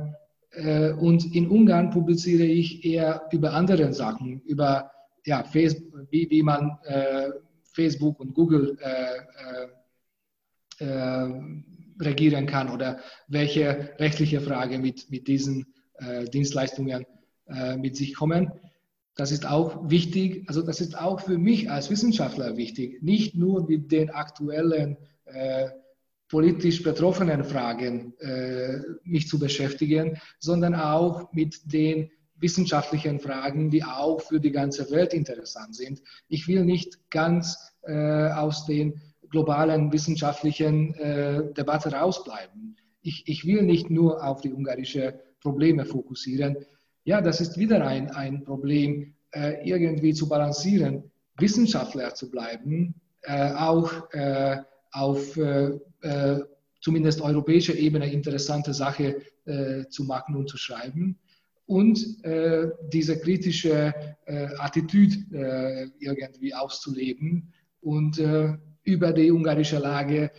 äh, 0.51 0.93
und 0.93 1.35
in 1.35 1.49
Ungarn 1.49 1.91
publiziere 1.91 2.45
ich 2.45 2.85
eher 2.85 3.29
über 3.31 3.53
andere 3.53 3.93
Sachen, 3.93 4.41
über 4.43 4.91
ja, 5.25 5.45
Facebook, 5.45 6.07
wie, 6.11 6.29
wie 6.31 6.43
man 6.43 6.79
äh, 6.85 7.31
Facebook 7.73 8.21
und 8.21 8.35
Google 8.35 8.77
regieren 11.99 12.45
kann 12.45 12.69
oder 12.69 12.99
welche 13.29 13.95
rechtliche 13.99 14.43
Frage 14.43 14.79
mit, 14.79 15.11
mit 15.11 15.27
diesen 15.27 15.65
Dienstleistungen 16.35 17.07
mit 17.79 17.97
sich 17.97 18.15
kommen. 18.15 18.53
Das 19.15 19.33
ist 19.33 19.47
auch 19.47 19.89
wichtig, 19.89 20.45
also 20.49 20.61
das 20.61 20.83
ist 20.83 20.99
auch 20.99 21.21
für 21.21 21.39
mich 21.39 21.71
als 21.71 21.89
Wissenschaftler 21.89 22.59
wichtig, 22.59 23.03
nicht 23.03 23.35
nur 23.35 23.67
mit 23.67 23.91
den 23.91 24.11
aktuellen 24.11 24.99
äh, 25.25 25.71
politisch 26.29 26.83
betroffenen 26.83 27.45
Fragen 27.45 28.15
äh, 28.19 28.79
mich 29.05 29.29
zu 29.29 29.39
beschäftigen, 29.39 30.19
sondern 30.39 30.75
auch 30.75 31.33
mit 31.33 31.73
den 31.73 32.11
wissenschaftlichen 32.39 33.21
Fragen, 33.21 33.71
die 33.71 33.85
auch 33.85 34.21
für 34.21 34.41
die 34.41 34.51
ganze 34.51 34.91
Welt 34.91 35.15
interessant 35.15 35.75
sind. 35.75 36.03
Ich 36.29 36.49
will 36.49 36.65
nicht 36.65 37.11
ganz 37.11 37.73
äh, 37.83 38.31
aus 38.31 38.67
den 38.67 39.01
globalen 39.31 39.93
wissenschaftlichen 39.93 40.95
äh, 40.95 41.53
Debatte 41.55 41.93
rausbleiben. 41.93 42.77
Ich, 43.03 43.25
ich 43.27 43.47
will 43.47 43.63
nicht 43.63 43.91
nur 43.91 44.25
auf 44.25 44.41
die 44.41 44.53
ungarische 44.53 45.19
Probleme 45.41 45.85
fokussieren. 45.85 46.57
Ja, 47.05 47.21
das 47.21 47.41
ist 47.41 47.57
wieder 47.57 47.87
ein, 47.87 48.11
ein 48.11 48.45
Problem, 48.45 49.15
äh, 49.31 49.69
irgendwie 49.69 50.13
zu 50.13 50.29
balancieren, 50.29 51.11
Wissenschaftler 51.39 52.15
zu 52.15 52.31
bleiben, 52.31 52.95
äh, 53.23 53.53
auch 53.53 54.11
äh, 54.13 54.59
auf 54.93 55.39
äh, 56.07 56.37
äh, 56.37 56.45
zumindest 56.81 57.21
europäischer 57.21 57.75
Ebene 57.75 58.13
interessante 58.13 58.73
Sache 58.73 59.23
äh, 59.45 59.87
zu 59.89 60.05
machen 60.05 60.37
und 60.37 60.49
zu 60.49 60.57
schreiben. 60.57 61.19
Und 61.67 62.25
äh, 62.25 62.71
diese 62.93 63.19
kritische 63.19 63.93
äh, 64.27 64.47
Attitüde 64.59 65.17
äh, 65.37 65.89
irgendwie 65.99 66.55
auszuleben 66.55 67.53
und 67.81 68.21
über 68.85 69.13
die 69.13 69.31
ungarische 69.31 69.79
Lage 69.79 70.33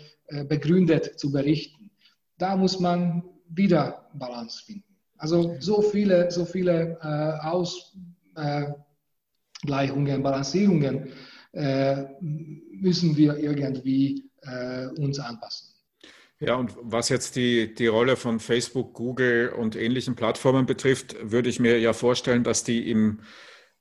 begründet 0.50 1.18
zu 1.18 1.32
berichten. 1.32 1.92
Da 2.38 2.58
muss 2.58 2.78
man 2.80 3.24
wieder 3.48 4.10
Balance 4.14 4.64
finden. 4.66 4.84
Also 5.18 5.56
so 5.60 5.82
viele, 5.82 6.30
so 6.30 6.44
viele 6.44 6.98
Ausgleichungen, 7.42 8.84
Balancierungen 10.24 11.08
müssen 11.54 13.16
wir 13.16 13.38
irgendwie 13.38 14.27
äh, 14.48 14.88
uns 15.00 15.20
anpassen. 15.20 15.68
Ja, 16.40 16.56
und 16.56 16.76
was 16.82 17.10
jetzt 17.10 17.36
die, 17.36 17.74
die 17.74 17.88
Rolle 17.88 18.16
von 18.16 18.40
Facebook, 18.40 18.94
Google 18.94 19.50
und 19.50 19.76
ähnlichen 19.76 20.16
Plattformen 20.16 20.68
betrifft, 20.68 21.16
würde 21.22 21.50
ich 21.50 21.60
mir 21.60 21.80
ja 21.80 21.94
vorstellen, 21.94 22.44
dass 22.44 22.64
die 22.64 22.92
im, 22.92 23.22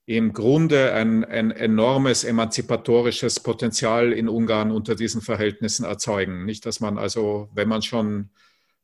im 0.07 0.33
Grunde 0.33 0.93
ein, 0.95 1.23
ein 1.25 1.51
enormes 1.51 2.25
emanzipatorisches 2.25 3.41
Potenzial 3.41 4.13
in 4.13 4.29
Ungarn 4.29 4.71
unter 4.71 4.95
diesen 4.95 5.21
Verhältnissen 5.21 5.85
erzeugen. 5.85 6.47
Nicht, 6.47 6.65
dass 6.65 6.81
man 6.81 6.97
also, 6.97 7.51
wenn 7.53 7.69
man 7.69 7.83
schon 7.83 8.31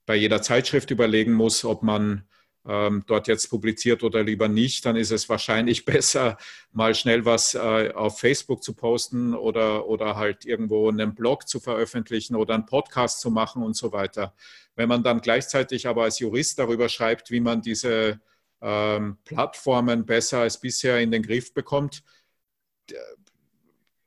bei 0.05 0.17
jeder 0.17 0.43
Zeitschrift 0.43 0.91
überlegen 0.91 1.33
muss, 1.33 1.65
ob 1.65 1.83
man 1.83 2.29
ähm, 2.67 3.03
dort 3.07 3.29
jetzt 3.29 3.49
publiziert 3.49 4.03
oder 4.03 4.23
lieber 4.23 4.49
nicht, 4.49 4.87
dann 4.87 4.97
ist 4.97 5.11
es 5.11 5.29
wahrscheinlich 5.29 5.85
besser, 5.87 6.37
mal 6.73 6.95
schnell 6.95 7.25
was 7.25 7.55
äh, 7.55 7.93
auf 7.95 8.21
Facebook 8.21 8.63
zu 8.63 8.75
posten 8.75 9.35
oder, 9.35 9.87
oder 9.89 10.17
halt 10.17 10.45
irgendwo 10.45 10.89
einen 10.89 11.15
Blog 11.15 11.49
zu 11.49 11.61
veröffentlichen 11.61 12.37
oder 12.37 12.55
einen 12.55 12.67
Podcast 12.67 13.21
zu 13.21 13.31
machen 13.31 13.63
und 13.63 13.77
so 13.77 13.93
weiter. 13.93 14.35
Wenn 14.77 14.89
man 14.89 15.03
dann 15.03 15.21
gleichzeitig 15.21 15.87
aber 15.87 16.05
als 16.05 16.19
Jurist 16.19 16.59
darüber 16.59 16.89
schreibt, 16.89 17.31
wie 17.31 17.41
man 17.41 17.63
diese 17.63 18.21
ähm, 18.61 19.19
Plattformen 19.25 20.07
besser 20.07 20.41
als 20.41 20.61
bisher 20.61 21.01
in 21.01 21.11
den 21.11 21.23
Griff 21.23 21.53
bekommt, 21.53 22.03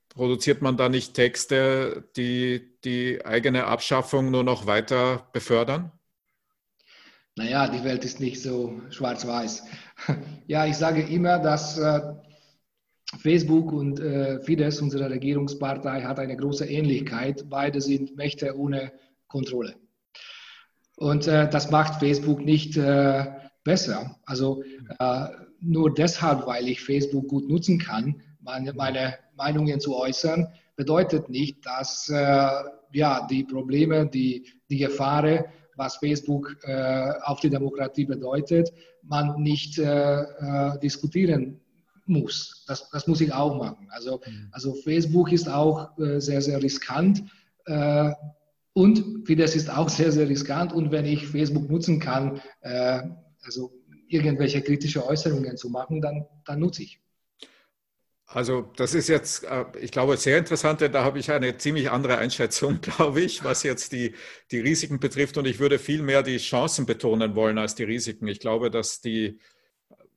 produziert 0.10 0.62
man 0.62 0.78
da 0.78 0.90
nicht 0.90 1.14
Texte, 1.14 2.10
die 2.16 2.80
die 2.84 3.24
eigene 3.26 3.66
Abschaffung 3.66 4.32
nur 4.32 4.44
noch 4.44 4.66
weiter 4.66 5.30
befördern? 5.34 5.92
Naja, 7.38 7.68
die 7.68 7.84
Welt 7.84 8.06
ist 8.06 8.20
nicht 8.20 8.42
so 8.42 8.82
schwarz-weiß. 8.90 9.64
Ja, 10.48 10.68
ich 10.68 10.78
sage 10.78 11.02
immer, 11.02 11.40
dass 11.40 11.80
äh, 11.80 12.02
Facebook 13.18 13.72
und 13.72 14.00
äh, 14.00 14.40
Fidesz, 14.42 14.80
unsere 14.80 15.10
Regierungspartei, 15.10 16.04
hat 16.04 16.20
eine 16.20 16.38
große 16.38 16.68
Ähnlichkeit. 16.68 17.50
Beide 17.50 17.82
sind 17.82 18.16
Mächte 18.16 18.56
ohne 18.56 18.92
Kontrolle. 19.28 19.76
Und 20.98 21.26
äh, 21.28 21.50
das 21.50 21.72
macht 21.72 22.00
Facebook 22.00 22.42
nicht 22.42 22.76
besser. 23.64 24.16
Also 24.26 24.64
nur 25.60 25.92
deshalb, 25.92 26.46
weil 26.46 26.68
ich 26.68 26.82
Facebook 26.82 27.28
gut 27.28 27.50
nutzen 27.50 27.80
kann, 27.80 28.22
meine, 28.42 29.18
Meinungen 29.36 29.80
zu 29.80 29.98
äußern, 29.98 30.48
bedeutet 30.76 31.30
nicht, 31.30 31.66
dass 31.66 32.08
ja, 32.08 33.28
die 33.28 33.44
Probleme, 33.44 34.06
die, 34.06 34.46
die 34.70 34.78
Gefahren 34.78 35.46
was 35.76 35.98
Facebook 35.98 36.58
äh, 36.64 37.14
auf 37.24 37.40
die 37.40 37.50
Demokratie 37.50 38.06
bedeutet, 38.06 38.72
man 39.04 39.42
nicht 39.42 39.78
äh, 39.78 40.22
äh, 40.22 40.80
diskutieren 40.80 41.60
muss. 42.06 42.64
Das, 42.68 42.90
das, 42.90 43.08
muss 43.08 43.22
ich 43.22 43.34
auch 43.34 43.58
machen. 43.58 43.88
Also, 43.90 44.22
mhm. 44.26 44.50
also 44.52 44.74
Facebook 44.74 45.32
ist 45.32 45.50
auch 45.50 45.98
äh, 45.98 46.20
sehr, 46.20 46.42
sehr 46.42 46.62
riskant. 46.62 47.24
Äh, 47.66 48.12
und 48.74 49.26
Fidesz 49.26 49.56
ist 49.56 49.70
auch 49.70 49.90
sehr, 49.90 50.12
sehr 50.12 50.28
riskant. 50.28 50.74
Und 50.74 50.92
wenn 50.92 51.06
ich 51.06 51.28
Facebook 51.28 51.70
nutzen 51.70 52.00
kann, 52.00 52.42
äh, 52.62 53.02
also 53.44 53.72
irgendwelche 54.08 54.62
kritische 54.62 55.06
Äußerungen 55.06 55.58
zu 55.58 55.70
machen, 55.70 56.02
dann, 56.02 56.26
dann 56.46 56.60
nutze 56.60 56.84
ich. 56.84 57.00
Also 58.28 58.72
das 58.76 58.96
ist 58.96 59.08
jetzt, 59.08 59.44
äh, 59.44 59.66
ich 59.80 59.92
glaube, 59.92 60.18
sehr 60.18 60.38
interessant, 60.38 60.82
denn 60.82 60.92
da 60.92 61.04
habe 61.04 61.20
ich 61.20 61.32
eine 61.32 61.58
ziemlich 61.58 61.92
andere 61.92 62.18
Einschätzung, 62.18 62.82
glaube 62.82 63.22
ich, 63.22 63.44
was 63.44 63.64
jetzt 63.64 63.92
die, 63.92 64.16
die 64.52 64.60
Risiken 64.60 65.00
betrifft. 65.00 65.38
Und 65.38 65.46
ich 65.46 65.60
würde 65.60 65.78
viel 65.80 66.02
mehr 66.02 66.24
die 66.24 66.38
Chancen 66.38 66.86
betonen 66.86 67.36
wollen 67.36 67.58
als 67.58 67.76
die 67.76 67.84
Risiken. 67.84 68.28
Ich 68.28 68.40
glaube, 68.40 68.72
dass 68.72 69.00
die, 69.00 69.40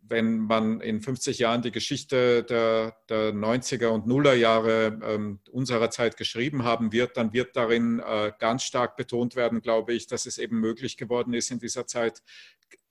wenn 0.01 0.39
man 0.39 0.81
in 0.81 1.01
50 1.01 1.39
Jahren 1.39 1.61
die 1.61 1.71
Geschichte 1.71 2.45
der, 2.45 2.97
der 3.11 3.35
90er 3.35 3.89
und 3.89 4.07
Nuller 4.07 4.35
Jahre 4.35 4.99
ähm, 5.03 5.41
unserer 5.51 5.91
Zeit 5.91 6.17
geschrieben 6.17 6.65
haben 6.65 6.93
wird, 6.93 7.19
dann 7.19 7.35
wird 7.35 7.57
darin 7.57 8.01
äh, 8.01 8.33
ganz 8.39 8.63
stark 8.63 8.97
betont 8.97 9.37
werden, 9.37 9.61
glaube 9.61 9.93
ich, 9.93 10.07
dass 10.07 10.25
es 10.25 10.39
eben 10.39 10.61
möglich 10.61 10.97
geworden 10.97 11.35
ist, 11.35 11.51
in 11.51 11.59
dieser 11.59 11.87
Zeit 11.87 12.23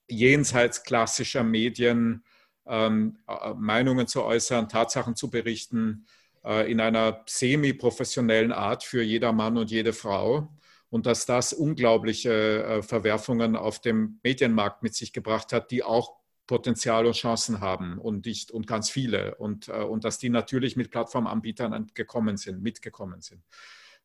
jenseits 0.07 0.83
klassischer 0.83 1.43
Medien, 1.43 2.23
ähm, 2.67 3.17
äh, 3.27 3.53
Meinungen 3.53 4.07
zu 4.07 4.23
äußern, 4.23 4.69
Tatsachen 4.69 5.15
zu 5.15 5.29
berichten, 5.29 6.05
äh, 6.43 6.71
in 6.71 6.79
einer 6.79 7.23
semi-professionellen 7.25 8.51
Art 8.51 8.83
für 8.83 9.01
jeder 9.01 9.31
Mann 9.31 9.57
und 9.57 9.71
jede 9.71 9.93
Frau. 9.93 10.49
Und 10.89 11.05
dass 11.05 11.25
das 11.25 11.51
unglaubliche 11.53 12.63
äh, 12.63 12.81
Verwerfungen 12.81 13.55
auf 13.55 13.79
dem 13.79 14.19
Medienmarkt 14.23 14.83
mit 14.83 14.95
sich 14.95 15.11
gebracht 15.11 15.51
hat, 15.51 15.71
die 15.71 15.83
auch 15.83 16.15
Potenzial 16.45 17.05
und 17.05 17.15
Chancen 17.15 17.59
haben 17.59 17.97
und, 17.97 18.25
nicht, 18.25 18.51
und 18.51 18.67
ganz 18.67 18.89
viele. 18.89 19.35
Und, 19.35 19.67
und 19.67 20.05
dass 20.05 20.17
die 20.17 20.29
natürlich 20.29 20.77
mit 20.77 20.91
Plattformanbietern 20.91 21.87
gekommen 21.93 22.37
sind, 22.37 22.63
mitgekommen 22.63 23.19
sind. 23.19 23.43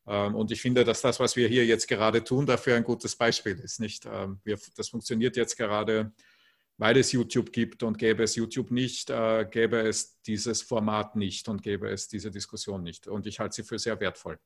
Ähm, 0.05 0.35
und 0.35 0.51
ich 0.51 0.61
finde, 0.61 0.83
dass 0.83 1.01
das, 1.01 1.19
was 1.19 1.35
wir 1.35 1.47
hier 1.47 1.65
jetzt 1.65 1.87
gerade 1.87 2.23
tun, 2.23 2.45
dafür 2.45 2.75
ein 2.75 2.83
gutes 2.83 3.15
Beispiel 3.15 3.57
ist. 3.59 3.79
Nicht? 3.79 4.05
Ähm, 4.05 4.39
das 4.75 4.89
funktioniert 4.89 5.37
jetzt 5.37 5.57
gerade 5.57 6.11
weil 6.77 6.97
es 6.97 7.11
YouTube 7.11 7.51
gibt 7.51 7.83
und 7.83 7.97
gäbe 7.97 8.23
es 8.23 8.35
YouTube 8.35 8.71
nicht, 8.71 9.09
äh, 9.09 9.45
gäbe 9.49 9.79
es 9.81 10.21
dieses 10.23 10.61
Format 10.61 11.15
nicht 11.15 11.47
und 11.47 11.61
gäbe 11.61 11.89
es 11.89 12.07
diese 12.07 12.31
Diskussion 12.31 12.83
nicht. 12.83 13.07
Und 13.07 13.27
ich 13.27 13.39
halte 13.39 13.55
sie 13.55 13.63
für 13.63 13.77
sehr 13.77 13.99
wertvoll. 13.99 14.39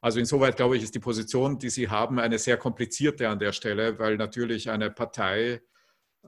Also 0.00 0.20
insoweit 0.20 0.56
glaube 0.56 0.76
ich, 0.76 0.82
ist 0.82 0.94
die 0.94 1.00
Position, 1.00 1.58
die 1.58 1.70
Sie 1.70 1.88
haben, 1.88 2.18
eine 2.18 2.38
sehr 2.38 2.56
komplizierte 2.56 3.28
an 3.28 3.38
der 3.38 3.52
Stelle, 3.52 3.98
weil 3.98 4.16
natürlich 4.16 4.70
eine 4.70 4.90
Partei 4.90 5.60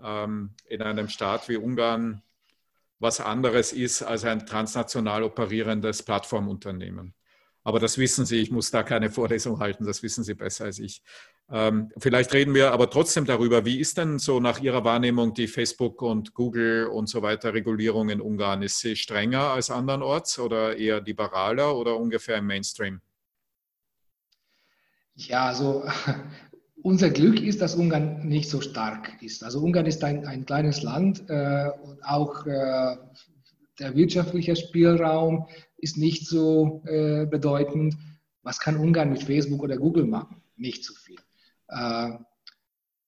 ähm, 0.02 0.54
in 0.66 0.82
einem 0.82 1.08
Staat 1.08 1.48
wie 1.48 1.56
Ungarn 1.56 2.22
was 2.98 3.20
anderes 3.20 3.72
ist 3.72 4.02
als 4.02 4.24
ein 4.24 4.46
transnational 4.46 5.22
operierendes 5.22 6.02
Plattformunternehmen. 6.02 7.14
Aber 7.64 7.80
das 7.80 7.96
wissen 7.96 8.26
Sie, 8.26 8.36
ich 8.36 8.50
muss 8.50 8.70
da 8.70 8.82
keine 8.82 9.10
Vorlesung 9.10 9.58
halten, 9.58 9.86
das 9.86 10.02
wissen 10.02 10.22
Sie 10.22 10.34
besser 10.34 10.66
als 10.66 10.78
ich. 10.78 11.02
Ähm, 11.50 11.90
vielleicht 11.96 12.32
reden 12.34 12.54
wir 12.54 12.72
aber 12.72 12.90
trotzdem 12.90 13.24
darüber, 13.24 13.64
wie 13.64 13.80
ist 13.80 13.96
denn 13.96 14.18
so 14.18 14.38
nach 14.38 14.60
Ihrer 14.60 14.84
Wahrnehmung 14.84 15.32
die 15.32 15.48
Facebook 15.48 16.02
und 16.02 16.34
Google 16.34 16.86
und 16.86 17.08
so 17.08 17.22
weiter 17.22 17.54
Regulierung 17.54 18.10
in 18.10 18.20
Ungarn? 18.20 18.62
Ist 18.62 18.80
sie 18.80 18.96
strenger 18.96 19.50
als 19.50 19.70
andernorts 19.70 20.38
oder 20.38 20.76
eher 20.76 21.00
liberaler 21.00 21.74
oder 21.74 21.96
ungefähr 21.96 22.36
im 22.36 22.46
Mainstream? 22.46 23.00
Ja, 25.14 25.46
also 25.46 25.84
unser 26.82 27.08
Glück 27.08 27.40
ist, 27.40 27.62
dass 27.62 27.76
Ungarn 27.76 28.28
nicht 28.28 28.50
so 28.50 28.60
stark 28.60 29.22
ist. 29.22 29.42
Also 29.42 29.60
Ungarn 29.60 29.86
ist 29.86 30.04
ein, 30.04 30.26
ein 30.26 30.44
kleines 30.44 30.82
Land 30.82 31.24
äh, 31.28 31.70
und 31.82 32.04
auch 32.04 32.44
äh, 32.46 32.96
der 33.78 33.96
wirtschaftliche 33.96 34.54
Spielraum 34.54 35.46
ist 35.84 35.98
nicht 35.98 36.26
so 36.26 36.82
äh, 36.86 37.26
bedeutend. 37.26 37.94
Was 38.42 38.58
kann 38.58 38.78
Ungarn 38.78 39.10
mit 39.10 39.22
Facebook 39.22 39.62
oder 39.62 39.76
Google 39.76 40.06
machen? 40.06 40.42
Nicht 40.56 40.82
so 40.82 40.94
viel. 40.94 41.18
Äh, 41.68 42.10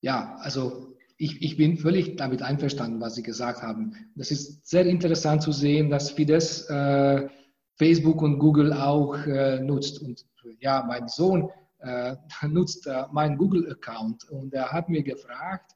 ja, 0.01 0.35
also 0.39 0.95
ich, 1.17 1.41
ich, 1.41 1.57
bin 1.57 1.77
völlig 1.77 2.17
damit 2.17 2.43
einverstanden, 2.43 3.01
was 3.01 3.15
Sie 3.15 3.23
gesagt 3.23 3.63
haben. 3.63 3.93
Das 4.15 4.29
ist 4.29 4.67
sehr 4.67 4.85
interessant 4.85 5.41
zu 5.41 5.51
sehen, 5.51 5.89
dass 5.89 6.11
Fidesz 6.11 6.69
äh, 6.69 7.27
Facebook 7.73 8.21
und 8.21 8.37
Google 8.37 8.71
auch 8.73 9.17
äh, 9.25 9.59
nutzt. 9.59 9.99
Und 9.99 10.23
ja, 10.59 10.85
mein 10.87 11.07
Sohn 11.07 11.49
äh, 11.79 12.15
nutzt 12.47 12.85
äh, 12.85 13.05
meinen 13.11 13.37
Google-Account 13.37 14.29
und 14.29 14.53
er 14.53 14.71
hat 14.71 14.87
mir 14.87 15.03
gefragt, 15.03 15.71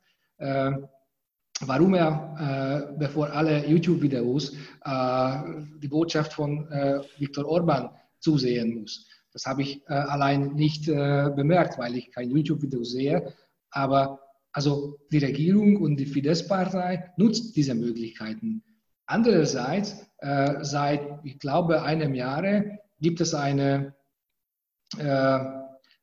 warum 1.66 1.94
er, 1.94 2.94
bevor 2.98 3.32
alle 3.32 3.68
YouTube-Videos 3.68 4.54
die 5.82 5.88
Botschaft 5.88 6.34
von 6.34 6.68
Viktor 7.18 7.46
Orban 7.46 7.90
zusehen 8.20 8.80
muss. 8.80 9.08
Das 9.34 9.46
habe 9.46 9.62
ich 9.62 9.82
äh, 9.88 9.94
allein 9.94 10.54
nicht 10.54 10.88
äh, 10.88 11.30
bemerkt, 11.36 11.78
weil 11.78 11.96
ich 11.96 12.12
kein 12.12 12.30
YouTube-Video 12.32 12.84
sehe. 12.84 13.34
Aber 13.70 14.20
also 14.52 14.98
die 15.12 15.20
Regierung 15.20 15.78
und 15.78 15.98
die 15.98 16.06
Fidesz-Partei 16.06 17.12
nutzt 17.18 17.56
diese 17.56 17.74
Möglichkeiten. 17.74 18.64
Andererseits, 19.06 20.06
äh, 20.18 20.64
seit, 20.64 21.02
ich 21.24 21.40
glaube, 21.40 21.84
einem 21.84 22.14
Jahre 22.14 22.80
gibt 23.00 23.22
es 23.22 23.34
eine 23.34 23.96
äh, 24.98 25.40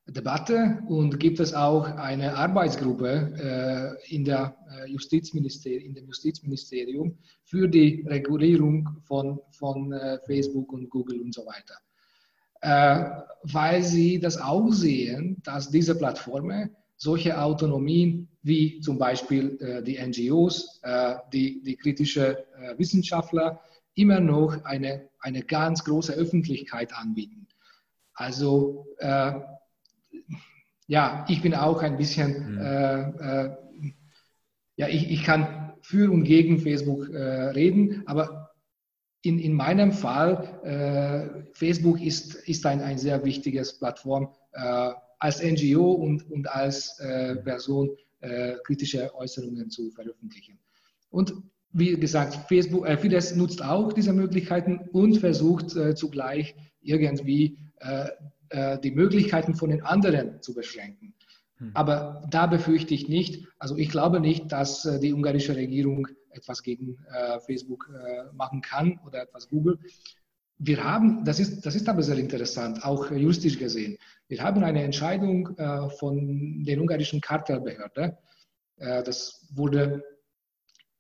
Debatte 0.08 0.82
und 0.88 1.20
gibt 1.20 1.38
es 1.40 1.54
auch 1.54 1.84
eine 1.84 2.34
Arbeitsgruppe 2.34 3.96
äh, 4.08 4.14
in, 4.14 4.24
der, 4.24 4.56
äh, 4.70 4.90
Justizministerium, 4.90 5.88
in 5.88 5.94
dem 5.94 6.06
Justizministerium 6.06 7.18
für 7.44 7.68
die 7.68 8.04
Regulierung 8.06 8.88
von, 9.04 9.40
von 9.50 9.94
Facebook 10.26 10.72
und 10.72 10.88
Google 10.90 11.20
und 11.20 11.34
so 11.34 11.44
weiter 11.44 11.74
äh, 12.60 13.04
weil 13.42 13.82
sie 13.82 14.18
das 14.18 14.38
auch 14.38 14.72
sehen, 14.72 15.40
dass 15.44 15.70
diese 15.70 15.96
Plattformen 15.96 16.70
solche 16.96 17.40
Autonomien 17.40 18.28
wie 18.42 18.80
zum 18.80 18.98
Beispiel 18.98 19.56
äh, 19.60 19.82
die 19.82 19.98
NGOs, 19.98 20.80
äh, 20.82 21.16
die, 21.32 21.62
die 21.62 21.76
kritische 21.76 22.44
äh, 22.56 22.76
Wissenschaftler 22.78 23.60
immer 23.94 24.20
noch 24.20 24.64
eine, 24.64 25.08
eine 25.20 25.42
ganz 25.42 25.84
große 25.84 26.12
Öffentlichkeit 26.12 26.92
anbieten. 26.92 27.46
Also 28.14 28.86
äh, 28.98 29.32
ja, 30.86 31.24
ich 31.28 31.42
bin 31.42 31.54
auch 31.54 31.82
ein 31.82 31.96
bisschen, 31.96 32.54
mhm. 32.54 32.58
Äh, 32.60 33.56
ja, 34.76 34.88
ich, 34.88 35.10
ich 35.10 35.24
kann 35.24 35.74
für 35.82 36.10
und 36.10 36.24
gegen 36.24 36.60
Facebook 36.60 37.08
reden, 37.08 38.02
aber 38.06 38.48
in, 39.22 39.38
in 39.38 39.52
meinem 39.52 39.92
Fall, 39.92 40.60
äh, 40.64 41.52
Facebook 41.52 42.00
ist, 42.00 42.34
ist 42.48 42.64
ein, 42.66 42.80
ein 42.80 42.98
sehr 42.98 43.24
wichtiges 43.24 43.78
Plattform 43.78 44.28
äh, 44.52 44.92
als 45.18 45.42
NGO 45.42 45.92
und, 45.92 46.30
und 46.30 46.48
als 46.48 46.98
äh, 47.00 47.36
Person 47.36 47.90
äh, 48.20 48.54
kritische 48.64 49.14
Äußerungen 49.14 49.70
zu 49.70 49.90
veröffentlichen. 49.90 50.58
Und 51.10 51.34
wie 51.72 51.96
gesagt, 51.96 52.48
Facebook, 52.48 52.86
äh, 52.86 52.96
Fidesz 52.96 53.34
nutzt 53.34 53.62
auch 53.62 53.92
diese 53.92 54.12
Möglichkeiten 54.12 54.88
und 54.92 55.18
versucht 55.18 55.76
äh, 55.76 55.94
zugleich 55.94 56.54
irgendwie 56.80 57.58
die 58.52 58.90
Möglichkeiten 58.90 59.54
von 59.54 59.70
den 59.70 59.82
anderen 59.82 60.40
zu 60.40 60.54
beschränken. 60.54 61.14
Hm. 61.58 61.72
Aber 61.74 62.26
da 62.30 62.46
befürchte 62.46 62.94
ich 62.94 63.08
nicht, 63.08 63.46
also 63.58 63.76
ich 63.76 63.90
glaube 63.90 64.20
nicht, 64.20 64.52
dass 64.52 64.88
die 65.02 65.12
ungarische 65.12 65.54
Regierung 65.54 66.08
etwas 66.38 66.62
gegen 66.62 66.96
äh, 67.12 67.40
Facebook 67.40 67.90
äh, 67.92 68.34
machen 68.34 68.62
kann 68.62 68.98
oder 69.06 69.22
etwas 69.22 69.48
Google. 69.48 69.78
Wir 70.58 70.82
haben, 70.82 71.24
das 71.24 71.38
ist, 71.38 71.64
das 71.66 71.76
ist 71.76 71.88
aber 71.88 72.02
sehr 72.02 72.18
interessant, 72.18 72.84
auch 72.84 73.10
juristisch 73.10 73.58
gesehen. 73.58 73.96
Wir 74.28 74.42
haben 74.42 74.64
eine 74.64 74.82
Entscheidung 74.82 75.56
äh, 75.56 75.88
von 75.90 76.64
der 76.64 76.80
ungarischen 76.80 77.20
Kartellbehörde. 77.20 78.18
Äh, 78.76 79.02
das 79.04 79.46
wurde, 79.54 80.02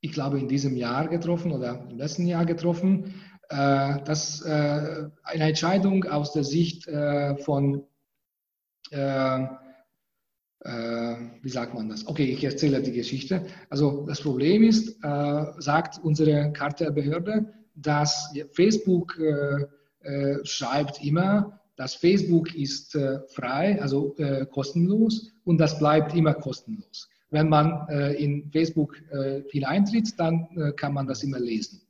ich 0.00 0.12
glaube, 0.12 0.38
in 0.38 0.48
diesem 0.48 0.76
Jahr 0.76 1.08
getroffen 1.08 1.52
oder 1.52 1.86
im 1.90 1.98
letzten 1.98 2.26
Jahr 2.26 2.46
getroffen. 2.46 3.14
Äh, 3.48 4.02
das 4.04 4.42
äh, 4.42 5.08
eine 5.22 5.44
Entscheidung 5.44 6.04
aus 6.04 6.32
der 6.32 6.44
Sicht 6.44 6.88
von 7.40 7.84
äh, 8.90 9.46
wie 11.42 11.48
sagt 11.48 11.74
man 11.74 11.88
das? 11.88 12.06
Okay, 12.06 12.24
ich 12.24 12.42
erzähle 12.42 12.82
die 12.82 12.92
Geschichte. 12.92 13.46
Also 13.70 14.04
das 14.06 14.20
Problem 14.20 14.64
ist, 14.64 15.00
sagt 15.00 16.00
unsere 16.02 16.52
Kartellbehörde, 16.52 17.54
dass 17.76 18.34
Facebook 18.52 19.16
schreibt 20.42 21.02
immer, 21.02 21.60
dass 21.76 21.94
Facebook 21.94 22.54
ist 22.56 22.98
frei, 23.28 23.80
also 23.80 24.16
kostenlos 24.50 25.30
und 25.44 25.58
das 25.58 25.78
bleibt 25.78 26.14
immer 26.14 26.34
kostenlos. 26.34 27.08
Wenn 27.30 27.48
man 27.48 27.88
in 28.16 28.50
Facebook 28.50 28.96
hineintritt, 29.50 30.18
dann 30.18 30.74
kann 30.76 30.92
man 30.92 31.06
das 31.06 31.22
immer 31.22 31.38
lesen. 31.38 31.87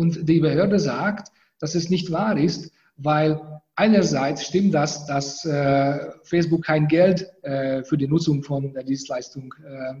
Und 0.00 0.26
die 0.30 0.40
Behörde 0.40 0.78
sagt, 0.78 1.30
dass 1.58 1.74
es 1.74 1.90
nicht 1.90 2.10
wahr 2.10 2.38
ist, 2.38 2.72
weil 2.96 3.60
einerseits 3.76 4.46
stimmt 4.46 4.72
das, 4.72 5.04
dass 5.04 5.44
äh, 5.44 6.10
Facebook 6.22 6.64
kein 6.64 6.88
Geld 6.88 7.30
äh, 7.42 7.84
für 7.84 7.98
die 7.98 8.08
Nutzung 8.08 8.42
von 8.42 8.72
der 8.72 8.82
Dienstleistung 8.82 9.52
äh, 9.62 10.00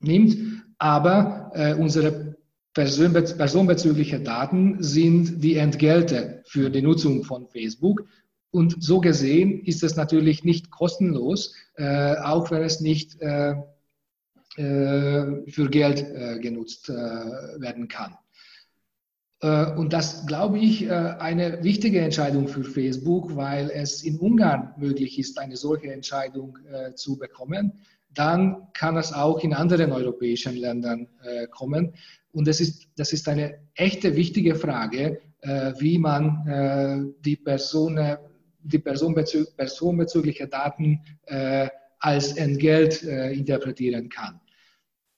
nimmt, 0.00 0.64
aber 0.78 1.50
äh, 1.52 1.74
unsere 1.74 2.34
personenbe 2.72 3.20
personenbezügliche 3.22 4.20
Daten 4.20 4.82
sind 4.82 5.44
die 5.44 5.56
Entgelte 5.56 6.42
für 6.46 6.70
die 6.70 6.80
Nutzung 6.80 7.22
von 7.22 7.46
Facebook. 7.46 8.06
Und 8.50 8.82
so 8.82 9.00
gesehen 9.02 9.60
ist 9.66 9.82
es 9.82 9.96
natürlich 9.96 10.44
nicht 10.44 10.70
kostenlos, 10.70 11.54
äh, 11.74 12.16
auch 12.16 12.50
wenn 12.50 12.62
es 12.62 12.80
nicht 12.80 13.20
äh, 13.20 13.54
für 14.56 15.70
Geld 15.70 16.04
genutzt 16.42 16.88
werden 16.88 17.86
kann. 17.86 18.16
Äh, 19.42 19.72
und 19.72 19.92
das, 19.92 20.26
glaube 20.26 20.58
ich, 20.58 20.84
äh, 20.84 20.90
eine 20.90 21.62
wichtige 21.62 22.00
Entscheidung 22.00 22.48
für 22.48 22.64
Facebook, 22.64 23.34
weil 23.36 23.70
es 23.70 24.02
in 24.02 24.18
Ungarn 24.18 24.74
möglich 24.76 25.18
ist, 25.18 25.38
eine 25.38 25.56
solche 25.56 25.92
Entscheidung 25.92 26.58
äh, 26.70 26.94
zu 26.94 27.18
bekommen. 27.18 27.80
Dann 28.12 28.68
kann 28.74 28.96
es 28.96 29.12
auch 29.12 29.42
in 29.42 29.54
anderen 29.54 29.92
europäischen 29.92 30.56
Ländern 30.56 31.06
kommen. 31.52 31.94
Und 32.32 32.48
das 32.48 32.60
ist, 32.60 32.88
das 32.96 33.12
ist 33.12 33.28
eine 33.28 33.60
echte 33.74 34.16
wichtige 34.16 34.56
Frage, 34.56 35.20
wie 35.78 35.96
man 35.96 37.14
die, 37.24 37.36
Person, 37.36 38.00
die 38.64 38.80
personenbezü 38.80 39.44
personenbezügliche 39.56 40.48
Daten 40.48 41.00
als 42.00 42.32
Entgelt 42.32 43.00
interpretieren 43.04 44.08
kann. 44.08 44.40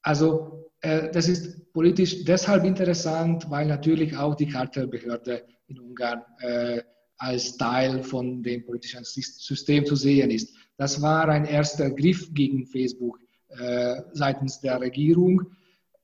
Also 0.03 0.71
das 0.83 1.29
ist 1.29 1.73
politisch 1.73 2.25
deshalb 2.25 2.65
interessant, 2.65 3.49
weil 3.49 3.67
natürlich 3.67 4.17
auch 4.17 4.35
die 4.35 4.49
Kartellbehörde 4.49 5.45
in 5.69 5.79
Ungarn 5.79 6.23
äh, 6.41 6.83
als 7.19 7.57
Teil 7.57 8.03
von 8.03 8.43
dem 8.43 8.65
politischen 8.65 9.05
System 9.05 9.87
zu 9.87 9.95
sehen 9.95 10.31
ist. 10.31 10.55
Das 10.77 11.01
war 11.01 11.29
ein 11.29 11.45
erster 11.45 11.91
Griff 11.91 12.35
gegen 12.35 12.67
Facebook 12.67 13.21
äh, 13.49 14.03
seitens 14.13 14.61
der 14.61 14.81
Regierung, 14.81 15.43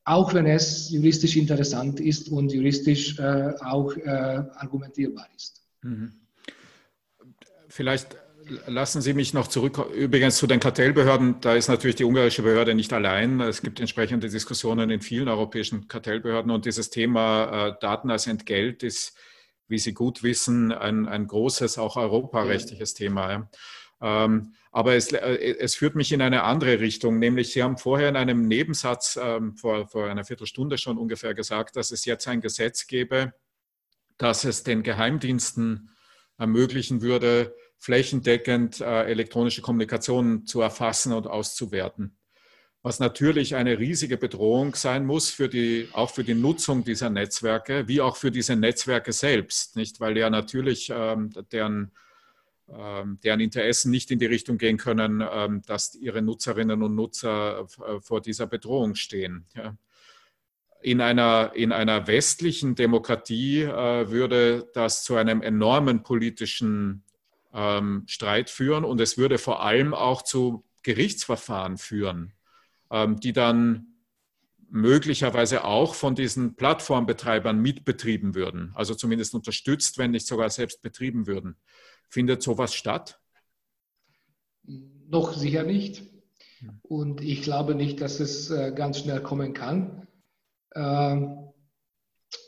auch 0.04 0.32
wenn 0.32 0.46
es 0.46 0.90
juristisch 0.90 1.36
interessant 1.36 1.98
ist 1.98 2.28
und 2.28 2.52
juristisch 2.52 3.18
äh, 3.18 3.52
auch 3.60 3.96
äh, 3.96 4.42
argumentierbar 4.54 5.26
ist. 5.34 5.62
Mhm. 5.82 6.12
Vielleicht 7.68 8.16
Lassen 8.66 9.02
Sie 9.02 9.12
mich 9.12 9.34
noch 9.34 9.48
zurück, 9.48 9.78
übrigens 9.94 10.38
zu 10.38 10.46
den 10.46 10.60
Kartellbehörden. 10.60 11.40
Da 11.40 11.54
ist 11.54 11.68
natürlich 11.68 11.96
die 11.96 12.04
ungarische 12.04 12.42
Behörde 12.42 12.74
nicht 12.74 12.92
allein. 12.92 13.40
Es 13.40 13.62
gibt 13.62 13.80
entsprechende 13.80 14.28
Diskussionen 14.28 14.90
in 14.90 15.00
vielen 15.00 15.28
europäischen 15.28 15.88
Kartellbehörden 15.88 16.50
und 16.50 16.64
dieses 16.64 16.90
Thema 16.90 17.68
äh, 17.68 17.74
Daten 17.80 18.10
als 18.10 18.26
Entgelt 18.26 18.82
ist, 18.82 19.16
wie 19.66 19.78
Sie 19.78 19.92
gut 19.92 20.22
wissen, 20.22 20.72
ein, 20.72 21.06
ein 21.06 21.26
großes, 21.26 21.78
auch 21.78 21.96
europarechtliches 21.96 22.94
Thema. 22.94 23.50
Ähm, 24.00 24.54
aber 24.70 24.94
es, 24.94 25.12
äh, 25.12 25.56
es, 25.58 25.74
führt 25.74 25.94
mich 25.94 26.12
in 26.12 26.22
eine 26.22 26.44
andere 26.44 26.80
Richtung, 26.80 27.18
nämlich 27.18 27.52
Sie 27.52 27.62
haben 27.62 27.76
vorher 27.76 28.08
in 28.08 28.16
einem 28.16 28.46
Nebensatz 28.46 29.18
ähm, 29.20 29.56
vor, 29.56 29.88
vor 29.88 30.06
einer 30.06 30.24
Viertelstunde 30.24 30.78
schon 30.78 30.96
ungefähr 30.96 31.34
gesagt, 31.34 31.76
dass 31.76 31.90
es 31.90 32.04
jetzt 32.04 32.26
ein 32.28 32.40
Gesetz 32.40 32.86
gäbe, 32.86 33.34
das 34.16 34.44
es 34.44 34.62
den 34.62 34.82
Geheimdiensten 34.82 35.90
ermöglichen 36.38 37.02
würde, 37.02 37.54
flächendeckend 37.78 38.80
äh, 38.80 39.04
elektronische 39.04 39.62
Kommunikation 39.62 40.46
zu 40.46 40.60
erfassen 40.60 41.12
und 41.12 41.26
auszuwerten. 41.26 42.16
Was 42.82 43.00
natürlich 43.00 43.56
eine 43.56 43.78
riesige 43.78 44.16
Bedrohung 44.16 44.74
sein 44.74 45.04
muss, 45.04 45.30
für 45.30 45.48
die, 45.48 45.88
auch 45.92 46.10
für 46.10 46.24
die 46.24 46.34
Nutzung 46.34 46.84
dieser 46.84 47.10
Netzwerke, 47.10 47.88
wie 47.88 48.00
auch 48.00 48.16
für 48.16 48.30
diese 48.30 48.56
Netzwerke 48.56 49.12
selbst, 49.12 49.76
nicht? 49.76 50.00
Weil 50.00 50.16
ja 50.16 50.30
natürlich 50.30 50.90
ähm, 50.94 51.30
deren, 51.52 51.92
ähm, 52.68 53.18
deren 53.22 53.40
Interessen 53.40 53.90
nicht 53.90 54.10
in 54.10 54.18
die 54.18 54.26
Richtung 54.26 54.58
gehen 54.58 54.76
können, 54.76 55.24
ähm, 55.28 55.62
dass 55.66 55.94
ihre 55.94 56.22
Nutzerinnen 56.22 56.82
und 56.82 56.94
Nutzer 56.94 57.66
äh, 57.86 58.00
vor 58.00 58.20
dieser 58.20 58.46
Bedrohung 58.46 58.94
stehen. 58.94 59.46
Ja 59.54 59.76
in 60.80 61.00
einer, 61.00 61.52
in 61.54 61.72
einer 61.72 62.06
westlichen 62.06 62.74
Demokratie 62.74 63.62
äh, 63.62 64.10
würde 64.10 64.68
das 64.74 65.02
zu 65.02 65.16
einem 65.16 65.42
enormen 65.42 66.02
politischen 66.02 67.02
ähm, 67.52 68.04
Streit 68.06 68.50
führen 68.50 68.84
und 68.84 69.00
es 69.00 69.18
würde 69.18 69.38
vor 69.38 69.62
allem 69.62 69.94
auch 69.94 70.22
zu 70.22 70.64
Gerichtsverfahren 70.82 71.78
führen, 71.78 72.32
ähm, 72.90 73.20
die 73.20 73.32
dann 73.32 73.86
möglicherweise 74.70 75.64
auch 75.64 75.94
von 75.94 76.14
diesen 76.14 76.54
Plattformbetreibern 76.54 77.58
mitbetrieben 77.58 78.34
würden, 78.34 78.72
also 78.74 78.94
zumindest 78.94 79.34
unterstützt, 79.34 79.98
wenn 79.98 80.10
nicht 80.10 80.26
sogar 80.26 80.50
selbst 80.50 80.82
betrieben 80.82 81.26
würden. 81.26 81.56
Findet 82.08 82.42
sowas 82.42 82.74
statt? 82.74 83.18
Noch 84.62 85.32
sicher 85.32 85.62
nicht. 85.62 86.04
Und 86.82 87.20
ich 87.20 87.42
glaube 87.42 87.74
nicht, 87.74 88.00
dass 88.00 88.20
es 88.20 88.50
äh, 88.50 88.72
ganz 88.74 88.98
schnell 88.98 89.22
kommen 89.22 89.54
kann. 89.54 90.06
Ähm, 90.74 91.48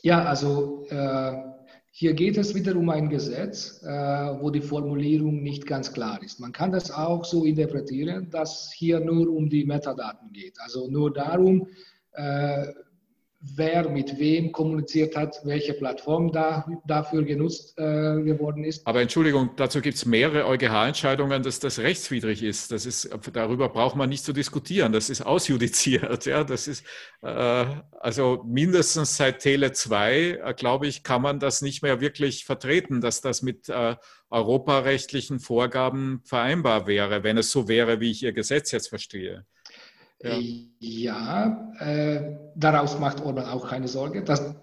ja, 0.03 0.23
also 0.23 0.85
äh, 0.89 1.50
hier 1.93 2.13
geht 2.13 2.37
es 2.37 2.55
wieder 2.55 2.75
um 2.77 2.89
ein 2.89 3.09
Gesetz, 3.09 3.83
äh, 3.83 3.87
wo 3.89 4.49
die 4.49 4.61
Formulierung 4.61 5.43
nicht 5.43 5.67
ganz 5.67 5.91
klar 5.91 6.23
ist. 6.23 6.39
Man 6.39 6.53
kann 6.53 6.71
das 6.71 6.89
auch 6.89 7.25
so 7.25 7.43
interpretieren, 7.43 8.29
dass 8.29 8.71
hier 8.73 9.01
nur 9.01 9.29
um 9.29 9.49
die 9.49 9.65
Metadaten 9.65 10.31
geht. 10.31 10.57
Also 10.61 10.89
nur 10.89 11.13
darum, 11.13 11.67
äh, 12.13 12.67
wer 13.41 13.89
mit 13.89 14.19
wem 14.19 14.51
kommuniziert 14.51 15.15
hat, 15.15 15.41
welche 15.43 15.73
Plattform 15.73 16.31
da, 16.31 16.65
dafür 16.85 17.23
genutzt 17.23 17.77
äh, 17.77 18.21
geworden 18.21 18.63
ist. 18.63 18.85
Aber 18.85 19.01
Entschuldigung, 19.01 19.49
dazu 19.55 19.81
gibt 19.81 19.97
es 19.97 20.05
mehrere 20.05 20.45
EuGH-Entscheidungen, 20.45 21.41
dass 21.41 21.59
das 21.59 21.79
rechtswidrig 21.79 22.43
ist. 22.43 22.71
Das 22.71 22.85
ist. 22.85 23.09
Darüber 23.33 23.69
braucht 23.69 23.95
man 23.95 24.09
nicht 24.09 24.23
zu 24.23 24.33
diskutieren. 24.33 24.91
Das 24.91 25.09
ist 25.09 25.21
ausjudiziert. 25.21 26.25
Ja, 26.31 26.43
das 26.43 26.67
ist 26.67 26.85
äh, 27.23 27.65
also 27.99 28.43
mindestens 28.45 29.17
seit 29.17 29.39
Tele 29.39 29.71
2, 29.71 30.39
äh, 30.43 30.53
glaube 30.55 30.87
ich, 30.87 31.03
kann 31.03 31.21
man 31.21 31.39
das 31.39 31.61
nicht 31.61 31.81
mehr 31.81 31.99
wirklich 31.99 32.45
vertreten, 32.45 33.01
dass 33.01 33.21
das 33.21 33.41
mit 33.41 33.69
äh, 33.69 33.95
europarechtlichen 34.29 35.39
Vorgaben 35.39 36.21
vereinbar 36.23 36.87
wäre, 36.87 37.23
wenn 37.23 37.37
es 37.37 37.51
so 37.51 37.67
wäre, 37.67 37.99
wie 37.99 38.11
ich 38.11 38.23
Ihr 38.23 38.33
Gesetz 38.33 38.71
jetzt 38.71 38.87
verstehe. 38.87 39.45
Ja, 40.23 40.37
ja 40.79 41.73
äh, 41.79 42.37
daraus 42.55 42.99
macht 42.99 43.21
Orban 43.21 43.45
auch 43.45 43.67
keine 43.69 43.87
Sorge. 43.87 44.23
Das, 44.23 44.55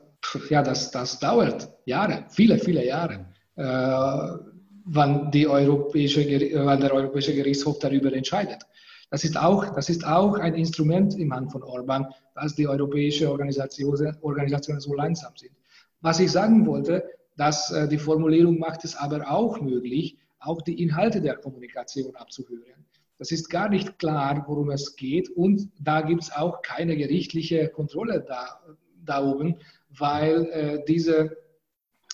ja, 0.50 0.62
das, 0.62 0.90
das 0.90 1.18
dauert 1.18 1.68
Jahre, 1.84 2.24
viele, 2.28 2.58
viele 2.58 2.84
Jahre, 2.84 3.26
äh, 3.56 4.38
wann, 4.84 5.30
die 5.30 5.46
europäische, 5.46 6.20
wann 6.64 6.80
der 6.80 6.92
Europäische 6.92 7.34
Gerichtshof 7.34 7.78
darüber 7.78 8.12
entscheidet. 8.12 8.62
Das 9.10 9.24
ist, 9.24 9.38
auch, 9.38 9.74
das 9.74 9.88
ist 9.88 10.06
auch 10.06 10.38
ein 10.38 10.54
Instrument 10.54 11.18
im 11.18 11.32
Hand 11.32 11.50
von 11.52 11.62
Orban, 11.62 12.06
dass 12.34 12.54
die 12.54 12.68
europäischen 12.68 13.28
Organisationen, 13.28 14.16
Organisationen 14.20 14.80
so 14.80 14.94
langsam 14.94 15.32
sind. 15.36 15.52
Was 16.00 16.20
ich 16.20 16.30
sagen 16.30 16.66
wollte, 16.66 17.04
dass 17.36 17.70
äh, 17.70 17.88
die 17.88 17.98
Formulierung 17.98 18.58
macht 18.58 18.84
es 18.84 18.96
aber 18.96 19.30
auch 19.30 19.60
möglich, 19.60 20.18
auch 20.40 20.60
die 20.62 20.82
Inhalte 20.82 21.20
der 21.20 21.36
Kommunikation 21.36 22.14
abzuhören. 22.16 22.84
Das 23.18 23.32
ist 23.32 23.48
gar 23.50 23.68
nicht 23.68 23.98
klar, 23.98 24.44
worum 24.46 24.70
es 24.70 24.94
geht. 24.94 25.28
Und 25.30 25.70
da 25.80 26.00
gibt 26.02 26.22
es 26.22 26.32
auch 26.32 26.62
keine 26.62 26.96
gerichtliche 26.96 27.68
Kontrolle 27.68 28.24
da, 28.26 28.60
da 29.04 29.24
oben, 29.24 29.56
weil 29.90 30.46
äh, 30.46 30.84
diese, 30.86 31.36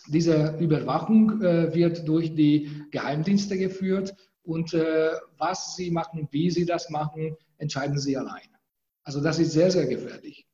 diese 0.09 0.57
Überwachung 0.59 1.43
äh, 1.43 1.75
wird 1.75 2.09
durch 2.09 2.35
die 2.35 2.87
Geheimdienste 2.91 3.59
geführt. 3.59 4.15
Und 4.43 4.73
äh, 4.73 5.11
was 5.37 5.77
sie 5.77 5.91
machen, 5.91 6.29
wie 6.31 6.51
sie 6.51 6.65
das 6.65 6.89
machen, 6.91 7.37
entscheiden 7.59 7.99
sie 7.99 8.17
alleine. 8.17 8.55
Also 9.03 9.21
das 9.21 9.39
ist 9.39 9.53
sehr, 9.53 9.71
sehr 9.71 9.87
gefährlich. 9.87 10.47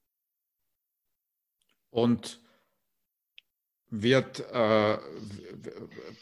Und 1.91 2.41
wird, 3.91 4.41
äh, 4.53 4.97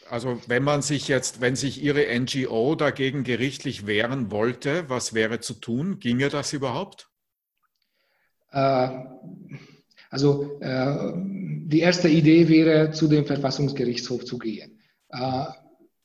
also 0.08 0.40
wenn 0.46 0.62
man 0.64 0.82
sich 0.82 1.08
jetzt, 1.08 1.40
wenn 1.40 1.56
sich 1.56 1.82
Ihre 1.82 2.06
NGO 2.18 2.74
dagegen 2.74 3.24
gerichtlich 3.24 3.86
wehren 3.86 4.30
wollte, 4.30 4.88
was 4.88 5.14
wäre 5.14 5.40
zu 5.40 5.54
tun? 5.54 5.98
Ginge 6.00 6.28
das 6.28 6.52
überhaupt? 6.52 7.08
Äh, 8.52 8.88
also 10.10 10.58
äh, 10.60 11.12
die 11.14 11.80
erste 11.80 12.08
Idee 12.08 12.48
wäre, 12.48 12.92
zu 12.92 13.08
dem 13.08 13.26
Verfassungsgerichtshof 13.26 14.24
zu 14.24 14.38
gehen. 14.38 14.80
Äh, 15.10 15.44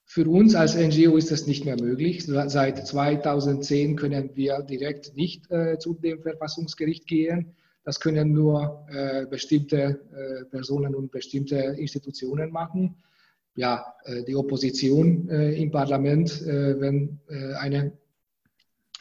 für 0.06 0.30
uns 0.30 0.54
als 0.54 0.76
NGO 0.76 1.18
ist 1.18 1.32
das 1.32 1.48
nicht 1.48 1.66
mehr 1.66 1.80
möglich. 1.82 2.24
Seit 2.26 2.86
2010 2.86 3.96
können 3.96 4.36
wir 4.36 4.62
direkt 4.62 5.16
nicht 5.16 5.50
äh, 5.50 5.80
zu 5.80 5.96
dem 5.96 6.22
Verfassungsgericht 6.22 7.08
gehen. 7.08 7.56
Das 7.84 8.00
können 8.00 8.32
nur 8.32 8.86
äh, 8.90 9.26
bestimmte 9.26 10.00
äh, 10.12 10.46
Personen 10.46 10.96
und 10.96 11.12
bestimmte 11.12 11.58
Institutionen 11.58 12.52
machen. 12.52 12.96
Ja, 13.56 13.94
äh, 14.06 14.24
die 14.24 14.36
Opposition 14.36 15.30
äh, 15.30 15.54
im 15.62 15.70
Parlament, 15.70 16.42
äh, 16.42 16.80
wenn 16.80 17.20
äh, 17.30 17.54
eine 17.56 17.98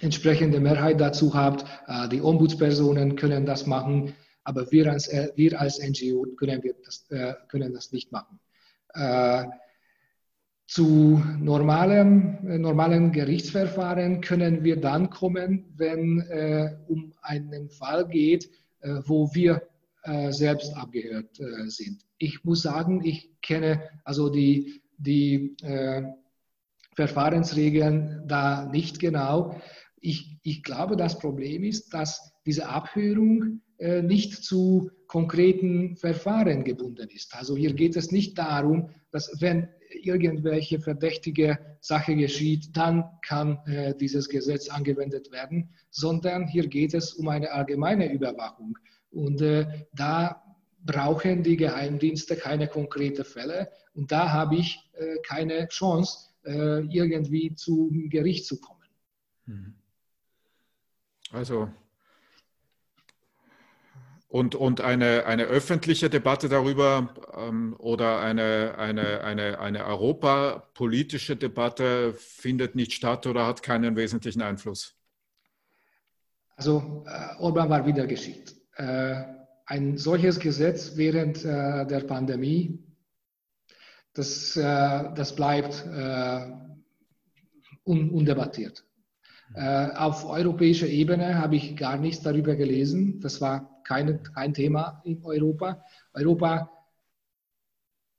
entsprechende 0.00 0.58
Mehrheit 0.58 1.00
dazu 1.00 1.32
hat, 1.32 1.64
die 2.10 2.20
Ombudspersonen 2.20 3.14
können 3.14 3.46
das 3.46 3.68
machen, 3.68 4.14
aber 4.42 4.72
wir 4.72 4.90
als, 4.90 5.08
wir 5.36 5.60
als 5.60 5.78
NGO 5.78 6.26
können, 6.36 6.60
wir 6.64 6.74
das, 6.84 7.06
können 7.46 7.72
das 7.72 7.92
nicht 7.92 8.10
machen. 8.10 8.40
Zu 10.66 11.22
normalem, 11.38 12.38
normalen 12.42 13.12
Gerichtsverfahren 13.12 14.22
können 14.22 14.64
wir 14.64 14.80
dann 14.80 15.08
kommen, 15.08 15.72
wenn 15.76 16.20
äh, 16.22 16.74
um 16.88 17.12
einen 17.20 17.68
Fall 17.68 18.08
geht, 18.08 18.50
wo 19.04 19.32
wir 19.34 19.62
äh, 20.04 20.32
selbst 20.32 20.76
abgehört 20.76 21.38
äh, 21.40 21.68
sind. 21.68 22.02
Ich 22.18 22.44
muss 22.44 22.62
sagen, 22.62 23.04
ich 23.04 23.30
kenne 23.40 23.82
also 24.04 24.28
die, 24.28 24.82
die 24.96 25.56
Verfahrensregeln 26.94 28.22
da 28.28 28.66
nicht 28.66 29.00
genau. 29.00 29.60
Ich, 30.00 30.38
ich 30.42 30.62
glaube, 30.62 30.96
das 30.96 31.18
Problem 31.18 31.64
ist, 31.64 31.92
dass 31.94 32.32
diese 32.46 32.68
Abhörung 32.68 33.62
äh, 33.78 34.02
nicht 34.02 34.44
zu 34.44 34.90
konkreten 35.08 35.96
Verfahren 35.96 36.64
gebunden 36.64 37.08
ist. 37.10 37.34
Also 37.34 37.56
hier 37.56 37.74
geht 37.74 37.96
es 37.96 38.12
nicht 38.12 38.38
darum, 38.38 38.90
dass 39.10 39.40
wenn 39.40 39.68
irgendwelche 40.02 40.80
verdächtige 40.80 41.58
Sache 41.80 42.14
geschieht, 42.14 42.76
dann 42.76 43.04
kann 43.26 43.58
äh, 43.66 43.94
dieses 43.94 44.28
Gesetz 44.28 44.68
angewendet 44.68 45.30
werden, 45.32 45.70
sondern 45.90 46.46
hier 46.46 46.66
geht 46.66 46.94
es 46.94 47.12
um 47.14 47.28
eine 47.28 47.50
allgemeine 47.52 48.12
Überwachung. 48.12 48.78
Und 49.10 49.40
äh, 49.42 49.86
da 49.94 50.42
brauchen 50.84 51.42
die 51.42 51.56
Geheimdienste 51.56 52.36
keine 52.36 52.68
konkreten 52.68 53.24
Fälle. 53.24 53.68
Und 53.94 54.10
da 54.10 54.32
habe 54.32 54.56
ich 54.56 54.78
äh, 54.94 55.18
keine 55.26 55.68
Chance, 55.68 56.30
äh, 56.44 56.80
irgendwie 56.80 57.54
zum 57.54 58.08
Gericht 58.08 58.46
zu 58.46 58.60
kommen. 58.60 58.88
Mhm. 59.46 59.74
Also 61.30 61.68
und, 64.32 64.54
und 64.54 64.80
eine, 64.80 65.26
eine 65.26 65.42
öffentliche 65.42 66.08
Debatte 66.08 66.48
darüber 66.48 67.14
ähm, 67.36 67.76
oder 67.78 68.20
eine, 68.20 68.76
eine, 68.78 69.22
eine, 69.22 69.58
eine 69.58 69.84
europapolitische 69.84 71.36
Debatte 71.36 72.14
findet 72.14 72.74
nicht 72.74 72.94
statt 72.94 73.26
oder 73.26 73.46
hat 73.46 73.62
keinen 73.62 73.94
wesentlichen 73.94 74.40
Einfluss? 74.40 74.94
Also 76.56 77.04
äh, 77.06 77.42
Orban 77.42 77.68
war 77.68 77.84
wieder 77.84 78.06
geschickt. 78.06 78.54
Äh, 78.76 79.22
ein 79.66 79.98
solches 79.98 80.40
Gesetz 80.40 80.96
während 80.96 81.44
äh, 81.44 81.86
der 81.86 82.00
Pandemie, 82.00 82.82
das, 84.14 84.56
äh, 84.56 84.62
das 85.14 85.36
bleibt 85.36 85.84
äh, 85.94 86.46
un, 87.84 88.08
undebattiert. 88.08 88.82
Äh, 89.54 89.90
auf 89.90 90.24
europäischer 90.24 90.86
Ebene 90.86 91.38
habe 91.38 91.56
ich 91.56 91.76
gar 91.76 91.98
nichts 91.98 92.22
darüber 92.22 92.56
gelesen. 92.56 93.20
Das 93.20 93.42
war 93.42 93.71
keine, 93.84 94.18
kein 94.18 94.54
Thema 94.54 95.00
in 95.04 95.22
Europa. 95.24 95.84
Europa 96.14 96.70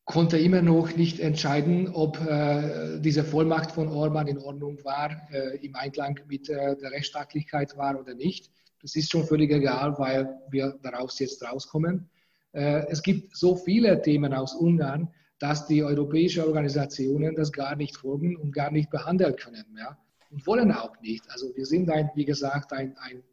konnte 0.06 0.38
immer 0.38 0.62
noch 0.62 0.96
nicht 0.96 1.20
entscheiden, 1.20 1.88
ob 1.90 2.20
äh, 2.26 3.00
diese 3.00 3.24
Vollmacht 3.24 3.72
von 3.72 3.88
Orban 3.88 4.28
in 4.28 4.38
Ordnung 4.38 4.84
war, 4.84 5.12
äh, 5.32 5.58
im 5.66 5.76
Einklang 5.76 6.20
mit 6.28 6.50
äh, 6.50 6.76
der 6.76 6.92
Rechtsstaatlichkeit 6.92 7.78
war 7.78 8.00
oder 8.00 8.14
nicht. 8.14 8.52
Das 8.82 8.96
ist 8.96 9.12
schon 9.12 9.26
völlig 9.26 9.52
egal, 9.52 9.98
weil 9.98 10.30
wir 10.50 10.78
daraus 10.84 11.20
jetzt 11.20 11.42
rauskommen. 11.44 12.10
Äh, 12.52 12.86
es 12.90 13.02
gibt 13.02 13.38
so 13.38 13.56
viele 13.56 14.02
Themen 14.02 14.34
aus 14.34 14.56
Ungarn, 14.56 15.10
dass 15.40 15.68
die 15.68 15.84
europäischen 15.84 16.44
Organisationen 16.44 17.36
das 17.36 17.52
gar 17.52 17.76
nicht 17.78 17.96
folgen 17.96 18.36
und 18.36 18.52
gar 18.52 18.72
nicht 18.72 18.90
behandeln 18.90 19.36
können. 19.38 19.66
Ja? 19.78 19.98
und 20.34 20.46
wollen 20.48 20.72
auch 20.72 21.00
nicht. 21.02 21.30
Also 21.30 21.56
wir 21.56 21.66
sind 21.66 21.90
ein, 21.90 22.10
wie 22.16 22.26
gesagt, 22.26 22.74
ein, 22.74 22.98
ein 22.98 23.24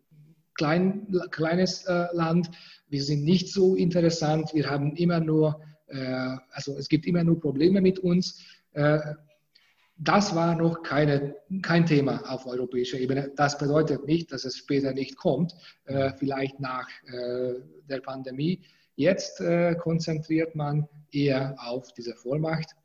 klein, 0.61 1.07
kleines 1.31 1.85
äh, 1.87 2.07
Land. 2.13 2.51
Wir 2.91 3.03
sind 3.03 3.25
nicht 3.25 3.49
so 3.49 3.77
interessant. 3.77 4.51
Wir 4.53 4.69
haben 4.69 4.95
immer 4.97 5.19
nur, 5.19 5.59
äh, 5.87 6.37
also 6.51 6.77
es 6.77 6.89
gibt 6.89 7.07
immer 7.07 7.25
nur 7.25 7.41
Probleme 7.41 7.81
mit 7.81 7.99
uns. 7.99 8.45
Äh, 8.73 9.01
das 9.97 10.35
war 10.35 10.55
noch 10.57 10.83
keine, 10.83 11.35
kein 11.63 11.87
Thema 11.87 12.23
auf 12.31 12.47
europäischer 12.47 12.99
Ebene. 12.99 13.33
Das 13.37 13.57
bedeutet 13.57 14.05
nicht, 14.07 14.33
dass 14.33 14.45
es 14.45 14.59
später 14.59 14.93
nicht 14.93 15.17
kommt, 15.17 15.55
äh, 15.85 16.13
vielleicht 16.19 16.61
nach 16.61 16.89
äh, 17.07 17.55
der 17.89 18.01
Pandemie. 18.01 18.61
Jetzt 18.97 19.41
äh, 19.41 19.75
konzentriert 19.77 20.55
man 20.55 20.87
eher 21.11 21.55
auf 21.59 21.93
diese 21.95 22.15
Vollmacht, 22.15 22.77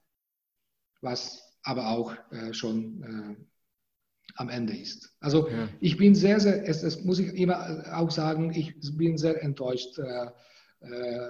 was 1.02 1.42
aber 1.64 1.90
auch 1.90 2.14
schon 2.52 3.48
am 4.36 4.50
Ende 4.50 4.76
ist. 4.76 5.14
Also 5.20 5.48
ja. 5.50 5.70
ich 5.80 5.98
bin 5.98 6.14
sehr, 6.14 6.40
sehr, 6.40 6.68
es, 6.68 6.84
es, 6.84 7.04
muss 7.04 7.20
ich 7.20 7.34
immer 7.34 7.84
auch 7.94 8.12
sagen, 8.12 8.54
ich 8.54 8.74
bin 8.98 9.18
sehr 9.18 9.42
enttäuscht, 9.42 9.98
äh, 9.98 10.26
äh, 10.82 11.30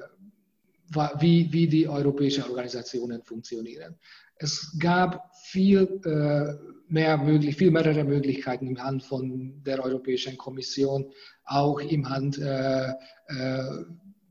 wie, 1.20 1.52
wie 1.52 1.68
die 1.68 1.88
europäischen 1.88 2.44
Organisationen 2.44 3.22
funktionieren. 3.24 3.96
Es 4.38 4.76
gab 4.80 5.32
viel 5.44 6.02
äh, 6.04 6.92
mehr 6.92 7.18
möglich, 7.18 7.56
viel 7.56 7.72
mehrere 7.72 8.04
Möglichkeiten 8.04 8.68
im 8.68 8.82
Hand 8.82 9.04
von 9.04 9.64
der 9.64 9.84
Europäischen 9.84 10.38
Kommission, 10.38 11.12
auch 11.46 11.80
im 11.80 12.10
Hand 12.10 12.38
äh, 12.38 12.90
äh, 12.90 12.94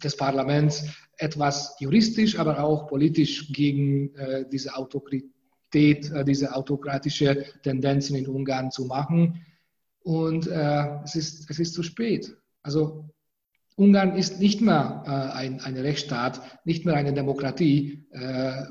des 0.02 0.16
Parlaments, 0.16 0.84
etwas 1.16 1.76
juristisch, 1.80 2.38
aber 2.38 2.62
auch 2.62 2.86
politisch 2.86 3.52
gegen 3.52 4.14
äh, 4.16 4.44
diese 4.50 4.74
Autokritik 4.76 5.33
steht, 5.74 6.12
äh, 6.12 6.24
diese 6.24 6.54
autokratische 6.54 7.46
Tendenzen 7.64 8.14
in 8.14 8.28
Ungarn 8.28 8.70
zu 8.70 8.84
machen. 8.84 9.44
Und 10.04 10.46
äh, 10.46 11.02
es, 11.02 11.16
ist, 11.16 11.50
es 11.50 11.58
ist 11.58 11.74
zu 11.74 11.82
spät. 11.82 12.36
Also 12.62 13.10
Ungarn 13.74 14.16
ist 14.16 14.38
nicht 14.38 14.60
mehr 14.60 15.02
äh, 15.04 15.36
ein, 15.36 15.60
ein 15.60 15.76
Rechtsstaat, 15.76 16.40
nicht 16.64 16.86
mehr 16.86 16.94
eine 16.94 17.12
Demokratie, 17.12 18.06
äh, 18.12 18.62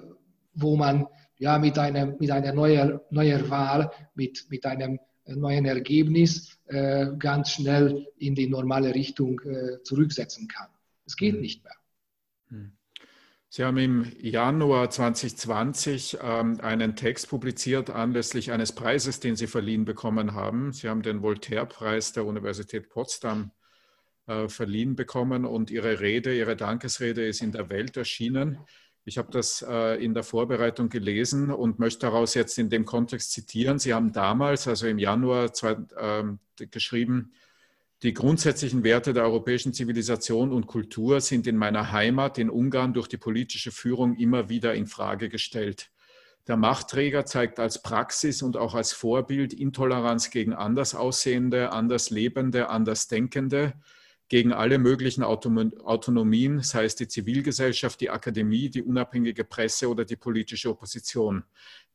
wo 0.54 0.78
man 0.78 1.08
ja 1.38 1.60
mit, 1.60 1.78
einem, 1.78 2.16
mit 2.20 2.32
einer 2.32 2.54
neuen 2.54 3.02
neuer 3.10 3.50
Wahl, 3.50 3.92
mit, 4.16 4.46
mit 4.50 4.66
einem 4.66 4.98
neuen 5.26 5.66
Ergebnis 5.66 6.58
äh, 6.68 7.08
ganz 7.20 7.52
schnell 7.52 8.08
in 8.18 8.34
die 8.34 8.48
normale 8.48 8.96
Richtung 8.96 9.42
äh, 9.42 9.84
zurücksetzen 9.84 10.48
kann. 10.48 10.70
Es 11.06 11.18
geht 11.18 11.36
mhm. 11.36 11.42
nicht 11.42 11.64
mehr. 11.66 11.76
Mhm. 12.50 12.72
Sie 13.56 13.64
haben 13.64 13.78
im 13.78 14.12
Januar 14.20 14.90
2020 14.90 16.18
ähm, 16.24 16.60
einen 16.62 16.96
Text 16.96 17.30
publiziert 17.30 17.92
anlässlich 17.92 18.52
eines 18.52 18.72
Preises, 18.72 19.20
den 19.20 19.36
Sie 19.36 19.46
verliehen 19.46 19.86
bekommen 19.86 20.34
haben. 20.34 20.74
Sie 20.74 20.90
haben 20.90 21.04
den 21.04 21.22
Voltaire-Preis 21.22 22.14
der 22.14 22.26
Universität 22.26 22.90
Potsdam 22.90 23.52
äh, 24.26 24.48
verliehen 24.48 24.96
bekommen 24.96 25.46
und 25.46 25.70
Ihre 25.70 26.00
Rede, 26.00 26.36
Ihre 26.36 26.56
Dankesrede 26.56 27.28
ist 27.28 27.44
in 27.44 27.52
der 27.52 27.70
Welt 27.70 27.96
erschienen. 27.96 28.58
Ich 29.06 29.20
habe 29.20 29.30
das 29.30 29.62
äh, 29.62 30.04
in 30.04 30.16
der 30.16 30.24
Vorbereitung 30.24 30.90
gelesen 30.90 31.52
und 31.52 31.78
möchte 31.78 32.08
daraus 32.08 32.34
jetzt 32.34 32.58
in 32.58 32.72
dem 32.72 32.86
Kontext 32.86 33.34
zitieren. 33.34 33.78
Sie 33.78 33.94
haben 33.94 34.14
damals, 34.14 34.68
also 34.68 34.88
im 34.88 34.98
Januar 34.98 35.54
zwei, 35.54 35.78
äh, 35.96 36.66
geschrieben, 36.72 37.34
die 38.04 38.14
grundsätzlichen 38.14 38.84
Werte 38.84 39.14
der 39.14 39.24
europäischen 39.24 39.74
Zivilisation 39.74 40.52
und 40.52 40.68
Kultur 40.68 41.22
sind 41.22 41.48
in 41.48 41.56
meiner 41.56 41.94
Heimat, 41.94 42.38
in 42.38 42.50
Ungarn, 42.50 42.94
durch 42.94 43.08
die 43.08 43.18
politische 43.18 43.72
Führung 43.72 44.18
immer 44.18 44.50
wieder 44.50 44.76
in 44.76 44.88
Frage 44.88 45.30
gestellt. 45.30 45.90
Der 46.48 46.58
Machtträger 46.58 47.26
zeigt 47.26 47.60
als 47.60 47.82
Praxis 47.82 48.42
und 48.42 48.58
auch 48.58 48.76
als 48.76 48.92
Vorbild 48.92 49.54
Intoleranz 49.54 50.30
gegen 50.30 50.52
Andersaussehende, 50.52 51.72
Anderslebende, 51.72 52.70
Andersdenkende, 52.70 53.74
gegen 54.28 54.52
alle 54.52 54.80
möglichen 54.80 55.24
Autonomien, 55.24 56.62
sei 56.62 56.84
es 56.84 56.96
die 56.96 57.08
Zivilgesellschaft, 57.08 58.02
die 58.02 58.10
Akademie, 58.10 58.70
die 58.70 58.82
unabhängige 58.82 59.46
Presse 59.46 59.88
oder 59.88 60.04
die 60.04 60.18
politische 60.18 60.70
Opposition. 60.70 61.46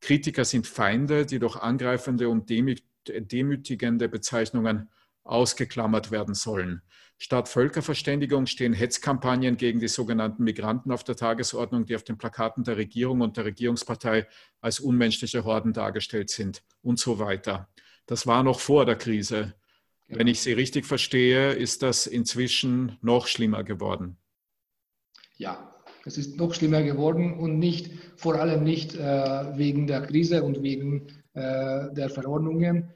Kritiker 0.00 0.46
sind 0.46 0.66
Feinde, 0.66 1.26
die 1.26 1.38
durch 1.38 1.56
angreifende 1.56 2.30
und 2.30 2.48
demütigende 2.48 4.08
Bezeichnungen 4.08 4.88
ausgeklammert 5.28 6.10
werden 6.10 6.34
sollen. 6.34 6.82
Statt 7.20 7.48
Völkerverständigung 7.48 8.46
stehen 8.46 8.72
Hetzkampagnen 8.72 9.56
gegen 9.56 9.80
die 9.80 9.88
sogenannten 9.88 10.44
Migranten 10.44 10.92
auf 10.92 11.02
der 11.02 11.16
Tagesordnung, 11.16 11.84
die 11.84 11.96
auf 11.96 12.04
den 12.04 12.16
Plakaten 12.16 12.62
der 12.62 12.76
Regierung 12.76 13.22
und 13.22 13.36
der 13.36 13.44
Regierungspartei 13.44 14.28
als 14.60 14.78
unmenschliche 14.78 15.44
Horden 15.44 15.72
dargestellt 15.72 16.30
sind 16.30 16.62
und 16.80 17.00
so 17.00 17.18
weiter. 17.18 17.68
Das 18.06 18.26
war 18.26 18.44
noch 18.44 18.60
vor 18.60 18.86
der 18.86 18.96
Krise. 18.96 19.54
Wenn 20.06 20.28
ich 20.28 20.40
Sie 20.40 20.52
richtig 20.52 20.86
verstehe, 20.86 21.52
ist 21.52 21.82
das 21.82 22.06
inzwischen 22.06 22.96
noch 23.02 23.26
schlimmer 23.26 23.64
geworden. 23.64 24.16
Ja, 25.36 25.74
es 26.06 26.16
ist 26.16 26.38
noch 26.38 26.54
schlimmer 26.54 26.82
geworden 26.82 27.34
und 27.34 27.58
nicht, 27.58 27.90
vor 28.16 28.36
allem 28.36 28.62
nicht 28.62 28.94
äh, 28.94 29.58
wegen 29.58 29.86
der 29.86 30.02
Krise 30.02 30.42
und 30.42 30.62
wegen 30.62 31.08
äh, 31.34 31.92
der 31.92 32.08
Verordnungen, 32.08 32.88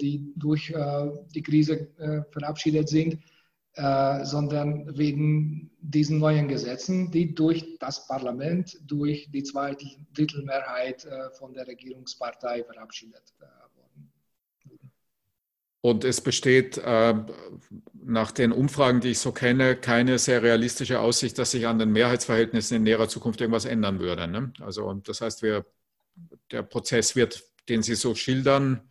die 0.00 0.32
durch 0.36 0.70
äh, 0.70 1.10
die 1.34 1.42
Krise 1.42 1.88
äh, 1.98 2.22
verabschiedet 2.30 2.88
sind, 2.88 3.18
sondern 3.72 4.98
wegen 4.98 5.70
diesen 5.80 6.18
neuen 6.18 6.48
Gesetzen, 6.48 7.12
die 7.12 7.36
durch 7.36 7.78
das 7.78 8.08
Parlament, 8.08 8.76
durch 8.84 9.30
die 9.30 9.44
Zweidrittelmehrheit 9.44 11.06
von 11.38 11.54
der 11.54 11.68
Regierungspartei 11.68 12.64
verabschiedet 12.64 13.32
wurden. 13.38 14.10
Und 15.82 16.04
es 16.04 16.20
besteht 16.20 16.76
äh, 16.78 17.14
nach 17.94 18.32
den 18.32 18.52
Umfragen, 18.52 19.00
die 19.00 19.10
ich 19.10 19.18
so 19.18 19.32
kenne, 19.32 19.76
keine 19.76 20.18
sehr 20.18 20.42
realistische 20.42 21.00
Aussicht, 21.00 21.38
dass 21.38 21.52
sich 21.52 21.66
an 21.66 21.78
den 21.78 21.92
Mehrheitsverhältnissen 21.92 22.76
in 22.76 22.82
näherer 22.82 23.08
Zukunft 23.08 23.40
irgendwas 23.40 23.64
ändern 23.64 23.98
würde. 23.98 24.28
Ne? 24.28 24.52
Also 24.60 24.92
das 24.92 25.22
heißt, 25.22 25.42
wir, 25.42 25.64
der 26.50 26.64
Prozess 26.64 27.16
wird, 27.16 27.42
den 27.68 27.82
Sie 27.82 27.94
so 27.94 28.14
schildern, 28.14 28.89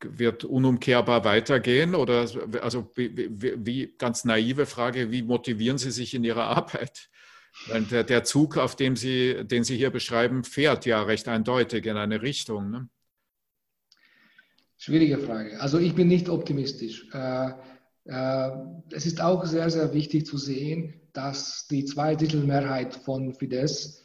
wird 0.00 0.44
unumkehrbar 0.44 1.24
weitergehen? 1.24 1.94
Oder 1.94 2.26
also 2.62 2.90
wie, 2.94 3.94
ganz 3.98 4.24
naive 4.24 4.66
Frage, 4.66 5.10
wie 5.10 5.22
motivieren 5.22 5.78
Sie 5.78 5.90
sich 5.90 6.14
in 6.14 6.24
Ihrer 6.24 6.44
Arbeit? 6.44 7.10
Der, 7.90 8.04
der 8.04 8.24
Zug, 8.24 8.56
auf 8.56 8.76
dem 8.76 8.96
Sie, 8.96 9.44
den 9.44 9.64
Sie 9.64 9.76
hier 9.76 9.90
beschreiben, 9.90 10.44
fährt 10.44 10.86
ja 10.86 11.02
recht 11.02 11.28
eindeutig 11.28 11.86
in 11.86 11.96
eine 11.96 12.22
Richtung. 12.22 12.70
Ne? 12.70 12.88
Schwierige 14.76 15.18
Frage. 15.18 15.60
Also 15.60 15.78
ich 15.78 15.94
bin 15.94 16.08
nicht 16.08 16.28
optimistisch. 16.28 17.08
Äh, 17.12 17.50
es 18.90 19.04
ist 19.04 19.20
auch 19.20 19.44
sehr, 19.44 19.68
sehr 19.70 19.92
wichtig 19.92 20.24
zu 20.24 20.38
sehen, 20.38 21.00
dass 21.12 21.66
die 21.66 21.84
Zweidrittelmehrheit 21.84 22.94
von 22.94 23.34
Fidesz 23.34 24.04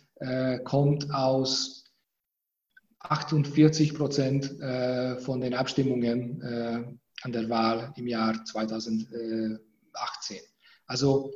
kommt 0.66 1.14
aus 1.14 1.83
48 3.04 3.94
Prozent 3.96 4.46
von 5.24 5.42
den 5.42 5.54
Abstimmungen 5.54 7.00
an 7.24 7.32
der 7.32 7.50
Wahl 7.50 7.94
im 7.96 8.08
Jahr 8.08 8.44
2018. 8.46 9.60
Also 10.88 11.32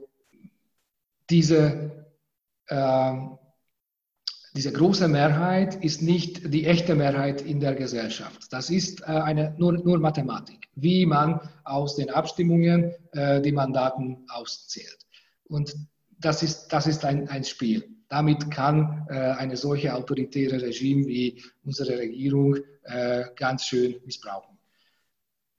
diese, 1.29 2.05
äh, 2.67 3.13
diese 4.53 4.71
große 4.71 5.07
Mehrheit 5.07 5.75
ist 5.83 6.01
nicht 6.01 6.53
die 6.53 6.65
echte 6.65 6.95
Mehrheit 6.95 7.41
in 7.41 7.59
der 7.59 7.75
Gesellschaft. 7.75 8.51
Das 8.51 8.69
ist 8.69 9.01
äh, 9.01 9.05
eine, 9.05 9.55
nur, 9.57 9.73
nur 9.73 9.99
Mathematik, 9.99 10.67
wie 10.75 11.05
man 11.05 11.39
aus 11.63 11.95
den 11.95 12.09
Abstimmungen 12.09 12.93
äh, 13.11 13.41
die 13.41 13.51
Mandaten 13.51 14.25
auszählt. 14.29 14.99
Und 15.45 15.75
das 16.19 16.43
ist, 16.43 16.69
das 16.69 16.87
ist 16.87 17.05
ein, 17.05 17.27
ein 17.29 17.43
Spiel. 17.43 17.87
Damit 18.09 18.49
kann 18.51 19.05
äh, 19.09 19.13
eine 19.13 19.57
solche 19.57 19.93
autoritäre 19.93 20.61
Regime 20.61 21.05
wie 21.07 21.43
unsere 21.65 21.97
Regierung 21.97 22.57
äh, 22.83 23.25
ganz 23.35 23.65
schön 23.65 23.95
missbrauchen. 24.05 24.57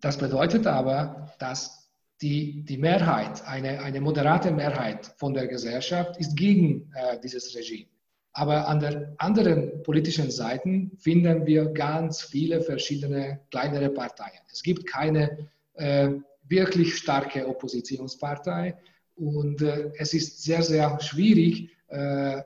Das 0.01 0.17
bedeutet 0.17 0.67
aber, 0.67 1.33
dass 1.39 1.91
die, 2.23 2.65
die 2.65 2.79
Mehrheit, 2.79 3.47
eine, 3.47 3.81
eine 3.81 4.01
moderate 4.01 4.51
Mehrheit 4.51 5.07
von 5.17 5.35
der 5.35 5.47
Gesellschaft 5.47 6.17
ist 6.19 6.37
gegen 6.37 6.91
äh, 6.95 7.19
dieses 7.21 7.55
Regime. 7.55 7.89
Aber 8.33 8.69
an 8.69 8.81
der 8.81 9.15
anderen 9.19 9.83
politischen 9.83 10.31
Seite 10.31 10.91
finden 10.99 11.47
wir 11.47 11.67
ganz 11.67 12.23
viele 12.23 12.61
verschiedene 12.61 13.41
kleinere 13.51 13.91
Parteien. 13.91 14.41
Es 14.51 14.63
gibt 14.63 14.87
keine 14.87 15.49
äh, 15.75 16.11
wirklich 16.49 16.97
starke 16.97 17.47
Oppositionspartei 17.47 18.77
und 19.19 19.63
äh, 19.63 19.93
es 19.99 20.15
ist 20.15 20.43
sehr, 20.43 20.63
sehr 20.63 21.01
schwierig, 21.01 21.71
äh, 21.89 22.43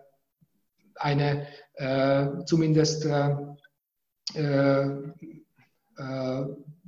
eine 0.97 1.47
äh, 1.75 2.45
zumindest 2.45 3.07
äh, 3.07 3.37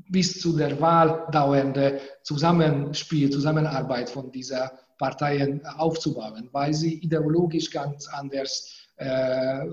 bis 0.08 0.40
zu 0.40 0.56
der 0.56 0.80
Wahl 0.80 1.26
dauernde 1.30 2.00
Zusammenspiel, 2.22 3.30
Zusammenarbeit 3.30 4.08
von 4.08 4.30
dieser 4.30 4.72
Parteien 4.98 5.64
aufzubauen, 5.66 6.48
weil 6.52 6.72
sie 6.74 6.94
ideologisch 6.94 7.70
ganz 7.70 8.08
anders 8.08 8.88
äh, 8.96 9.66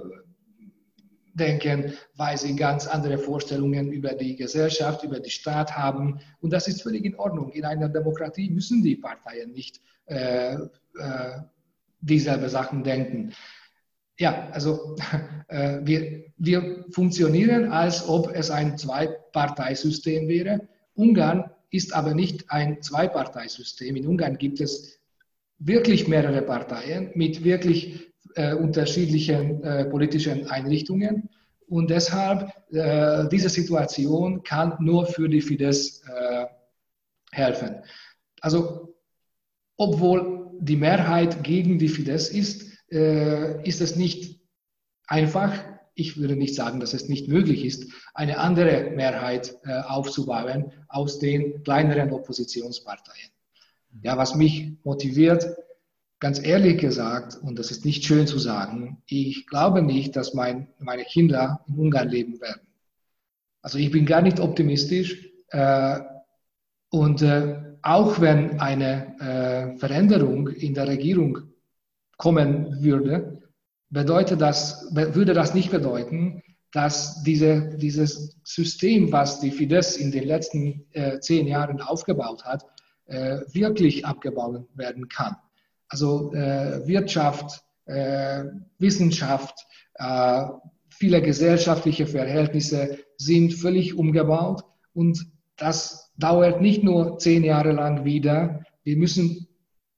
denken, 1.34 1.94
weil 2.16 2.38
sie 2.38 2.56
ganz 2.56 2.88
andere 2.88 3.18
Vorstellungen 3.18 3.92
über 3.92 4.14
die 4.14 4.36
Gesellschaft, 4.36 5.04
über 5.04 5.20
die 5.20 5.30
Staat 5.30 5.78
haben. 5.78 6.20
Und 6.42 6.52
das 6.52 6.68
ist 6.68 6.82
völlig 6.82 7.06
in 7.06 7.16
Ordnung. 7.16 7.52
In 7.52 7.66
einer 7.66 7.90
Demokratie 7.90 8.50
müssen 8.50 8.84
die 8.84 8.96
Parteien 8.96 9.52
nicht 9.52 9.80
äh, 10.12 10.54
äh, 10.54 11.42
dieselbe 12.02 12.50
Sachen 12.50 12.84
denken. 12.84 13.34
Ja, 14.20 14.50
also 14.52 14.96
äh, 15.48 15.80
wir, 15.84 16.26
wir 16.38 16.86
funktionieren, 16.92 17.72
als 17.72 18.08
ob 18.08 18.32
es 18.36 18.50
ein 18.52 18.78
Zwei-Parteisystem 18.78 20.28
wäre. 20.28 20.68
Ungarn 20.96 21.50
ist 21.72 21.94
aber 21.94 22.14
nicht 22.14 22.52
ein 22.52 22.82
Zwei-Parteisystem. 22.82 23.96
In 23.96 24.08
Ungarn 24.08 24.38
gibt 24.38 24.60
es 24.60 25.00
wirklich 25.60 26.08
mehrere 26.08 26.42
Parteien 26.42 27.12
mit 27.16 27.44
wirklich 27.44 28.12
äh, 28.36 28.54
unterschiedlichen 28.54 29.64
äh, 29.64 29.86
politischen 29.86 30.48
Einrichtungen. 30.48 31.30
Und 31.68 31.90
deshalb, 31.90 32.52
äh, 32.72 33.30
diese 33.30 33.50
Situation 33.50 34.44
kann 34.44 34.76
nur 34.80 35.06
für 35.06 35.30
die 35.30 35.42
Fidesz 35.42 36.04
äh, 36.06 36.46
helfen. 37.32 37.78
Also, 38.42 38.91
obwohl 39.82 40.52
die 40.60 40.76
Mehrheit 40.76 41.44
gegen 41.44 41.80
die 41.80 41.90
Fidesz 41.90 42.30
ist, 42.30 42.72
äh, 42.92 43.68
ist 43.68 43.82
es 43.82 43.96
nicht 43.96 44.40
einfach, 45.08 45.52
ich 45.96 46.18
würde 46.18 46.36
nicht 46.36 46.54
sagen, 46.54 46.80
dass 46.80 46.94
es 46.94 47.10
nicht 47.10 47.28
möglich 47.28 47.66
ist, 47.66 47.92
eine 48.14 48.38
andere 48.38 48.92
Mehrheit 48.92 49.58
äh, 49.64 49.80
aufzubauen 49.82 50.72
aus 50.88 51.18
den 51.18 51.64
kleineren 51.64 52.12
Oppositionsparteien. 52.12 53.32
Ja, 54.04 54.18
was 54.18 54.36
mich 54.36 54.74
motiviert, 54.84 55.48
ganz 56.20 56.40
ehrlich 56.40 56.78
gesagt, 56.80 57.36
und 57.42 57.58
das 57.58 57.72
ist 57.72 57.84
nicht 57.84 58.06
schön 58.06 58.28
zu 58.28 58.38
sagen, 58.38 59.02
ich 59.08 59.48
glaube 59.48 59.82
nicht, 59.82 60.16
dass 60.16 60.36
mein, 60.36 60.68
meine 60.78 61.06
Kinder 61.06 61.66
in 61.68 61.80
Ungarn 61.80 62.08
leben 62.08 62.40
werden. 62.40 62.68
Also 63.64 63.80
ich 63.80 63.90
bin 63.90 64.06
gar 64.06 64.22
nicht 64.22 64.40
optimistisch. 64.40 65.28
Äh, 65.50 66.02
und 66.92 67.24
äh, 67.24 67.71
auch 67.84 68.20
wenn 68.20 68.60
eine 68.60 69.20
äh, 69.20 69.78
Veränderung 69.78 70.48
in 70.50 70.74
der 70.74 70.88
Regierung 70.88 71.40
kommen 72.18 72.82
würde, 72.82 73.42
bedeutet 73.90 74.42
das, 74.42 74.88
würde 74.92 75.34
das 75.34 75.54
nicht 75.54 75.72
bedeuten, 75.72 76.44
dass 76.72 77.22
diese, 77.24 77.76
dieses 77.78 78.38
System, 78.44 79.12
was 79.12 79.40
die 79.42 79.52
Fidesz 79.52 79.98
in 79.98 80.12
den 80.12 80.24
letzten 80.24 80.86
äh, 80.92 81.20
zehn 81.20 81.48
Jahren 81.48 81.82
aufgebaut 81.82 82.46
hat, 82.46 82.66
äh, 83.06 83.40
wirklich 83.52 84.06
abgebaut 84.06 84.66
werden 84.76 85.10
kann. 85.10 85.36
Also 85.90 86.32
äh, 86.34 86.88
Wirtschaft, 86.88 87.62
äh, 87.86 88.46
Wissenschaft, 88.80 89.68
äh, 89.96 90.46
viele 90.90 91.22
gesellschaftliche 91.22 92.08
Verhältnisse 92.08 93.00
sind 93.18 93.54
völlig 93.54 93.96
umgebaut 93.96 94.64
und 94.94 95.26
das 95.62 96.12
dauert 96.18 96.60
nicht 96.60 96.84
nur 96.84 97.18
zehn 97.20 97.44
Jahre 97.44 97.72
lang 97.72 98.04
wieder. 98.04 98.64
Wir 98.84 98.98
müssen 98.98 99.48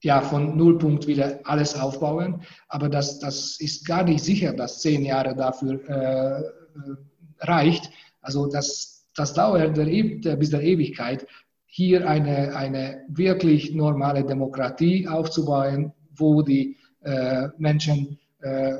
ja, 0.04 0.22
von 0.22 0.58
Nullpunkt 0.58 1.08
wieder 1.08 1.40
alles 1.46 1.80
aufbauen. 1.80 2.44
Aber 2.68 2.90
das, 2.90 3.20
das 3.20 3.60
ist 3.60 3.88
gar 3.88 4.04
nicht 4.04 4.24
sicher, 4.24 4.54
dass 4.54 4.82
zehn 4.82 5.06
Jahre 5.06 5.36
dafür 5.36 5.80
äh, 5.90 6.42
äh 6.42 6.96
reicht. 7.40 7.90
Also 8.22 8.48
das, 8.48 9.06
das 9.16 9.34
dauert 9.34 9.76
der, 9.76 9.86
der, 9.86 10.36
bis 10.36 10.50
der 10.50 10.62
Ewigkeit, 10.62 11.28
hier 11.66 12.08
eine, 12.08 12.56
eine 12.56 13.04
wirklich 13.10 13.74
normale 13.74 14.24
Demokratie 14.24 15.08
aufzubauen, 15.08 15.92
wo 16.16 16.42
die 16.42 16.78
äh, 17.02 17.50
Menschen 17.58 18.20
äh, 18.42 18.76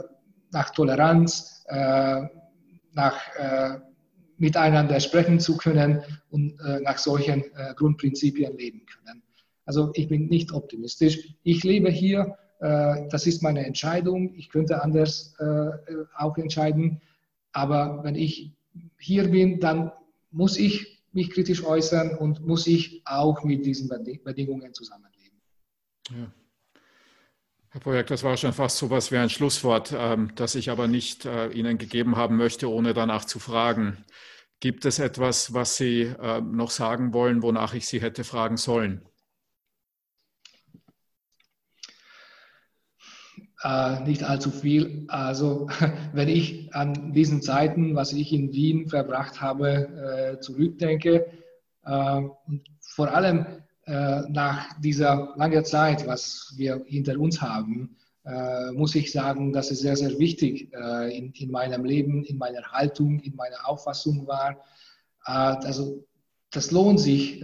nach 0.52 0.70
Toleranz, 0.70 1.66
äh, 1.68 2.22
nach 2.94 3.18
äh, 3.36 3.80
miteinander 4.38 5.00
sprechen 5.00 5.40
zu 5.40 5.58
können 5.58 6.02
und 6.30 6.58
nach 6.82 6.98
solchen 6.98 7.44
Grundprinzipien 7.76 8.58
leben 8.58 8.86
können. 8.86 9.24
Also 9.66 9.92
ich 9.94 10.08
bin 10.08 10.28
nicht 10.28 10.52
optimistisch. 10.52 11.36
Ich 11.44 11.64
lebe 11.64 11.90
hier, 11.90 12.38
äh, 12.60 13.08
das 13.10 13.28
ist 13.28 13.42
meine 13.42 13.66
Entscheidung. 13.66 14.34
Ich 14.36 14.50
könnte 14.50 14.82
anders 14.82 15.36
äh, 15.40 15.70
auch 16.18 16.38
entscheiden. 16.38 17.02
Aber 17.52 18.04
wenn 18.04 18.16
ich 18.16 18.52
hier 18.98 19.30
bin, 19.30 19.60
dann 19.60 19.92
muss 20.32 20.58
ich 20.58 21.04
mich 21.12 21.30
kritisch 21.30 21.64
äußern 21.64 22.18
und 22.18 22.46
muss 22.46 22.66
ich 22.66 23.02
auch 23.06 23.44
mit 23.44 23.66
diesen 23.66 23.90
Bedingungen 24.24 24.74
zusammenleben. 24.74 25.40
Ja. 26.10 26.34
Herr 27.74 27.82
Projekt, 27.82 28.12
das 28.12 28.22
war 28.22 28.38
schon 28.38 28.54
fast 28.54 28.78
so 28.78 28.86
etwas 28.86 29.12
wie 29.12 29.18
ein 29.18 29.32
Schlusswort, 29.32 29.96
ähm, 29.98 30.32
das 30.36 30.54
ich 30.54 30.70
aber 30.70 30.88
nicht 30.88 31.26
äh, 31.26 31.48
Ihnen 31.48 31.80
gegeben 31.80 32.18
haben 32.18 32.38
möchte, 32.38 32.70
ohne 32.70 32.94
danach 32.94 33.26
zu 33.26 33.40
fragen. 33.40 34.06
Gibt 34.60 34.86
es 34.86 35.00
etwas, 35.00 35.56
was 35.56 35.76
Sie 35.76 36.14
noch 36.44 36.70
sagen 36.70 37.14
wollen, 37.14 37.42
wonach 37.42 37.74
ich 37.74 37.88
Sie 37.88 38.00
hätte 38.00 38.24
fragen 38.24 38.58
sollen? 38.58 39.02
äh, 43.64 44.02
nicht 44.02 44.24
allzu 44.24 44.52
viel. 44.52 45.06
Also 45.08 45.68
wenn 46.14 46.30
ich 46.30 46.74
an 46.76 47.12
diesen 47.12 47.42
Zeiten, 47.42 47.96
was 47.96 48.14
ich 48.14 48.32
in 48.34 48.54
Wien 48.54 48.88
verbracht 48.88 49.42
habe, 49.42 50.36
äh, 50.36 50.40
zurückdenke, 50.40 51.26
vor 52.80 53.14
allem 53.14 53.63
nach 53.86 54.80
dieser 54.80 55.34
langen 55.36 55.66
Zeit, 55.66 56.08
was 56.08 56.54
wir 56.56 56.84
hinter 56.86 57.20
uns 57.20 57.42
haben, 57.42 57.98
äh, 58.26 58.72
muss 58.72 58.96
ich 58.96 59.12
sagen, 59.12 59.52
dass 59.52 59.72
es 59.72 59.82
sehr, 59.82 59.98
sehr 59.98 60.18
wichtig 60.18 60.74
äh, 60.74 61.18
in, 61.18 61.34
in 61.34 61.52
meinem 61.52 61.84
Leben, 61.84 62.24
in 62.24 62.38
meiner 62.38 62.64
Haltung, 62.72 63.20
in 63.20 63.36
meiner 63.36 63.68
Auffassung 63.68 64.26
war. 64.28 64.58
also 65.26 66.06
das 66.52 66.72
lohnt 66.72 67.00
sich, 67.00 67.44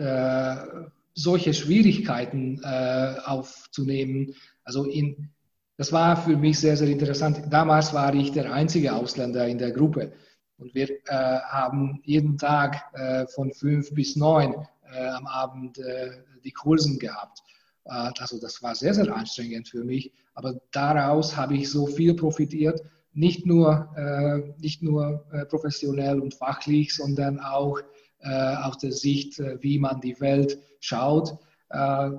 solche 1.16 1.54
Schwierigkeiten 1.54 2.64
aufzunehmen. 2.64 4.36
Also 4.64 4.84
in, 4.86 5.32
das 5.78 5.94
war 5.94 6.18
für 6.18 6.36
mich 6.36 6.60
sehr, 6.60 6.76
sehr 6.76 6.90
interessant. 6.90 7.42
Damals 7.50 7.94
war 7.94 8.14
ich 8.14 8.34
der 8.34 8.52
einzige 8.52 8.94
Ausländer 8.94 9.48
in 9.48 9.58
der 9.58 9.72
Gruppe. 9.72 10.12
Und 10.58 10.76
wir 10.76 10.90
äh, 10.90 11.40
haben 11.48 12.02
jeden 12.04 12.38
Tag 12.38 12.84
äh, 12.94 13.26
von 13.28 13.54
fünf 13.54 13.94
bis 13.94 14.18
neun 14.18 14.54
äh, 14.54 14.79
am 14.98 15.28
Abend 15.28 15.78
äh, 15.80 16.12
die 16.44 16.52
Kursen 16.52 17.00
gehabt. 17.00 17.40
Äh, 17.86 18.12
also 18.20 18.40
das 18.40 18.62
war 18.64 18.76
sehr, 18.76 18.94
sehr 18.94 19.14
anstrengend 19.16 19.70
für 19.70 19.84
mich. 19.84 20.12
Aber 20.34 20.60
daraus 20.72 21.36
habe 21.36 21.56
ich 21.56 21.70
so 21.70 21.88
viel 21.88 22.14
profitiert. 22.14 22.82
Nicht 23.14 23.46
nur, 23.46 23.90
äh, 23.98 24.54
nicht 24.62 24.82
nur 24.84 25.26
professionell 25.50 26.20
und 26.20 26.34
fachlich, 26.34 26.96
sondern 26.96 27.40
auch 27.40 27.80
aus 28.22 28.78
der 28.80 28.92
Sicht, 28.92 29.40
wie 29.40 29.80
man 29.80 30.02
die 30.02 30.20
Welt 30.20 30.60
schaut. 30.82 31.38
äh, 31.70 32.12